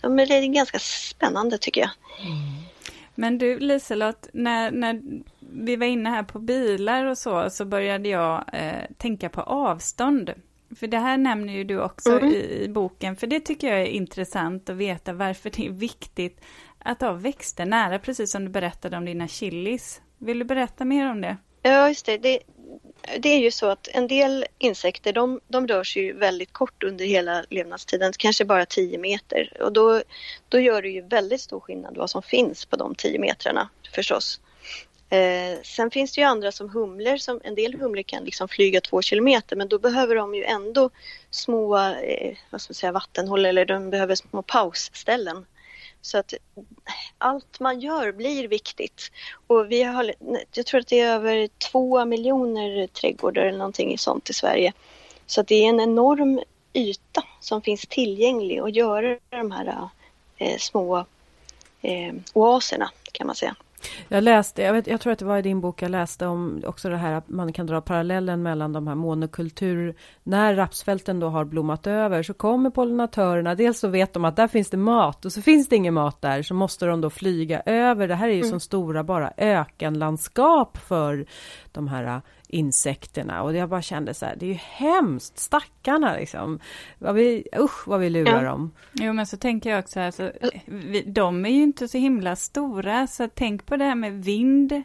de 0.00 0.18
är 0.18 0.46
ganska 0.46 0.78
spännande 0.78 1.58
tycker 1.58 1.80
jag. 1.80 1.90
Mm. 2.20 2.71
Men 3.14 3.38
du 3.38 3.58
Liselott, 3.58 4.28
när, 4.32 4.70
när 4.70 5.00
vi 5.40 5.76
var 5.76 5.86
inne 5.86 6.10
här 6.10 6.22
på 6.22 6.38
bilar 6.38 7.04
och 7.04 7.18
så, 7.18 7.50
så 7.50 7.64
började 7.64 8.08
jag 8.08 8.44
eh, 8.52 8.84
tänka 8.96 9.28
på 9.28 9.40
avstånd. 9.40 10.32
För 10.76 10.86
det 10.86 10.98
här 10.98 11.16
nämner 11.18 11.52
ju 11.52 11.64
du 11.64 11.80
också 11.80 12.10
mm. 12.10 12.32
i, 12.32 12.62
i, 12.64 12.68
boken, 12.68 13.16
för 13.16 13.26
det 13.26 13.40
tycker 13.40 13.68
jag 13.68 13.80
är 13.80 13.86
intressant 13.86 14.70
att 14.70 14.76
veta 14.76 15.12
varför 15.12 15.50
det 15.50 15.66
är 15.66 15.70
viktigt 15.70 16.40
att 16.78 17.00
ha 17.00 17.12
växter 17.12 17.66
nära, 17.66 17.98
precis 17.98 18.32
som 18.32 18.44
du 18.44 18.50
berättade 18.50 18.96
om 18.96 19.04
dina 19.04 19.28
chilis. 19.28 20.02
Vill 20.18 20.38
du 20.38 20.44
berätta 20.44 20.84
mer 20.84 21.10
om 21.10 21.20
det? 21.20 21.36
Ja, 21.62 21.88
just 21.88 22.06
det. 22.06 22.18
det 22.18 22.38
det 23.18 23.28
är 23.28 23.38
ju 23.38 23.50
så 23.50 23.66
att 23.66 23.88
en 23.92 24.06
del 24.06 24.46
insekter 24.58 25.12
de, 25.12 25.40
de 25.48 25.66
rör 25.66 25.84
sig 25.84 26.02
ju 26.02 26.12
väldigt 26.12 26.52
kort 26.52 26.82
under 26.82 27.04
hela 27.04 27.44
levnadstiden, 27.50 28.12
kanske 28.18 28.44
bara 28.44 28.66
10 28.66 28.98
meter. 28.98 29.62
Och 29.62 29.72
då, 29.72 30.02
då 30.48 30.60
gör 30.60 30.82
det 30.82 30.88
ju 30.88 31.02
väldigt 31.02 31.40
stor 31.40 31.60
skillnad 31.60 31.96
vad 31.96 32.10
som 32.10 32.22
finns 32.22 32.64
på 32.64 32.76
de 32.76 32.94
10 32.94 33.18
metrarna 33.18 33.68
förstås. 33.94 34.40
Eh, 35.12 35.58
sen 35.62 35.90
finns 35.90 36.12
det 36.12 36.20
ju 36.20 36.26
andra 36.26 36.52
som 36.52 36.70
humlor, 36.70 37.16
som, 37.16 37.40
en 37.44 37.54
del 37.54 37.74
humlor 37.74 38.02
kan 38.02 38.24
liksom 38.24 38.48
flyga 38.48 38.80
två 38.80 39.02
kilometer 39.02 39.56
men 39.56 39.68
då 39.68 39.78
behöver 39.78 40.14
de 40.14 40.34
ju 40.34 40.44
ändå 40.44 40.90
små 41.30 41.76
eh, 41.76 42.36
vad 42.50 42.60
ska 42.60 42.70
man 42.70 42.74
säga, 42.74 42.92
vattenhål 42.92 43.46
eller 43.46 43.64
de 43.64 43.90
behöver 43.90 44.14
små 44.14 44.42
pausställen. 44.42 45.46
Så 46.02 46.18
att 46.18 46.34
allt 47.18 47.60
man 47.60 47.80
gör 47.80 48.12
blir 48.12 48.48
viktigt. 48.48 49.10
Och 49.46 49.72
vi 49.72 49.82
har, 49.82 50.14
jag 50.54 50.66
tror 50.66 50.80
att 50.80 50.86
det 50.86 51.00
är 51.00 51.14
över 51.14 51.48
två 51.70 52.04
miljoner 52.04 52.86
trädgårdar 52.86 53.42
eller 53.42 53.58
någonting 53.58 53.98
sånt 53.98 54.30
i 54.30 54.32
Sverige. 54.32 54.72
Så 55.26 55.40
att 55.40 55.46
det 55.46 55.64
är 55.64 55.68
en 55.68 55.80
enorm 55.80 56.40
yta 56.72 57.22
som 57.40 57.62
finns 57.62 57.86
tillgänglig 57.86 58.58
att 58.58 58.74
göra 58.74 59.18
de 59.30 59.50
här 59.50 59.88
eh, 60.36 60.58
små 60.58 61.06
eh, 61.82 62.14
oaserna 62.32 62.90
kan 63.12 63.26
man 63.26 63.36
säga. 63.36 63.56
Jag 64.08 64.24
läste, 64.24 64.62
jag, 64.62 64.72
vet, 64.72 64.86
jag 64.86 65.00
tror 65.00 65.12
att 65.12 65.18
det 65.18 65.24
var 65.24 65.38
i 65.38 65.42
din 65.42 65.60
bok 65.60 65.82
jag 65.82 65.90
läste 65.90 66.26
om 66.26 66.62
också 66.66 66.88
det 66.88 66.96
här 66.96 67.12
att 67.12 67.28
man 67.28 67.52
kan 67.52 67.66
dra 67.66 67.80
parallellen 67.80 68.42
mellan 68.42 68.72
de 68.72 68.86
här 68.86 68.94
monokultur, 68.94 69.94
när 70.22 70.54
rapsfälten 70.54 71.20
då 71.20 71.28
har 71.28 71.44
blommat 71.44 71.86
över 71.86 72.22
så 72.22 72.34
kommer 72.34 72.70
pollinatörerna, 72.70 73.54
dels 73.54 73.78
så 73.78 73.88
vet 73.88 74.12
de 74.12 74.24
att 74.24 74.36
där 74.36 74.48
finns 74.48 74.70
det 74.70 74.76
mat 74.76 75.24
och 75.24 75.32
så 75.32 75.42
finns 75.42 75.68
det 75.68 75.76
ingen 75.76 75.94
mat 75.94 76.20
där 76.20 76.42
så 76.42 76.54
måste 76.54 76.86
de 76.86 77.00
då 77.00 77.10
flyga 77.10 77.60
över, 77.66 78.08
det 78.08 78.14
här 78.14 78.28
är 78.28 78.32
ju 78.32 78.40
mm. 78.40 78.50
som 78.50 78.60
stora 78.60 79.04
bara 79.04 79.32
ökenlandskap 79.36 80.76
för 80.76 81.26
de 81.72 81.88
här 81.88 82.22
insekterna 82.52 83.42
och 83.42 83.56
jag 83.56 83.68
bara 83.68 83.82
kände 83.82 84.14
så 84.14 84.26
här, 84.26 84.36
det 84.36 84.46
är 84.46 84.48
ju 84.48 84.58
hemskt, 84.62 85.38
stackarna 85.38 86.16
liksom. 86.16 86.58
Vad 86.98 87.14
vi, 87.14 87.48
usch 87.58 87.88
vad 87.88 88.00
vi 88.00 88.10
lurar 88.10 88.42
ja. 88.42 88.50
dem. 88.50 88.70
Jo 88.92 89.12
men 89.12 89.26
så 89.26 89.36
tänker 89.36 89.70
jag 89.70 89.78
också, 89.78 90.00
alltså, 90.00 90.32
vi, 90.66 91.02
de 91.02 91.46
är 91.46 91.50
ju 91.50 91.62
inte 91.62 91.88
så 91.88 91.98
himla 91.98 92.36
stora, 92.36 93.06
så 93.06 93.28
tänk 93.34 93.66
på 93.66 93.76
det 93.76 93.84
här 93.84 93.94
med 93.94 94.24
vind. 94.24 94.82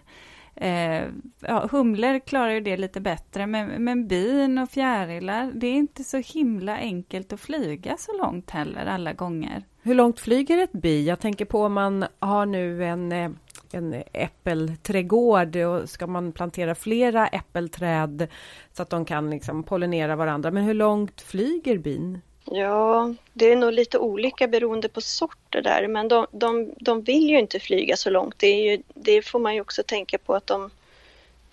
Eh, 0.56 1.04
ja, 1.40 1.68
humlor 1.72 2.20
klarar 2.20 2.50
ju 2.50 2.62
det 2.62 2.78
lite 2.78 3.02
bättre, 3.02 3.48
men, 3.48 3.84
men 3.84 4.08
bin 4.08 4.58
och 4.58 4.70
fjärilar, 4.70 5.52
det 5.56 5.68
är 5.68 5.74
inte 5.74 6.04
så 6.04 6.18
himla 6.18 6.78
enkelt 6.78 7.34
att 7.34 7.40
flyga 7.40 7.96
så 7.98 8.18
långt 8.18 8.50
heller 8.50 8.86
alla 8.86 9.14
gånger. 9.14 9.64
Hur 9.82 9.96
långt 9.96 10.20
flyger 10.20 10.58
ett 10.58 10.72
bi? 10.72 11.08
Jag 11.08 11.20
tänker 11.20 11.46
på 11.46 11.64
om 11.64 11.74
man 11.74 12.06
har 12.20 12.46
nu 12.46 12.86
en 12.86 13.12
eh, 13.12 13.32
en 13.74 14.04
äppelträdgård 14.14 15.56
och 15.56 15.90
ska 15.90 16.08
man 16.08 16.32
plantera 16.32 16.76
flera 16.76 17.28
äppelträd 17.28 18.28
så 18.74 18.82
att 18.82 18.90
de 18.90 19.06
kan 19.06 19.30
liksom 19.30 19.64
pollinera 19.64 20.16
varandra. 20.16 20.52
Men 20.52 20.64
hur 20.64 20.74
långt 20.74 21.22
flyger 21.22 21.78
bin? 21.78 22.22
Ja, 22.52 23.14
det 23.34 23.52
är 23.52 23.56
nog 23.56 23.74
lite 23.74 23.98
olika 23.98 24.48
beroende 24.48 24.90
på 24.90 25.02
sorter 25.02 25.62
där, 25.62 25.88
men 25.88 26.08
de, 26.08 26.28
de, 26.32 26.74
de 26.80 27.02
vill 27.02 27.30
ju 27.30 27.40
inte 27.40 27.60
flyga 27.60 27.98
så 27.98 28.10
långt. 28.10 28.36
Det, 28.38 28.48
är 28.48 28.72
ju, 28.72 28.84
det 28.94 29.22
får 29.22 29.40
man 29.40 29.56
ju 29.56 29.62
också 29.62 29.84
tänka 29.84 30.18
på 30.18 30.36
att 30.36 30.48
de, 30.48 30.70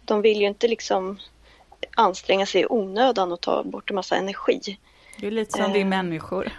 de 0.04 0.22
vill 0.22 0.40
ju 0.40 0.46
inte 0.46 0.68
liksom 0.68 1.18
anstränga 1.94 2.46
sig 2.46 2.60
i 2.60 2.66
onödan 2.68 3.32
och 3.32 3.40
ta 3.40 3.62
bort 3.62 3.90
en 3.90 3.96
massa 3.96 4.16
energi. 4.16 4.78
Det 5.20 5.26
är 5.26 5.30
lite 5.30 5.52
som 5.52 5.64
eh. 5.64 5.72
vi 5.72 5.84
människor. 5.84 6.52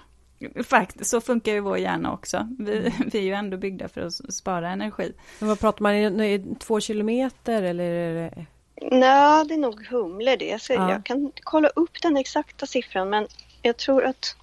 Faktiskt, 0.64 1.10
så 1.10 1.22
funkar 1.22 1.52
ju 1.52 1.60
vår 1.60 1.78
hjärna 1.78 2.14
också. 2.14 2.48
Vi, 2.60 2.78
mm. 2.78 2.92
vi 3.12 3.20
är 3.20 3.24
ju 3.24 3.34
ändå 3.34 3.58
byggda 3.58 3.88
för 3.88 4.02
att 4.02 4.34
spara 4.34 4.70
energi. 4.70 5.14
Men 5.40 5.50
vad 5.50 5.60
pratar 5.60 5.84
man 5.84 6.22
i, 6.22 6.56
två 6.60 6.80
kilometer 6.80 7.64
eller? 7.64 7.84
Är 7.84 8.14
det... 8.14 8.46
Nej, 8.92 9.46
det 9.46 9.54
är 9.54 9.58
nog 9.58 9.86
humlor 9.86 10.38
det. 10.38 10.62
Så 10.62 10.74
ja. 10.74 10.92
Jag 10.92 11.06
kan 11.06 11.32
kolla 11.44 11.68
upp 11.68 12.02
den 12.02 12.18
exakta 12.18 12.66
siffran 12.66 13.10
men 13.10 13.28
jag 13.62 13.78
tror 13.78 14.06
att 14.06 14.36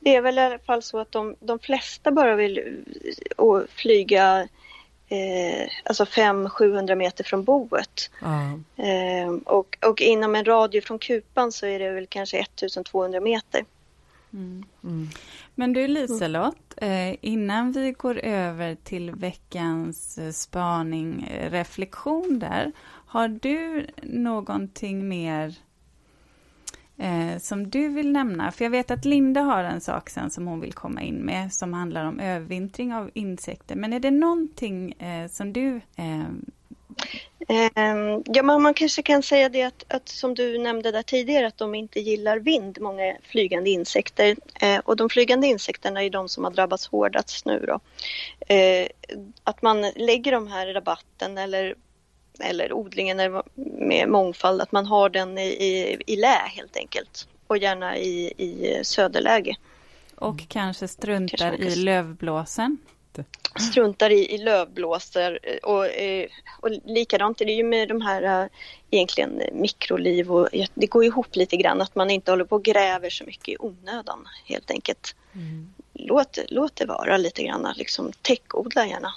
det 0.00 0.16
är 0.16 0.20
väl 0.20 0.38
i 0.38 0.40
alla 0.40 0.58
fall 0.58 0.82
så 0.82 0.98
att 0.98 1.12
de, 1.12 1.36
de 1.40 1.58
flesta 1.58 2.10
bara 2.10 2.34
vill 2.34 2.84
och 3.36 3.62
flyga 3.68 4.48
eh, 5.08 5.68
alltså 5.84 6.04
500-700 6.04 6.94
meter 6.94 7.24
från 7.24 7.44
boet. 7.44 8.10
Ja. 8.20 8.58
Eh, 8.84 9.32
och, 9.44 9.78
och 9.86 10.00
inom 10.00 10.34
en 10.34 10.44
radie 10.44 10.80
från 10.80 10.98
kupan 10.98 11.52
så 11.52 11.66
är 11.66 11.78
det 11.78 11.90
väl 11.90 12.06
kanske 12.06 12.38
1200 12.38 13.20
meter. 13.20 13.64
Mm. 14.32 14.64
Mm. 14.84 15.08
Men 15.54 15.72
du 15.72 15.86
Liselott, 15.86 16.74
eh, 16.76 17.14
innan 17.20 17.72
vi 17.72 17.92
går 17.92 18.18
över 18.18 18.74
till 18.74 19.10
veckans 19.10 20.18
eh, 20.18 20.30
spaning, 20.32 21.22
eh, 21.22 21.50
reflektion 21.50 22.38
där. 22.38 22.72
Har 23.06 23.28
du 23.28 23.86
någonting 24.02 25.08
mer 25.08 25.54
eh, 26.96 27.38
som 27.38 27.70
du 27.70 27.88
vill 27.88 28.12
nämna? 28.12 28.52
För 28.52 28.64
jag 28.64 28.70
vet 28.70 28.90
att 28.90 29.04
Linda 29.04 29.40
har 29.40 29.64
en 29.64 29.80
sak 29.80 30.10
sen 30.10 30.30
som 30.30 30.46
hon 30.46 30.60
vill 30.60 30.72
komma 30.72 31.02
in 31.02 31.16
med 31.16 31.52
som 31.52 31.74
handlar 31.74 32.04
om 32.04 32.20
övervintring 32.20 32.94
av 32.94 33.10
insekter. 33.14 33.76
Men 33.76 33.92
är 33.92 34.00
det 34.00 34.10
någonting 34.10 34.92
eh, 34.92 35.28
som 35.28 35.52
du 35.52 35.80
eh, 35.96 36.24
ja, 38.24 38.42
men 38.42 38.62
man 38.62 38.74
kanske 38.74 39.02
kan 39.02 39.22
säga 39.22 39.48
det 39.48 39.62
att, 39.62 39.84
att, 39.88 40.08
som 40.08 40.34
du 40.34 40.58
nämnde 40.58 40.90
där 40.90 41.02
tidigare 41.02 41.46
att 41.46 41.58
de 41.58 41.74
inte 41.74 42.00
gillar 42.00 42.38
vind, 42.38 42.80
många 42.80 43.16
flygande 43.22 43.70
insekter. 43.70 44.36
Eh, 44.60 44.78
och 44.78 44.96
de 44.96 45.08
flygande 45.08 45.46
insekterna 45.46 46.02
är 46.02 46.10
de 46.10 46.28
som 46.28 46.44
har 46.44 46.50
drabbats 46.50 46.86
hårdast 46.86 47.46
nu 47.46 47.64
då. 47.66 47.80
Eh, 48.54 48.86
att 49.44 49.62
man 49.62 49.80
lägger 49.96 50.32
de 50.32 50.48
här 50.48 50.66
rabatten 50.66 51.38
eller, 51.38 51.74
eller 52.40 52.72
odlingen 52.72 53.42
med 53.78 54.08
mångfald, 54.08 54.60
att 54.60 54.72
man 54.72 54.86
har 54.86 55.08
den 55.08 55.38
i, 55.38 55.48
i, 55.48 56.02
i 56.06 56.16
lä 56.16 56.38
helt 56.46 56.76
enkelt. 56.76 57.28
Och 57.46 57.58
gärna 57.58 57.98
i, 57.98 58.32
i 58.36 58.80
söderläge. 58.84 59.56
Och 60.14 60.48
kanske 60.48 60.88
struntar 60.88 61.38
kanske 61.38 61.64
i 61.64 61.76
lövblåsen? 61.76 62.78
Struntar 63.58 64.10
i, 64.10 64.34
i 64.34 64.38
lövblåsor 64.38 65.38
och, 65.62 65.86
eh, 65.86 66.28
och 66.60 66.70
likadant 66.70 67.40
är 67.40 67.44
det 67.44 67.52
ju 67.52 67.64
med 67.64 67.88
de 67.88 68.00
här 68.00 68.42
eh, 68.42 68.48
egentligen 68.90 69.42
mikroliv 69.52 70.32
och 70.32 70.48
det 70.74 70.86
går 70.86 71.04
ihop 71.04 71.36
lite 71.36 71.56
grann 71.56 71.80
att 71.80 71.94
man 71.94 72.10
inte 72.10 72.32
håller 72.32 72.44
på 72.44 72.56
och 72.56 72.64
gräver 72.64 73.10
så 73.10 73.24
mycket 73.24 73.48
i 73.48 73.56
onödan 73.58 74.28
helt 74.44 74.70
enkelt. 74.70 75.14
Mm. 75.32 75.72
Låt, 75.92 76.38
låt 76.48 76.76
det 76.76 76.86
vara 76.86 77.16
lite 77.16 77.42
grann, 77.42 77.74
liksom 77.76 78.12
täckodla 78.22 78.86
gärna. 78.86 79.14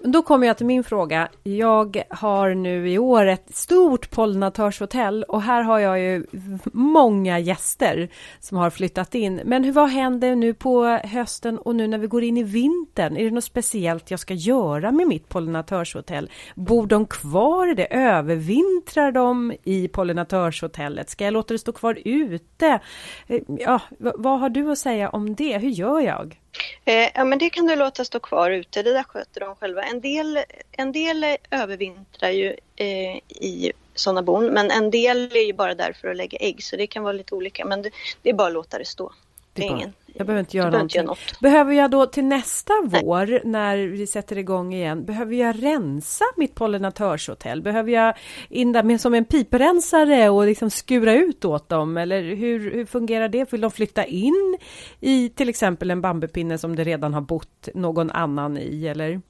Då 0.00 0.22
kommer 0.22 0.46
jag 0.46 0.56
till 0.56 0.66
min 0.66 0.84
fråga. 0.84 1.28
Jag 1.42 2.02
har 2.10 2.54
nu 2.54 2.90
i 2.90 2.98
år 2.98 3.26
ett 3.26 3.56
stort 3.56 4.10
pollinatörshotell 4.10 5.22
och 5.22 5.42
här 5.42 5.62
har 5.62 5.78
jag 5.78 6.00
ju 6.00 6.26
många 6.72 7.38
gäster 7.38 8.08
som 8.40 8.58
har 8.58 8.70
flyttat 8.70 9.14
in. 9.14 9.40
Men 9.44 9.64
hur, 9.64 9.72
vad 9.72 9.88
händer 9.88 10.36
nu 10.36 10.54
på 10.54 10.84
hösten 11.04 11.58
och 11.58 11.74
nu 11.74 11.86
när 11.86 11.98
vi 11.98 12.06
går 12.06 12.22
in 12.22 12.36
i 12.36 12.42
vintern? 12.42 13.16
Är 13.16 13.24
det 13.24 13.30
något 13.30 13.44
speciellt 13.44 14.10
jag 14.10 14.20
ska 14.20 14.34
göra 14.34 14.92
med 14.92 15.08
mitt 15.08 15.28
pollinatörshotell? 15.28 16.30
Bor 16.54 16.86
de 16.86 17.06
kvar 17.06 17.70
i 17.70 17.74
det? 17.74 17.94
Övervintrar 17.94 19.12
de 19.12 19.52
i 19.64 19.88
pollinatörshotellet? 19.88 21.10
Ska 21.10 21.24
jag 21.24 21.32
låta 21.32 21.54
det 21.54 21.58
stå 21.58 21.72
kvar 21.72 21.98
ute? 22.04 22.80
Eh, 23.26 23.42
ja, 23.46 23.80
vad 23.98 24.40
har 24.40 24.48
du 24.48 24.70
att 24.70 24.78
säga 24.78 25.08
om 25.08 25.34
det? 25.34 25.58
Hur 25.58 25.70
gör 25.70 26.00
jag? 26.00 26.40
Eh, 26.84 27.10
ja, 27.14 27.24
men 27.24 27.38
det 27.38 27.50
kan 27.50 27.66
du 27.66 27.76
låta 27.76 28.04
stå 28.04 28.20
kvar 28.20 28.50
ute, 28.50 28.82
det 28.82 28.92
där 28.92 29.02
sköter 29.02 29.40
de 29.40 29.56
själva. 29.56 29.82
En 29.82 30.00
del, 30.00 30.38
en 30.72 30.92
del 30.92 31.36
övervintrar 31.50 32.30
ju 32.30 32.56
eh, 32.76 33.16
i 33.28 33.72
sådana 33.94 34.22
bon, 34.22 34.46
men 34.46 34.70
en 34.70 34.90
del 34.90 35.36
är 35.36 35.46
ju 35.46 35.52
bara 35.52 35.74
där 35.74 35.92
för 35.92 36.08
att 36.08 36.16
lägga 36.16 36.38
ägg, 36.38 36.62
så 36.62 36.76
det 36.76 36.86
kan 36.86 37.02
vara 37.02 37.12
lite 37.12 37.34
olika. 37.34 37.64
Men 37.64 37.82
det, 37.82 37.90
det 38.22 38.30
är 38.30 38.34
bara 38.34 38.48
att 38.48 38.54
låta 38.54 38.78
det 38.78 38.84
stå. 38.84 39.12
Det 39.60 39.66
är 39.66 39.76
ingen, 39.76 39.92
jag 40.18 40.26
behöver 40.26 40.40
inte 40.40 40.56
göra, 40.56 40.70
någonting. 40.70 40.96
Göra 40.96 41.06
något. 41.06 41.40
Behöver 41.40 41.72
jag 41.72 41.90
då 41.90 42.06
till 42.06 42.24
nästa 42.24 42.72
Nej. 42.72 43.02
vår 43.04 43.46
när 43.46 43.76
vi 43.76 44.06
sätter 44.06 44.38
igång 44.38 44.74
igen, 44.74 45.04
behöver 45.04 45.34
jag 45.34 45.62
rensa 45.62 46.24
mitt 46.36 46.54
pollinatörshotell? 46.54 47.62
Behöver 47.62 47.92
jag 47.92 48.14
in 48.48 48.72
där 48.72 48.82
med 48.82 49.00
som 49.00 49.14
en 49.14 49.24
piprensare 49.24 50.28
och 50.30 50.46
liksom 50.46 50.70
skura 50.70 51.14
ut 51.14 51.44
åt 51.44 51.68
dem? 51.68 51.96
Eller 51.96 52.22
hur, 52.22 52.70
hur 52.72 52.86
fungerar 52.86 53.28
det? 53.28 53.52
Vill 53.52 53.60
de 53.60 53.70
flytta 53.70 54.04
in 54.04 54.58
i 55.00 55.28
till 55.28 55.48
exempel 55.48 55.90
en 55.90 56.00
bambupinne 56.00 56.58
som 56.58 56.76
det 56.76 56.84
redan 56.84 57.14
har 57.14 57.20
bott 57.20 57.68
någon 57.74 58.10
annan 58.10 58.58
i? 58.58 58.86
Eller? 58.86 59.20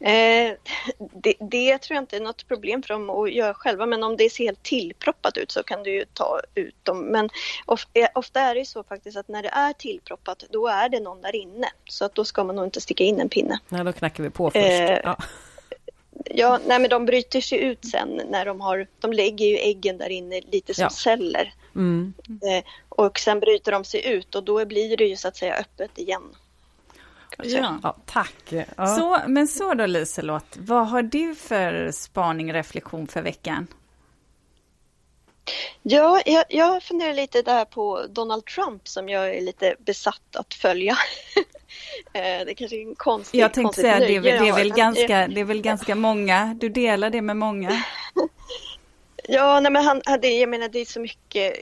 Eh, 0.00 0.52
det, 0.98 1.34
det, 1.40 1.78
tror 1.78 1.94
jag 1.94 2.02
inte 2.02 2.16
är 2.16 2.20
något 2.20 2.48
problem 2.48 2.82
för 2.82 2.94
dem 2.94 3.10
att 3.10 3.32
göra 3.32 3.54
själva 3.54 3.86
men 3.86 4.02
om 4.02 4.16
det 4.16 4.30
ser 4.30 4.44
helt 4.44 4.62
tillproppat 4.62 5.36
ut 5.36 5.50
så 5.50 5.62
kan 5.62 5.82
du 5.82 5.94
ju 5.94 6.04
ta 6.04 6.40
ut 6.54 6.84
dem. 6.84 7.00
Men 7.00 7.28
of, 7.66 7.86
eh, 7.92 8.08
ofta 8.14 8.40
är 8.40 8.54
det 8.54 8.60
ju 8.60 8.66
så 8.66 8.82
faktiskt 8.82 9.16
att 9.16 9.28
när 9.28 9.42
det 9.42 9.48
är 9.48 9.72
tillproppat 9.72 10.44
då 10.50 10.68
är 10.68 10.88
det 10.88 11.00
någon 11.00 11.20
där 11.20 11.36
inne 11.36 11.70
så 11.88 12.04
att 12.04 12.14
då 12.14 12.24
ska 12.24 12.44
man 12.44 12.56
nog 12.56 12.64
inte 12.64 12.80
sticka 12.80 13.04
in 13.04 13.20
en 13.20 13.28
pinne. 13.28 13.58
Nej, 13.68 13.84
då 13.84 13.92
knackar 13.92 14.24
vi 14.24 14.30
på 14.30 14.50
först. 14.50 14.64
Eh, 14.64 14.98
ja. 15.04 15.16
ja, 16.24 16.58
nej 16.66 16.78
men 16.78 16.90
de 16.90 17.06
bryter 17.06 17.40
sig 17.40 17.58
ut 17.58 17.84
sen 17.84 18.20
när 18.28 18.44
de 18.44 18.60
har, 18.60 18.86
de 19.00 19.12
lägger 19.12 19.46
ju 19.46 19.56
äggen 19.56 19.98
där 19.98 20.08
inne 20.08 20.40
lite 20.40 20.74
som 20.74 20.82
ja. 20.82 20.90
celler. 20.90 21.54
Mm. 21.74 22.14
Eh, 22.28 22.64
och 22.88 23.18
sen 23.18 23.40
bryter 23.40 23.72
de 23.72 23.84
sig 23.84 24.06
ut 24.06 24.34
och 24.34 24.44
då 24.44 24.64
blir 24.66 24.96
det 24.96 25.04
ju 25.04 25.16
så 25.16 25.28
att 25.28 25.36
säga 25.36 25.54
öppet 25.54 25.98
igen. 25.98 26.22
Ja. 27.38 27.78
ja. 27.82 27.96
tack. 28.06 28.52
Ja. 28.76 28.86
Så, 28.86 29.18
men 29.26 29.48
så 29.48 29.74
då 29.74 29.86
Liselott, 29.86 30.56
vad 30.58 30.88
har 30.88 31.02
du 31.02 31.34
för 31.34 31.90
spaning 31.90 32.48
och 32.48 32.54
reflektion 32.54 33.06
för 33.06 33.22
veckan? 33.22 33.66
Ja, 35.82 36.22
jag, 36.26 36.44
jag 36.48 36.82
funderar 36.82 37.14
lite 37.14 37.42
där 37.42 37.64
på 37.64 38.06
Donald 38.08 38.44
Trump 38.46 38.88
som 38.88 39.08
jag 39.08 39.36
är 39.36 39.40
lite 39.40 39.74
besatt 39.78 40.36
att 40.36 40.54
följa. 40.54 40.96
Eh, 42.12 42.20
det 42.22 42.50
är 42.50 42.54
kanske 42.54 42.76
är 42.76 42.88
en 42.88 42.94
konstig 42.94 43.40
Jag 43.40 43.54
tänkte 43.54 43.80
säga, 43.80 43.98
det 43.98 44.16
är, 44.16 44.20
väl, 44.20 44.42
det, 44.42 44.48
är 44.48 44.54
väl 44.54 44.72
ganska, 44.72 45.28
det 45.28 45.40
är 45.40 45.44
väl 45.44 45.62
ganska 45.62 45.94
många, 45.94 46.56
du 46.60 46.68
delar 46.68 47.10
det 47.10 47.22
med 47.22 47.36
många? 47.36 47.82
ja, 49.28 49.60
nej 49.60 49.72
men 49.72 49.84
han, 49.84 50.02
det, 50.22 50.28
jag 50.28 50.48
menar 50.48 50.68
det 50.68 50.78
är 50.78 50.84
så 50.84 51.00
mycket 51.00 51.54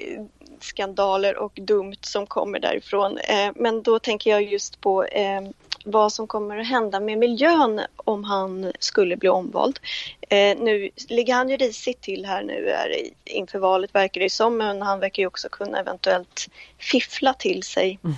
skandaler 0.61 1.37
och 1.37 1.53
dumt 1.55 1.99
som 2.01 2.27
kommer 2.27 2.59
därifrån. 2.59 3.19
Eh, 3.19 3.51
men 3.55 3.83
då 3.83 3.99
tänker 3.99 4.31
jag 4.31 4.43
just 4.43 4.81
på 4.81 5.05
eh, 5.05 5.41
vad 5.85 6.13
som 6.13 6.27
kommer 6.27 6.59
att 6.59 6.67
hända 6.67 7.01
med 7.01 7.19
miljön 7.19 7.81
om 7.97 8.25
han 8.25 8.73
skulle 8.79 9.17
bli 9.17 9.29
omvald. 9.29 9.81
Eh, 10.21 10.59
nu 10.59 10.91
ligger 11.09 11.35
han 11.35 11.49
ju 11.49 11.57
risigt 11.57 12.01
till 12.01 12.27
här 12.27 12.43
nu 12.43 12.69
är, 12.69 12.97
inför 13.25 13.59
valet 13.59 13.95
verkar 13.95 14.21
det 14.21 14.31
som, 14.31 14.57
men 14.57 14.83
han 14.83 15.01
verkar 15.01 15.23
ju 15.23 15.27
också 15.27 15.49
kunna 15.49 15.81
eventuellt 15.81 16.49
fiffla 16.79 17.35
till 17.35 17.63
sig 17.63 17.99
mm. 18.05 18.17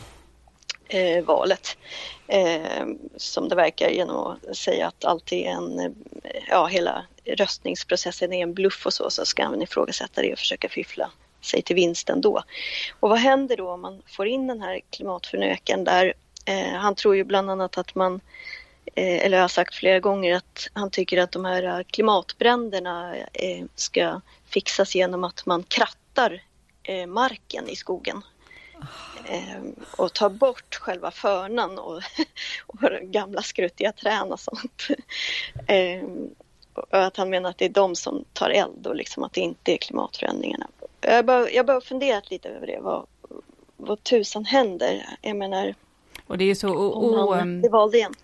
eh, 0.89 1.25
valet. 1.25 1.77
Eh, 2.27 2.87
som 3.17 3.49
det 3.49 3.55
verkar 3.55 3.91
genom 3.91 4.17
att 4.27 4.57
säga 4.57 4.87
att 4.87 5.05
allt 5.05 5.33
är 5.33 5.51
en, 5.51 5.95
ja 6.49 6.67
hela 6.67 7.05
röstningsprocessen 7.25 8.33
är 8.33 8.43
en 8.43 8.55
bluff 8.55 8.87
och 8.87 8.93
så, 8.93 9.11
så 9.11 9.25
ska 9.25 9.45
han 9.45 9.63
ifrågasätta 9.63 10.23
det 10.23 10.33
och 10.33 10.39
försöka 10.39 10.69
fiffla 10.69 11.11
sig 11.41 11.63
till 11.63 11.77
vinst 11.77 12.11
ändå. 12.11 12.43
Och 13.01 13.11
vad 13.11 13.19
händer 13.19 13.57
då 13.57 13.71
om 13.71 13.81
man 13.81 14.03
får 14.07 14.27
in 14.27 14.47
den 14.47 14.63
här 14.63 14.81
klimatförnöken 14.91 15.85
där 15.85 16.15
eh, 16.45 16.73
han 16.73 16.95
tror 16.95 17.17
ju 17.17 17.25
bland 17.25 17.51
annat 17.51 17.79
att 17.79 17.95
man 17.95 18.21
eh, 18.95 19.25
eller 19.25 19.37
jag 19.37 19.45
har 19.45 19.49
sagt 19.49 19.75
flera 19.75 20.01
gånger 20.01 20.37
att 20.37 20.69
han 20.73 20.91
tycker 20.91 21.19
att 21.19 21.33
de 21.33 21.45
här 21.45 21.63
eh, 21.63 21.85
klimatbränderna 21.85 23.17
eh, 23.17 23.65
ska 23.75 24.21
fixas 24.47 24.95
genom 24.95 25.25
att 25.25 25.47
man 25.47 25.63
krattar 25.63 26.43
eh, 26.83 27.07
marken 27.07 27.69
i 27.69 27.77
skogen. 27.77 28.23
Eh, 29.25 29.63
och 29.97 30.13
tar 30.13 30.31
bort 30.31 30.75
själva 30.75 31.11
förnan 31.11 31.79
och, 31.79 32.03
och 32.67 32.91
gamla 33.03 33.43
skruttiga 33.43 33.93
träd 33.93 34.33
och 34.33 34.41
sånt. 34.41 34.89
Eh, 35.67 36.03
och 36.75 37.05
att 37.05 37.17
han 37.17 37.31
menar 37.31 37.51
att 37.51 37.59
det 37.59 37.65
är 37.65 37.69
de 37.69 37.97
som 37.97 38.25
tar 38.33 38.51
eld 38.51 38.87
och 38.87 38.97
liksom 38.97 39.23
att 39.23 39.33
det 39.33 39.41
inte 39.41 39.73
är 39.73 39.77
klimatförändringarna. 39.77 40.67
Jag 41.01 41.17
har 41.17 41.23
bara, 41.23 41.51
jag 41.51 41.67
bara 41.67 41.81
funderat 41.81 42.31
lite 42.31 42.49
över 42.49 42.67
det. 42.67 42.79
Vad, 42.81 43.07
vad 43.77 44.03
tusan 44.03 44.45
händer? 44.45 45.07
Jag 45.23 45.37
menar... 45.37 45.75
Och 46.27 46.39
det 46.39 46.45
är 46.45 46.55
så... 46.55 46.69
O, 46.69 47.35
han 47.35 47.61
blir 47.61 47.71
vald 47.71 47.95
igen. 47.95 48.15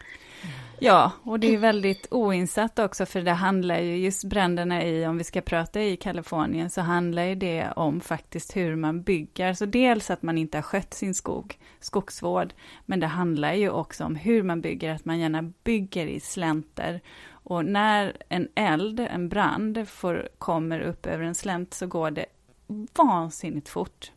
Ja, 0.78 1.12
och 1.22 1.40
det 1.40 1.54
är 1.54 1.58
väldigt 1.58 2.06
oinsatt 2.10 2.78
också, 2.78 3.06
för 3.06 3.20
det 3.20 3.30
handlar 3.30 3.78
ju 3.78 3.96
just 3.96 4.24
bränderna 4.24 4.84
i, 4.84 5.06
om 5.06 5.18
vi 5.18 5.24
ska 5.24 5.40
prata 5.40 5.82
i 5.82 5.96
Kalifornien, 5.96 6.70
så 6.70 6.80
handlar 6.80 7.24
ju 7.24 7.34
det 7.34 7.68
om 7.76 8.00
faktiskt 8.00 8.56
hur 8.56 8.76
man 8.76 9.02
bygger. 9.02 9.54
Så 9.54 9.66
dels 9.66 10.10
att 10.10 10.22
man 10.22 10.38
inte 10.38 10.58
har 10.58 10.62
skött 10.62 10.94
sin 10.94 11.14
skog, 11.14 11.58
skogsvård, 11.80 12.54
men 12.86 13.00
det 13.00 13.06
handlar 13.06 13.54
ju 13.54 13.70
också 13.70 14.04
om 14.04 14.16
hur 14.16 14.42
man 14.42 14.60
bygger, 14.60 14.94
att 14.94 15.04
man 15.04 15.18
gärna 15.18 15.52
bygger 15.64 16.06
i 16.06 16.20
slänter 16.20 17.00
och 17.30 17.64
när 17.64 18.16
en 18.28 18.48
eld, 18.54 19.00
en 19.00 19.28
brand, 19.28 19.88
får, 19.88 20.28
kommer 20.38 20.80
upp 20.80 21.06
över 21.06 21.24
en 21.24 21.34
slänt 21.34 21.74
så 21.74 21.86
går 21.86 22.10
det 22.10 22.26
vansinnigt 22.66 23.68
fort. 23.68 24.12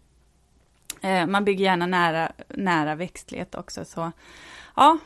Eh, 1.02 1.26
man 1.26 1.46
bygger 1.46 1.66
gärna 1.66 1.86
nära, 1.86 2.32
nära 2.48 2.96
växtlighet 2.96 3.56
också. 3.56 3.86
Så 3.86 4.12
ja, 4.76 4.98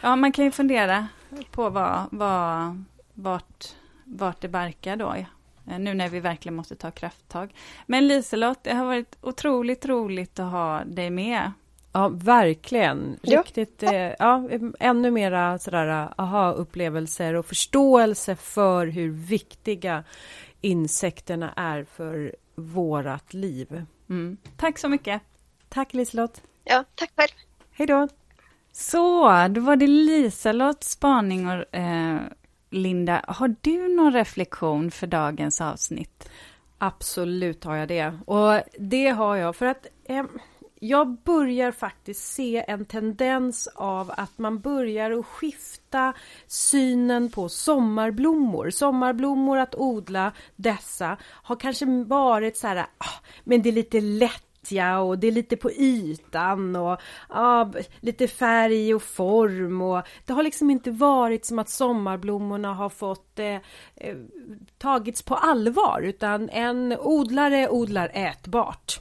ja, 0.00 0.16
man 0.16 0.32
kan 0.32 0.44
ju 0.44 0.50
fundera 0.50 1.08
på 1.50 1.70
vad, 1.70 2.06
vad, 2.10 2.84
vart, 3.14 3.74
vart 4.04 4.40
det 4.40 4.48
barkar 4.48 4.96
då. 4.96 5.14
Eh, 5.66 5.78
nu 5.78 5.94
när 5.94 6.08
vi 6.08 6.20
verkligen 6.20 6.56
måste 6.56 6.76
ta 6.76 6.90
krafttag. 6.90 7.54
Men 7.86 8.08
Liselott, 8.08 8.58
det 8.62 8.74
har 8.74 8.84
varit 8.84 9.16
otroligt 9.20 9.86
roligt 9.86 10.38
att 10.38 10.50
ha 10.50 10.84
dig 10.84 11.10
med 11.10 11.52
Ja, 11.92 12.08
verkligen. 12.08 13.18
Riktigt, 13.22 13.82
ja. 13.82 13.92
Eh, 13.92 14.14
ja, 14.18 14.48
ännu 14.80 15.10
mera 15.10 15.58
sådär 15.58 16.08
aha-upplevelser 16.16 17.34
och 17.34 17.46
förståelse 17.46 18.36
för 18.36 18.86
hur 18.86 19.10
viktiga 19.10 20.04
insekterna 20.60 21.52
är 21.56 21.84
för 21.84 22.36
vårat 22.54 23.34
liv. 23.34 23.84
Mm. 24.10 24.36
Tack 24.56 24.78
så 24.78 24.88
mycket. 24.88 25.22
Tack 25.68 25.94
Liselott. 25.94 26.42
Ja, 26.64 26.84
tack 26.94 27.10
själv. 27.16 27.30
Hej 27.70 27.86
då. 27.86 28.08
Så, 28.72 29.28
då 29.48 29.60
var 29.60 29.76
det 29.76 29.86
Liselotts 29.86 30.90
spaning 30.90 31.48
och 31.48 31.74
eh, 31.74 32.20
Linda, 32.70 33.24
har 33.28 33.54
du 33.60 33.96
någon 33.96 34.12
reflektion 34.12 34.90
för 34.90 35.06
dagens 35.06 35.60
avsnitt? 35.60 36.28
Absolut 36.78 37.64
har 37.64 37.76
jag 37.76 37.88
det. 37.88 38.18
Och 38.26 38.62
det 38.78 39.08
har 39.08 39.36
jag 39.36 39.56
för 39.56 39.66
att 39.66 39.86
eh, 40.04 40.24
jag 40.80 41.16
börjar 41.24 41.72
faktiskt 41.72 42.32
se 42.32 42.64
en 42.68 42.84
tendens 42.84 43.68
av 43.74 44.10
att 44.16 44.38
man 44.38 44.60
börjar 44.60 45.10
att 45.10 45.26
skifta 45.26 46.12
synen 46.46 47.30
på 47.30 47.48
sommarblommor. 47.48 48.70
Sommarblommor, 48.70 49.58
att 49.58 49.74
odla 49.74 50.32
dessa, 50.56 51.16
har 51.22 51.56
kanske 51.56 51.86
varit 52.04 52.56
så 52.56 52.66
här, 52.66 52.76
ah, 52.78 53.24
men 53.44 53.62
det 53.62 53.68
är 53.68 53.72
lite 53.72 54.00
lätt 54.00 54.44
och 55.00 55.18
det 55.18 55.26
är 55.26 55.32
lite 55.32 55.56
på 55.56 55.70
ytan 55.72 56.76
och 56.76 57.00
ja, 57.28 57.72
lite 58.00 58.28
färg 58.28 58.94
och 58.94 59.02
form 59.02 59.82
och 59.82 60.02
det 60.26 60.32
har 60.32 60.42
liksom 60.42 60.70
inte 60.70 60.90
varit 60.90 61.44
som 61.44 61.58
att 61.58 61.68
sommarblommorna 61.68 62.74
har 62.74 62.88
fått 62.88 63.38
eh, 63.38 63.54
eh 63.96 64.16
tagits 64.78 65.22
på 65.22 65.34
allvar 65.34 66.00
utan 66.02 66.48
en 66.48 66.96
odlare 67.00 67.68
odlar 67.68 68.10
ätbart. 68.14 69.00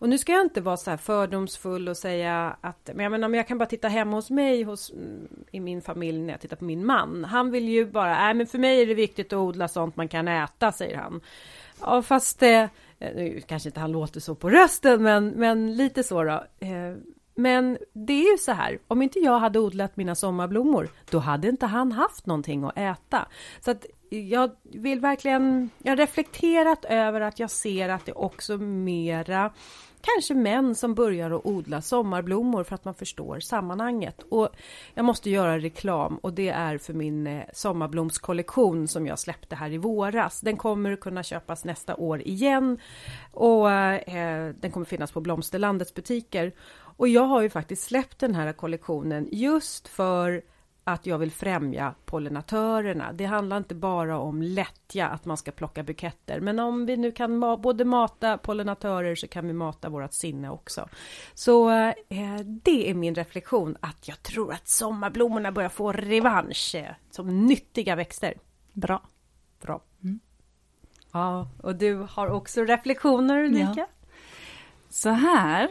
Och 0.00 0.08
nu 0.08 0.18
ska 0.18 0.32
jag 0.32 0.44
inte 0.44 0.60
vara 0.60 0.76
så 0.76 0.90
här 0.90 0.96
fördomsfull 0.96 1.88
och 1.88 1.96
säga 1.96 2.56
att, 2.60 2.90
men 2.94 3.02
jag 3.02 3.10
menar, 3.10 3.28
men 3.28 3.38
jag 3.38 3.48
kan 3.48 3.58
bara 3.58 3.66
titta 3.66 3.88
hemma 3.88 4.16
hos 4.16 4.30
mig 4.30 4.62
hos, 4.62 4.90
mm, 4.90 5.28
i 5.50 5.60
min 5.60 5.82
familj 5.82 6.18
när 6.18 6.32
jag 6.32 6.40
tittar 6.40 6.56
på 6.56 6.64
min 6.64 6.86
man. 6.86 7.24
Han 7.24 7.50
vill 7.50 7.68
ju 7.68 7.86
bara, 7.86 8.18
nej 8.18 8.34
men 8.34 8.46
för 8.46 8.58
mig 8.58 8.82
är 8.82 8.86
det 8.86 8.94
viktigt 8.94 9.32
att 9.32 9.38
odla 9.38 9.68
sånt 9.68 9.96
man 9.96 10.08
kan 10.08 10.28
äta, 10.28 10.72
säger 10.72 10.96
han. 10.96 11.20
Ja, 11.80 12.02
fast 12.02 12.40
det, 12.40 12.68
eh, 12.98 13.14
nu 13.14 13.40
kanske 13.46 13.68
inte 13.68 13.80
han 13.80 13.92
låter 13.92 14.20
så 14.20 14.34
på 14.34 14.50
rösten, 14.50 15.02
men, 15.02 15.28
men 15.28 15.76
lite 15.76 16.02
så 16.02 16.22
då. 16.24 16.44
Eh, 16.58 16.96
men 17.34 17.78
det 17.92 18.12
är 18.12 18.32
ju 18.32 18.38
så 18.38 18.52
här, 18.52 18.78
om 18.88 19.02
inte 19.02 19.18
jag 19.18 19.38
hade 19.38 19.58
odlat 19.58 19.96
mina 19.96 20.14
sommarblommor, 20.14 20.88
då 21.10 21.18
hade 21.18 21.48
inte 21.48 21.66
han 21.66 21.92
haft 21.92 22.26
någonting 22.26 22.64
att 22.64 22.78
äta. 22.78 23.26
Så 23.60 23.70
att 23.70 23.86
jag 24.10 24.50
vill 24.62 25.00
verkligen, 25.00 25.70
jag 25.82 25.92
har 25.92 25.96
reflekterat 25.96 26.84
över 26.84 27.20
att 27.20 27.38
jag 27.38 27.50
ser 27.50 27.88
att 27.88 28.06
det 28.06 28.12
också 28.12 28.56
mera 28.58 29.52
kanske 30.14 30.34
män 30.34 30.74
som 30.74 30.94
börjar 30.94 31.30
att 31.30 31.46
odla 31.46 31.82
sommarblommor 31.82 32.64
för 32.64 32.74
att 32.74 32.84
man 32.84 32.94
förstår 32.94 33.40
sammanhanget. 33.40 34.22
Och 34.28 34.48
jag 34.94 35.04
måste 35.04 35.30
göra 35.30 35.58
reklam 35.58 36.16
och 36.16 36.32
det 36.32 36.48
är 36.48 36.78
för 36.78 36.94
min 36.94 37.26
eh, 37.26 37.42
sommarblomskollektion 37.52 38.88
som 38.88 39.06
jag 39.06 39.18
släppte 39.18 39.56
här 39.56 39.72
i 39.72 39.78
våras. 39.78 40.40
Den 40.40 40.56
kommer 40.56 40.96
kunna 40.96 41.22
köpas 41.22 41.64
nästa 41.64 41.96
år 41.96 42.22
igen 42.22 42.78
och 43.32 43.70
eh, 43.70 44.54
den 44.60 44.70
kommer 44.70 44.86
finnas 44.86 45.12
på 45.12 45.20
Blomsterlandets 45.20 45.94
butiker. 45.94 46.52
Och 46.98 47.08
jag 47.08 47.22
har 47.22 47.42
ju 47.42 47.50
faktiskt 47.50 47.82
släppt 47.82 48.18
den 48.18 48.34
här 48.34 48.52
kollektionen 48.52 49.28
just 49.32 49.88
för 49.88 50.42
att 50.88 51.06
jag 51.06 51.18
vill 51.18 51.32
främja 51.32 51.94
pollinatörerna. 52.04 53.12
Det 53.12 53.24
handlar 53.24 53.56
inte 53.56 53.74
bara 53.74 54.18
om 54.18 54.42
lättja, 54.42 55.08
att 55.08 55.24
man 55.24 55.36
ska 55.36 55.50
plocka 55.50 55.82
buketter. 55.82 56.40
Men 56.40 56.58
om 56.58 56.86
vi 56.86 56.96
nu 56.96 57.12
kan 57.12 57.38
ma 57.38 57.56
både 57.56 57.84
mata 57.84 58.38
pollinatörer 58.38 59.14
så 59.14 59.28
kan 59.28 59.46
vi 59.46 59.52
mata 59.52 59.88
vårt 59.88 60.12
sinne 60.12 60.50
också. 60.50 60.88
Så 61.34 61.70
eh, 61.70 62.36
det 62.44 62.90
är 62.90 62.94
min 62.94 63.14
reflektion 63.14 63.76
att 63.80 64.08
jag 64.08 64.22
tror 64.22 64.52
att 64.52 64.68
sommarblommorna 64.68 65.52
börjar 65.52 65.68
få 65.68 65.92
revansch 65.92 66.74
eh, 66.74 66.94
som 67.10 67.46
nyttiga 67.46 67.96
växter. 67.96 68.34
Bra. 68.72 69.02
Bra. 69.60 69.80
Mm. 70.02 70.20
Ja, 71.12 71.50
och 71.62 71.74
du 71.74 72.06
har 72.10 72.28
också 72.28 72.64
reflektioner 72.64 73.44
Ulrika? 73.44 73.72
Ja. 73.76 73.86
Så 74.88 75.10
här, 75.10 75.68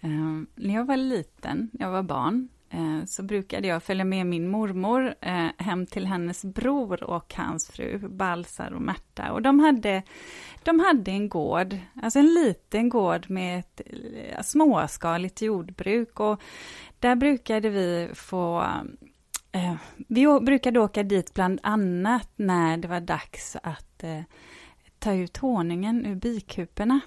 eh, 0.00 0.10
när 0.54 0.74
jag 0.74 0.84
var 0.84 0.96
liten, 0.96 1.70
jag 1.72 1.90
var 1.90 2.02
barn, 2.02 2.48
Eh, 2.72 3.04
så 3.06 3.22
brukade 3.22 3.68
jag 3.68 3.82
följa 3.82 4.04
med 4.04 4.26
min 4.26 4.48
mormor 4.48 5.14
eh, 5.20 5.46
hem 5.58 5.86
till 5.86 6.06
hennes 6.06 6.44
bror 6.44 7.04
och 7.04 7.34
hans 7.34 7.70
fru, 7.70 7.98
Balsar 7.98 8.72
och 8.72 8.82
Märta. 8.82 9.32
Och 9.32 9.42
de 9.42 9.60
hade, 9.60 10.02
de 10.62 10.80
hade 10.80 11.10
en 11.10 11.28
gård, 11.28 11.76
alltså 12.02 12.18
en 12.18 12.34
liten 12.34 12.88
gård 12.88 13.30
med 13.30 13.58
ett 13.58 13.80
eh, 13.86 14.42
småskaligt 14.42 15.42
jordbruk. 15.42 16.20
Och 16.20 16.42
där 16.98 17.14
brukade 17.14 17.68
vi 17.68 18.10
få 18.14 18.64
eh, 19.52 19.74
vi 19.96 20.40
brukade 20.42 20.80
åka 20.80 21.02
dit 21.02 21.34
bland 21.34 21.60
annat 21.62 22.30
när 22.36 22.76
det 22.76 22.88
var 22.88 23.00
dags 23.00 23.56
att 23.62 24.04
ta 24.98 25.12
ut 25.12 25.36
honungen 25.36 26.06
ur 26.06 26.14
bikuporna. 26.14 27.00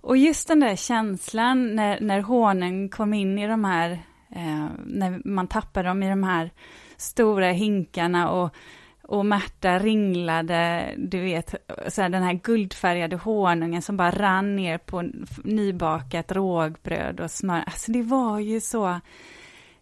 Och 0.00 0.16
just 0.16 0.48
den 0.48 0.60
där 0.60 0.76
känslan 0.76 1.74
när, 1.74 2.00
när 2.00 2.20
honungen 2.20 2.88
kom 2.88 3.14
in 3.14 3.38
i 3.38 3.46
de 3.46 3.64
här 3.64 4.02
eh, 4.34 4.68
när 4.84 5.28
man 5.28 5.46
tappade 5.46 5.88
dem 5.88 6.02
i 6.02 6.08
de 6.08 6.22
här 6.22 6.50
stora 6.96 7.50
hinkarna 7.50 8.30
och, 8.30 8.54
och 9.02 9.26
Märta 9.26 9.78
ringlade, 9.78 10.94
du 10.96 11.20
vet, 11.20 11.54
så 11.88 12.02
här, 12.02 12.08
den 12.08 12.22
här 12.22 12.32
guldfärgade 12.32 13.16
honungen 13.16 13.82
som 13.82 13.96
bara 13.96 14.10
rann 14.10 14.56
ner 14.56 14.78
på 14.78 15.10
nybakat 15.44 16.32
rågbröd 16.32 17.20
och 17.20 17.30
smör. 17.30 17.62
Alltså 17.66 17.92
det 17.92 18.02
var 18.02 18.38
ju 18.38 18.60
så, 18.60 19.00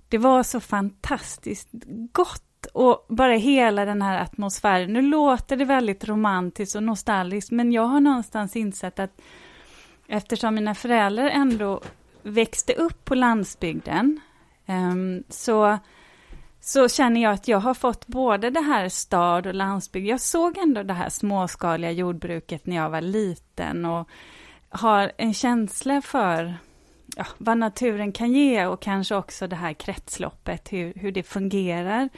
det 0.08 0.18
var 0.18 0.42
så 0.42 0.60
fantastiskt 0.60 1.68
gott 2.12 2.66
och 2.72 3.06
bara 3.08 3.32
hela 3.32 3.84
den 3.84 4.02
här 4.02 4.20
atmosfären. 4.20 4.92
Nu 4.92 5.02
låter 5.02 5.56
det 5.56 5.64
väldigt 5.64 6.08
romantiskt 6.08 6.76
och 6.76 6.82
nostalgiskt, 6.82 7.50
men 7.50 7.72
jag 7.72 7.86
har 7.86 8.00
någonstans 8.00 8.56
insett 8.56 8.98
att 8.98 9.20
eftersom 10.06 10.54
mina 10.54 10.74
föräldrar 10.74 11.28
ändå 11.28 11.80
växte 12.22 12.72
upp 12.72 13.04
på 13.04 13.14
landsbygden, 13.14 14.20
Ehm, 14.66 15.24
så, 15.28 15.78
så 16.60 16.88
känner 16.88 17.22
jag 17.22 17.32
att 17.32 17.48
jag 17.48 17.58
har 17.58 17.74
fått 17.74 18.06
både 18.06 18.50
det 18.50 18.60
här 18.60 18.88
stad 18.88 19.46
och 19.46 19.54
landsbygd. 19.54 20.06
Jag 20.06 20.20
såg 20.20 20.58
ändå 20.58 20.82
det 20.82 20.94
här 20.94 21.08
småskaliga 21.08 21.90
jordbruket 21.90 22.66
när 22.66 22.76
jag 22.76 22.90
var 22.90 23.00
liten 23.00 23.84
och 23.84 24.08
har 24.68 25.12
en 25.16 25.34
känsla 25.34 26.02
för 26.02 26.54
ja, 27.16 27.26
vad 27.38 27.58
naturen 27.58 28.12
kan 28.12 28.32
ge 28.32 28.66
och 28.66 28.82
kanske 28.82 29.14
också 29.14 29.46
det 29.46 29.56
här 29.56 29.72
kretsloppet, 29.72 30.72
hur, 30.72 30.92
hur 30.96 31.12
det 31.12 31.22
fungerar. 31.22 32.08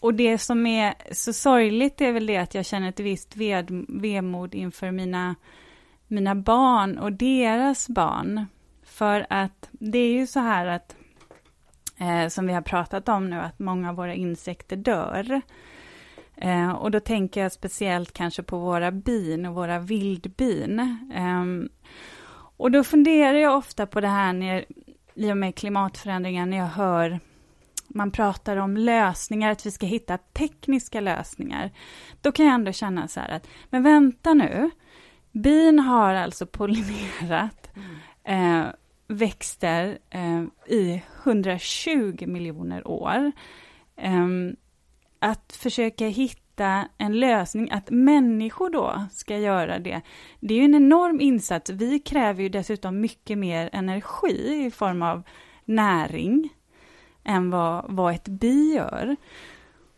Och 0.00 0.14
det 0.14 0.38
som 0.38 0.66
är 0.66 0.94
så 1.12 1.32
sorgligt 1.32 2.00
är 2.00 2.12
väl 2.12 2.26
det 2.26 2.36
att 2.36 2.54
jag 2.54 2.66
känner 2.66 2.88
ett 2.88 3.00
visst 3.00 3.36
ved, 3.36 3.84
vemod 3.88 4.54
inför 4.54 4.90
mina, 4.90 5.34
mina 6.06 6.34
barn 6.34 6.98
och 6.98 7.12
deras 7.12 7.88
barn. 7.88 8.46
För 8.82 9.26
att 9.30 9.68
det 9.72 9.98
är 9.98 10.12
ju 10.12 10.26
så 10.26 10.40
här 10.40 10.66
att 10.66 10.96
eh, 11.98 12.28
som 12.28 12.46
vi 12.46 12.52
har 12.52 12.62
pratat 12.62 13.08
om 13.08 13.30
nu, 13.30 13.40
att 13.40 13.58
många 13.58 13.90
av 13.90 13.96
våra 13.96 14.14
insekter 14.14 14.76
dör. 14.76 15.42
Eh, 16.36 16.70
och 16.70 16.90
då 16.90 17.00
tänker 17.00 17.42
jag 17.42 17.52
speciellt 17.52 18.12
kanske 18.12 18.42
på 18.42 18.58
våra 18.58 18.90
bin 18.90 19.46
och 19.46 19.54
våra 19.54 19.78
vildbin. 19.78 20.80
Eh, 21.14 21.70
och 22.56 22.70
då 22.70 22.84
funderar 22.84 23.38
jag 23.38 23.56
ofta 23.56 23.86
på 23.86 24.00
det 24.00 24.08
här 24.08 24.32
när, 24.32 24.64
i 25.14 25.32
och 25.32 25.36
med 25.36 25.54
klimatförändringar, 25.54 26.46
när 26.46 26.56
jag 26.56 26.66
hör 26.66 27.20
man 27.94 28.10
pratar 28.10 28.56
om 28.56 28.76
lösningar, 28.76 29.50
att 29.50 29.66
vi 29.66 29.70
ska 29.70 29.86
hitta 29.86 30.18
tekniska 30.18 31.00
lösningar. 31.00 31.70
Då 32.20 32.32
kan 32.32 32.46
jag 32.46 32.54
ändå 32.54 32.72
känna 32.72 33.08
så 33.08 33.20
här 33.20 33.28
att, 33.28 33.46
men 33.70 33.82
vänta 33.82 34.34
nu, 34.34 34.70
bin 35.32 35.78
har 35.78 36.14
alltså 36.14 36.46
pollinerat 36.52 37.70
mm. 38.24 38.60
eh, 38.60 38.66
växter 39.06 39.98
eh, 40.10 40.42
i 40.66 41.02
120 41.24 42.26
miljoner 42.26 42.88
år. 42.88 43.32
Eh, 43.96 44.26
att 45.18 45.52
försöka 45.52 46.06
hitta 46.06 46.88
en 46.98 47.20
lösning, 47.20 47.70
att 47.70 47.90
människor 47.90 48.70
då 48.70 49.06
ska 49.12 49.38
göra 49.38 49.78
det, 49.78 50.00
det 50.40 50.54
är 50.54 50.58
ju 50.58 50.64
en 50.64 50.74
enorm 50.74 51.20
insats. 51.20 51.70
Vi 51.70 51.98
kräver 51.98 52.42
ju 52.42 52.48
dessutom 52.48 53.00
mycket 53.00 53.38
mer 53.38 53.70
energi 53.72 54.64
i 54.66 54.70
form 54.70 55.02
av 55.02 55.22
näring 55.64 56.48
än 57.24 57.50
vad, 57.50 57.84
vad 57.88 58.14
ett 58.14 58.28
bi 58.28 58.74
gör. 58.74 59.16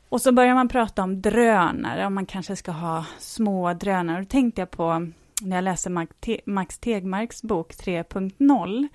Och 0.08 0.20
så 0.20 0.32
börjar 0.32 0.54
man 0.54 0.68
prata 0.68 1.02
om 1.02 1.22
drönare, 1.22 2.06
om 2.06 2.14
man 2.14 2.26
kanske 2.26 2.56
ska 2.56 2.72
ha 2.72 3.04
små 3.18 3.72
drönare. 3.74 4.20
Då 4.20 4.24
tänkte 4.24 4.60
jag 4.60 4.70
på 4.70 5.10
när 5.42 5.56
jag 5.56 5.64
läser 5.64 6.06
Max 6.50 6.78
Tegmarks 6.78 7.42
bok 7.42 7.72
3.0 7.72 8.88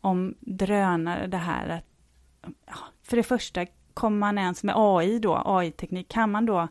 om 0.00 0.34
drönare, 0.40 1.26
det 1.26 1.36
här 1.36 1.68
att 1.68 1.84
för 3.02 3.16
det 3.16 3.22
första, 3.22 3.66
kommer 3.94 4.18
man 4.18 4.38
ens 4.38 4.64
med 4.64 4.74
AI 4.76 5.18
då, 5.18 5.42
AI-teknik, 5.44 6.08
kan 6.08 6.30
man 6.30 6.46
då 6.46 6.68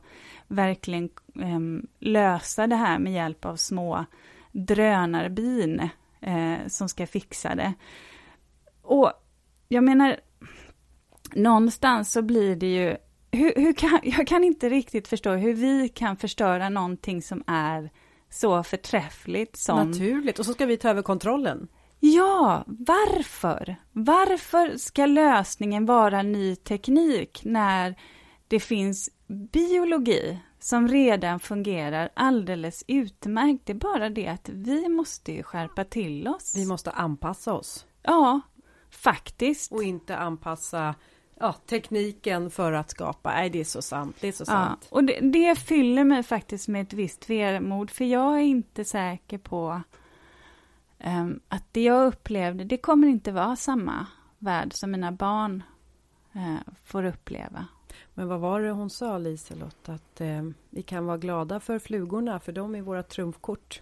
verkligen 0.48 1.10
eh, 1.36 1.60
lösa 2.00 2.68
det 2.68 2.76
här 2.76 3.00
med 3.00 3.14
hjälp 3.14 3.46
av 3.46 3.56
små 3.56 4.06
drönarbin 4.52 5.90
eh, 6.22 6.68
som 6.68 6.90
ska 6.90 7.08
fixa 7.08 7.56
det? 7.56 7.74
Och 8.82 9.12
jag 9.68 9.84
menar, 9.84 10.20
någonstans 11.34 12.12
så 12.12 12.22
blir 12.22 12.56
det 12.56 12.76
ju, 12.76 12.98
hur, 13.32 13.54
hur 13.56 13.74
kan, 13.74 14.00
jag 14.04 14.28
kan 14.28 14.44
inte 14.44 14.70
riktigt 14.70 15.08
förstå 15.08 15.32
hur 15.34 15.54
vi 15.54 15.90
kan 15.90 16.18
förstöra 16.18 16.70
någonting 16.70 17.22
som 17.22 17.44
är 17.48 17.90
så 18.30 18.64
förträffligt 18.64 19.58
som... 19.58 19.90
Naturligt, 19.90 20.40
och 20.40 20.46
så 20.46 20.54
ska 20.54 20.66
vi 20.66 20.78
ta 20.78 20.90
över 20.90 21.02
kontrollen. 21.02 21.68
Ja, 22.00 22.64
varför? 22.68 23.76
Varför 23.92 24.78
ska 24.78 25.06
lösningen 25.06 25.86
vara 25.86 26.22
ny 26.22 26.56
teknik 26.56 27.42
när 27.46 27.96
det 28.48 28.60
finns 28.60 29.10
biologi 29.28 30.40
som 30.60 30.88
redan 30.88 31.40
fungerar 31.40 32.10
alldeles 32.14 32.84
utmärkt. 32.88 33.66
Det 33.66 33.74
är 33.74 33.76
bara 33.76 34.10
det 34.10 34.28
att 34.28 34.50
vi 34.50 34.90
måste 34.90 35.32
ju 35.32 35.44
skärpa 35.44 35.84
till 35.84 36.28
oss. 36.28 36.54
Vi 36.58 36.66
måste 36.66 36.92
anpassa 36.92 37.54
oss. 37.54 37.86
Ja, 38.04 38.42
faktiskt. 38.90 39.72
Och 39.72 39.84
inte 39.84 40.18
anpassa 40.18 40.96
ja, 41.40 41.54
tekniken 41.54 42.52
för 42.52 42.72
att 42.72 42.90
skapa. 42.90 43.30
Nej, 43.30 43.50
det 43.50 43.60
är 43.60 43.64
så 43.64 43.82
sant. 43.82 44.16
Det 44.20 44.28
är 44.28 44.32
så 44.32 44.46
sant. 44.46 44.88
Ja, 44.90 44.96
och 44.96 45.04
det, 45.04 45.20
det 45.20 45.56
fyller 45.56 46.04
mig 46.04 46.24
faktiskt 46.24 46.68
med 46.68 46.82
ett 46.82 46.94
visst 46.94 47.30
vemod, 47.30 47.92
för 47.92 48.06
jag 48.06 48.38
är 48.38 48.44
inte 48.44 48.86
säker 48.86 49.38
på 49.38 49.82
um, 51.04 51.40
att 51.48 51.64
det 51.72 51.84
jag 51.84 52.08
upplevde, 52.08 52.64
det 52.64 52.78
kommer 52.78 53.08
inte 53.08 53.32
vara 53.32 53.56
samma 53.56 54.08
värld 54.40 54.74
som 54.74 54.92
mina 54.92 55.12
barn 55.12 55.64
uh, 56.36 56.58
får 56.84 57.04
uppleva. 57.04 57.68
Men 58.14 58.28
vad 58.28 58.40
var 58.40 58.62
det 58.62 58.72
hon 58.72 58.90
sa, 58.90 59.18
Liselott? 59.18 59.90
Att 59.90 60.22
eh, 60.22 60.44
vi 60.70 60.84
kan 60.84 61.06
vara 61.06 61.18
glada 61.18 61.60
för 61.60 61.80
flugorna, 61.80 62.40
för 62.40 62.52
de 62.52 62.76
är 62.76 62.82
våra 62.82 63.04
trumfkort. 63.04 63.82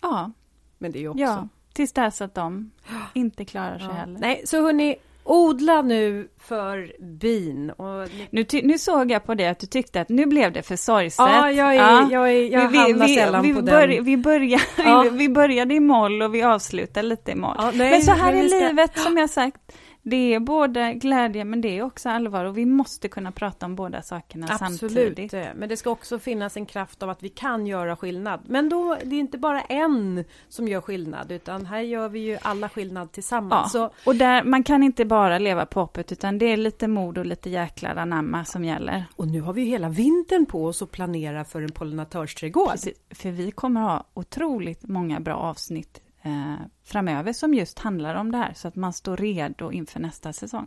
Ja. 0.00 0.32
Men 0.78 0.92
det 0.92 0.98
är 0.98 1.00
ju 1.00 1.08
också... 1.08 1.20
Ja, 1.20 1.48
tills 1.72 1.92
dess 1.92 2.20
att 2.20 2.34
de 2.34 2.70
inte 3.14 3.44
klarar 3.44 3.78
sig 3.78 3.88
ja. 3.88 3.92
heller. 3.92 4.20
Nej, 4.20 4.42
så 4.46 4.62
hörni, 4.62 4.96
odla 5.24 5.82
nu 5.82 6.28
för 6.40 6.92
bin. 7.18 7.70
Och... 7.70 8.08
Nu, 8.30 8.46
nu 8.62 8.78
såg 8.78 9.10
jag 9.10 9.26
på 9.26 9.34
det 9.34 9.46
att 9.46 9.58
du 9.58 9.66
tyckte 9.66 10.00
att 10.00 10.08
nu 10.08 10.26
blev 10.26 10.52
det 10.52 10.62
för 10.62 10.76
sorgset. 10.76 11.18
Ja, 11.18 11.50
jag, 11.50 11.74
är, 11.74 11.78
ja. 11.78 12.08
jag, 12.10 12.28
är, 12.28 12.52
jag 12.52 12.68
vi, 12.68 12.78
hamnar 12.78 13.06
vi, 13.06 13.14
sällan 13.14 13.42
vi 13.42 13.54
på 13.54 13.62
bör, 13.62 13.88
den. 13.88 14.04
Vi, 14.04 14.16
börjar, 14.16 14.60
ja. 14.76 15.02
vi, 15.02 15.10
vi 15.18 15.28
började 15.28 15.74
i 15.74 15.80
moll 15.80 16.22
och 16.22 16.34
vi 16.34 16.42
avslutar 16.42 17.02
lite 17.02 17.32
i 17.32 17.34
moll. 17.34 17.56
Ja, 17.58 17.72
men 17.74 18.02
så 18.02 18.10
här 18.10 18.32
men 18.32 18.44
är 18.44 18.48
ska... 18.48 18.58
livet, 18.58 18.98
som 18.98 19.16
jag 19.16 19.30
sagt. 19.30 19.60
Det 20.06 20.34
är 20.34 20.40
både 20.40 20.94
glädje 20.94 21.44
men 21.44 21.60
det 21.60 21.78
är 21.78 21.82
också 21.82 22.08
allvar 22.08 22.44
och 22.44 22.58
vi 22.58 22.66
måste 22.66 23.08
kunna 23.08 23.32
prata 23.32 23.66
om 23.66 23.74
båda 23.74 24.02
sakerna 24.02 24.46
Absolut. 24.50 24.80
samtidigt. 24.80 25.32
Men 25.32 25.68
det 25.68 25.76
ska 25.76 25.90
också 25.90 26.18
finnas 26.18 26.56
en 26.56 26.66
kraft 26.66 27.02
av 27.02 27.10
att 27.10 27.22
vi 27.22 27.28
kan 27.28 27.66
göra 27.66 27.96
skillnad. 27.96 28.40
Men 28.46 28.68
då, 28.68 28.96
det 29.04 29.16
är 29.16 29.20
inte 29.20 29.38
bara 29.38 29.60
en 29.60 30.24
som 30.48 30.68
gör 30.68 30.80
skillnad 30.80 31.32
utan 31.32 31.66
här 31.66 31.80
gör 31.80 32.08
vi 32.08 32.18
ju 32.18 32.38
alla 32.42 32.68
skillnad 32.68 33.12
tillsammans. 33.12 33.74
Ja, 33.74 33.90
och 34.06 34.16
där, 34.16 34.44
man 34.44 34.62
kan 34.62 34.82
inte 34.82 35.04
bara 35.04 35.38
leva 35.38 35.66
på 35.66 35.80
hoppet 35.80 36.12
utan 36.12 36.38
det 36.38 36.46
är 36.46 36.56
lite 36.56 36.88
mod 36.88 37.18
och 37.18 37.26
lite 37.26 37.50
jäklar 37.50 37.96
anamma 37.96 38.44
som 38.44 38.64
gäller. 38.64 39.04
Och 39.16 39.28
nu 39.28 39.40
har 39.40 39.52
vi 39.52 39.64
hela 39.64 39.88
vintern 39.88 40.46
på 40.46 40.66
oss 40.66 40.82
att 40.82 40.90
planera 40.90 41.44
för 41.44 41.62
en 41.62 41.72
pollinatörsträdgård. 41.72 42.70
Precis, 42.70 42.98
för 43.10 43.30
vi 43.30 43.50
kommer 43.50 43.80
ha 43.80 44.04
otroligt 44.14 44.82
många 44.82 45.20
bra 45.20 45.34
avsnitt 45.34 46.00
eh, 46.24 46.66
framöver 46.84 47.32
som 47.32 47.54
just 47.54 47.78
handlar 47.78 48.14
om 48.14 48.32
det 48.32 48.38
här 48.38 48.52
så 48.54 48.68
att 48.68 48.76
man 48.76 48.92
står 48.92 49.16
redo 49.16 49.72
inför 49.72 50.00
nästa 50.00 50.32
säsong. 50.32 50.66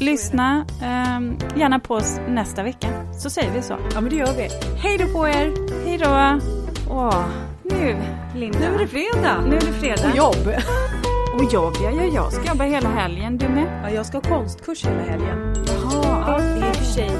Lyssna 0.00 0.66
eh, 0.82 1.58
gärna 1.58 1.78
på 1.78 1.94
oss 1.94 2.20
nästa 2.28 2.62
vecka 2.62 2.88
så 3.12 3.30
säger 3.30 3.52
vi 3.52 3.62
så. 3.62 3.78
Ja 3.94 4.00
men 4.00 4.10
det 4.10 4.16
gör 4.16 4.32
vi. 4.36 4.48
Hej 4.76 4.98
då 4.98 5.06
på 5.12 5.28
er! 5.28 5.52
Hej 5.86 5.98
då! 5.98 6.40
Åh, 6.90 7.26
nu 7.62 7.96
Linda. 8.34 8.58
Nu 8.58 8.64
är 8.64 8.78
det 8.78 8.86
fredag. 8.86 9.40
Nu 9.46 9.56
är 9.56 9.60
det 9.60 9.72
fredag. 9.72 10.10
Och 10.10 10.16
jobb. 10.16 10.54
Och 11.34 11.52
jobb, 11.52 11.74
ja, 11.82 11.90
ja 11.90 12.04
jag 12.04 12.32
ska 12.32 12.48
jobba 12.48 12.64
hela 12.64 12.88
helgen. 12.88 13.38
Du 13.38 13.48
med? 13.48 13.80
Ja, 13.82 13.90
jag 13.90 14.06
ska 14.06 14.16
ha 14.16 14.22
konstkurs 14.22 14.84
hela 14.84 15.02
helgen. 15.02 15.54
Jaha. 15.66 16.24
Ja, 16.26 16.66
i 16.68 16.72
och 16.72 16.76
för 16.76 16.84
sig. 16.84 17.10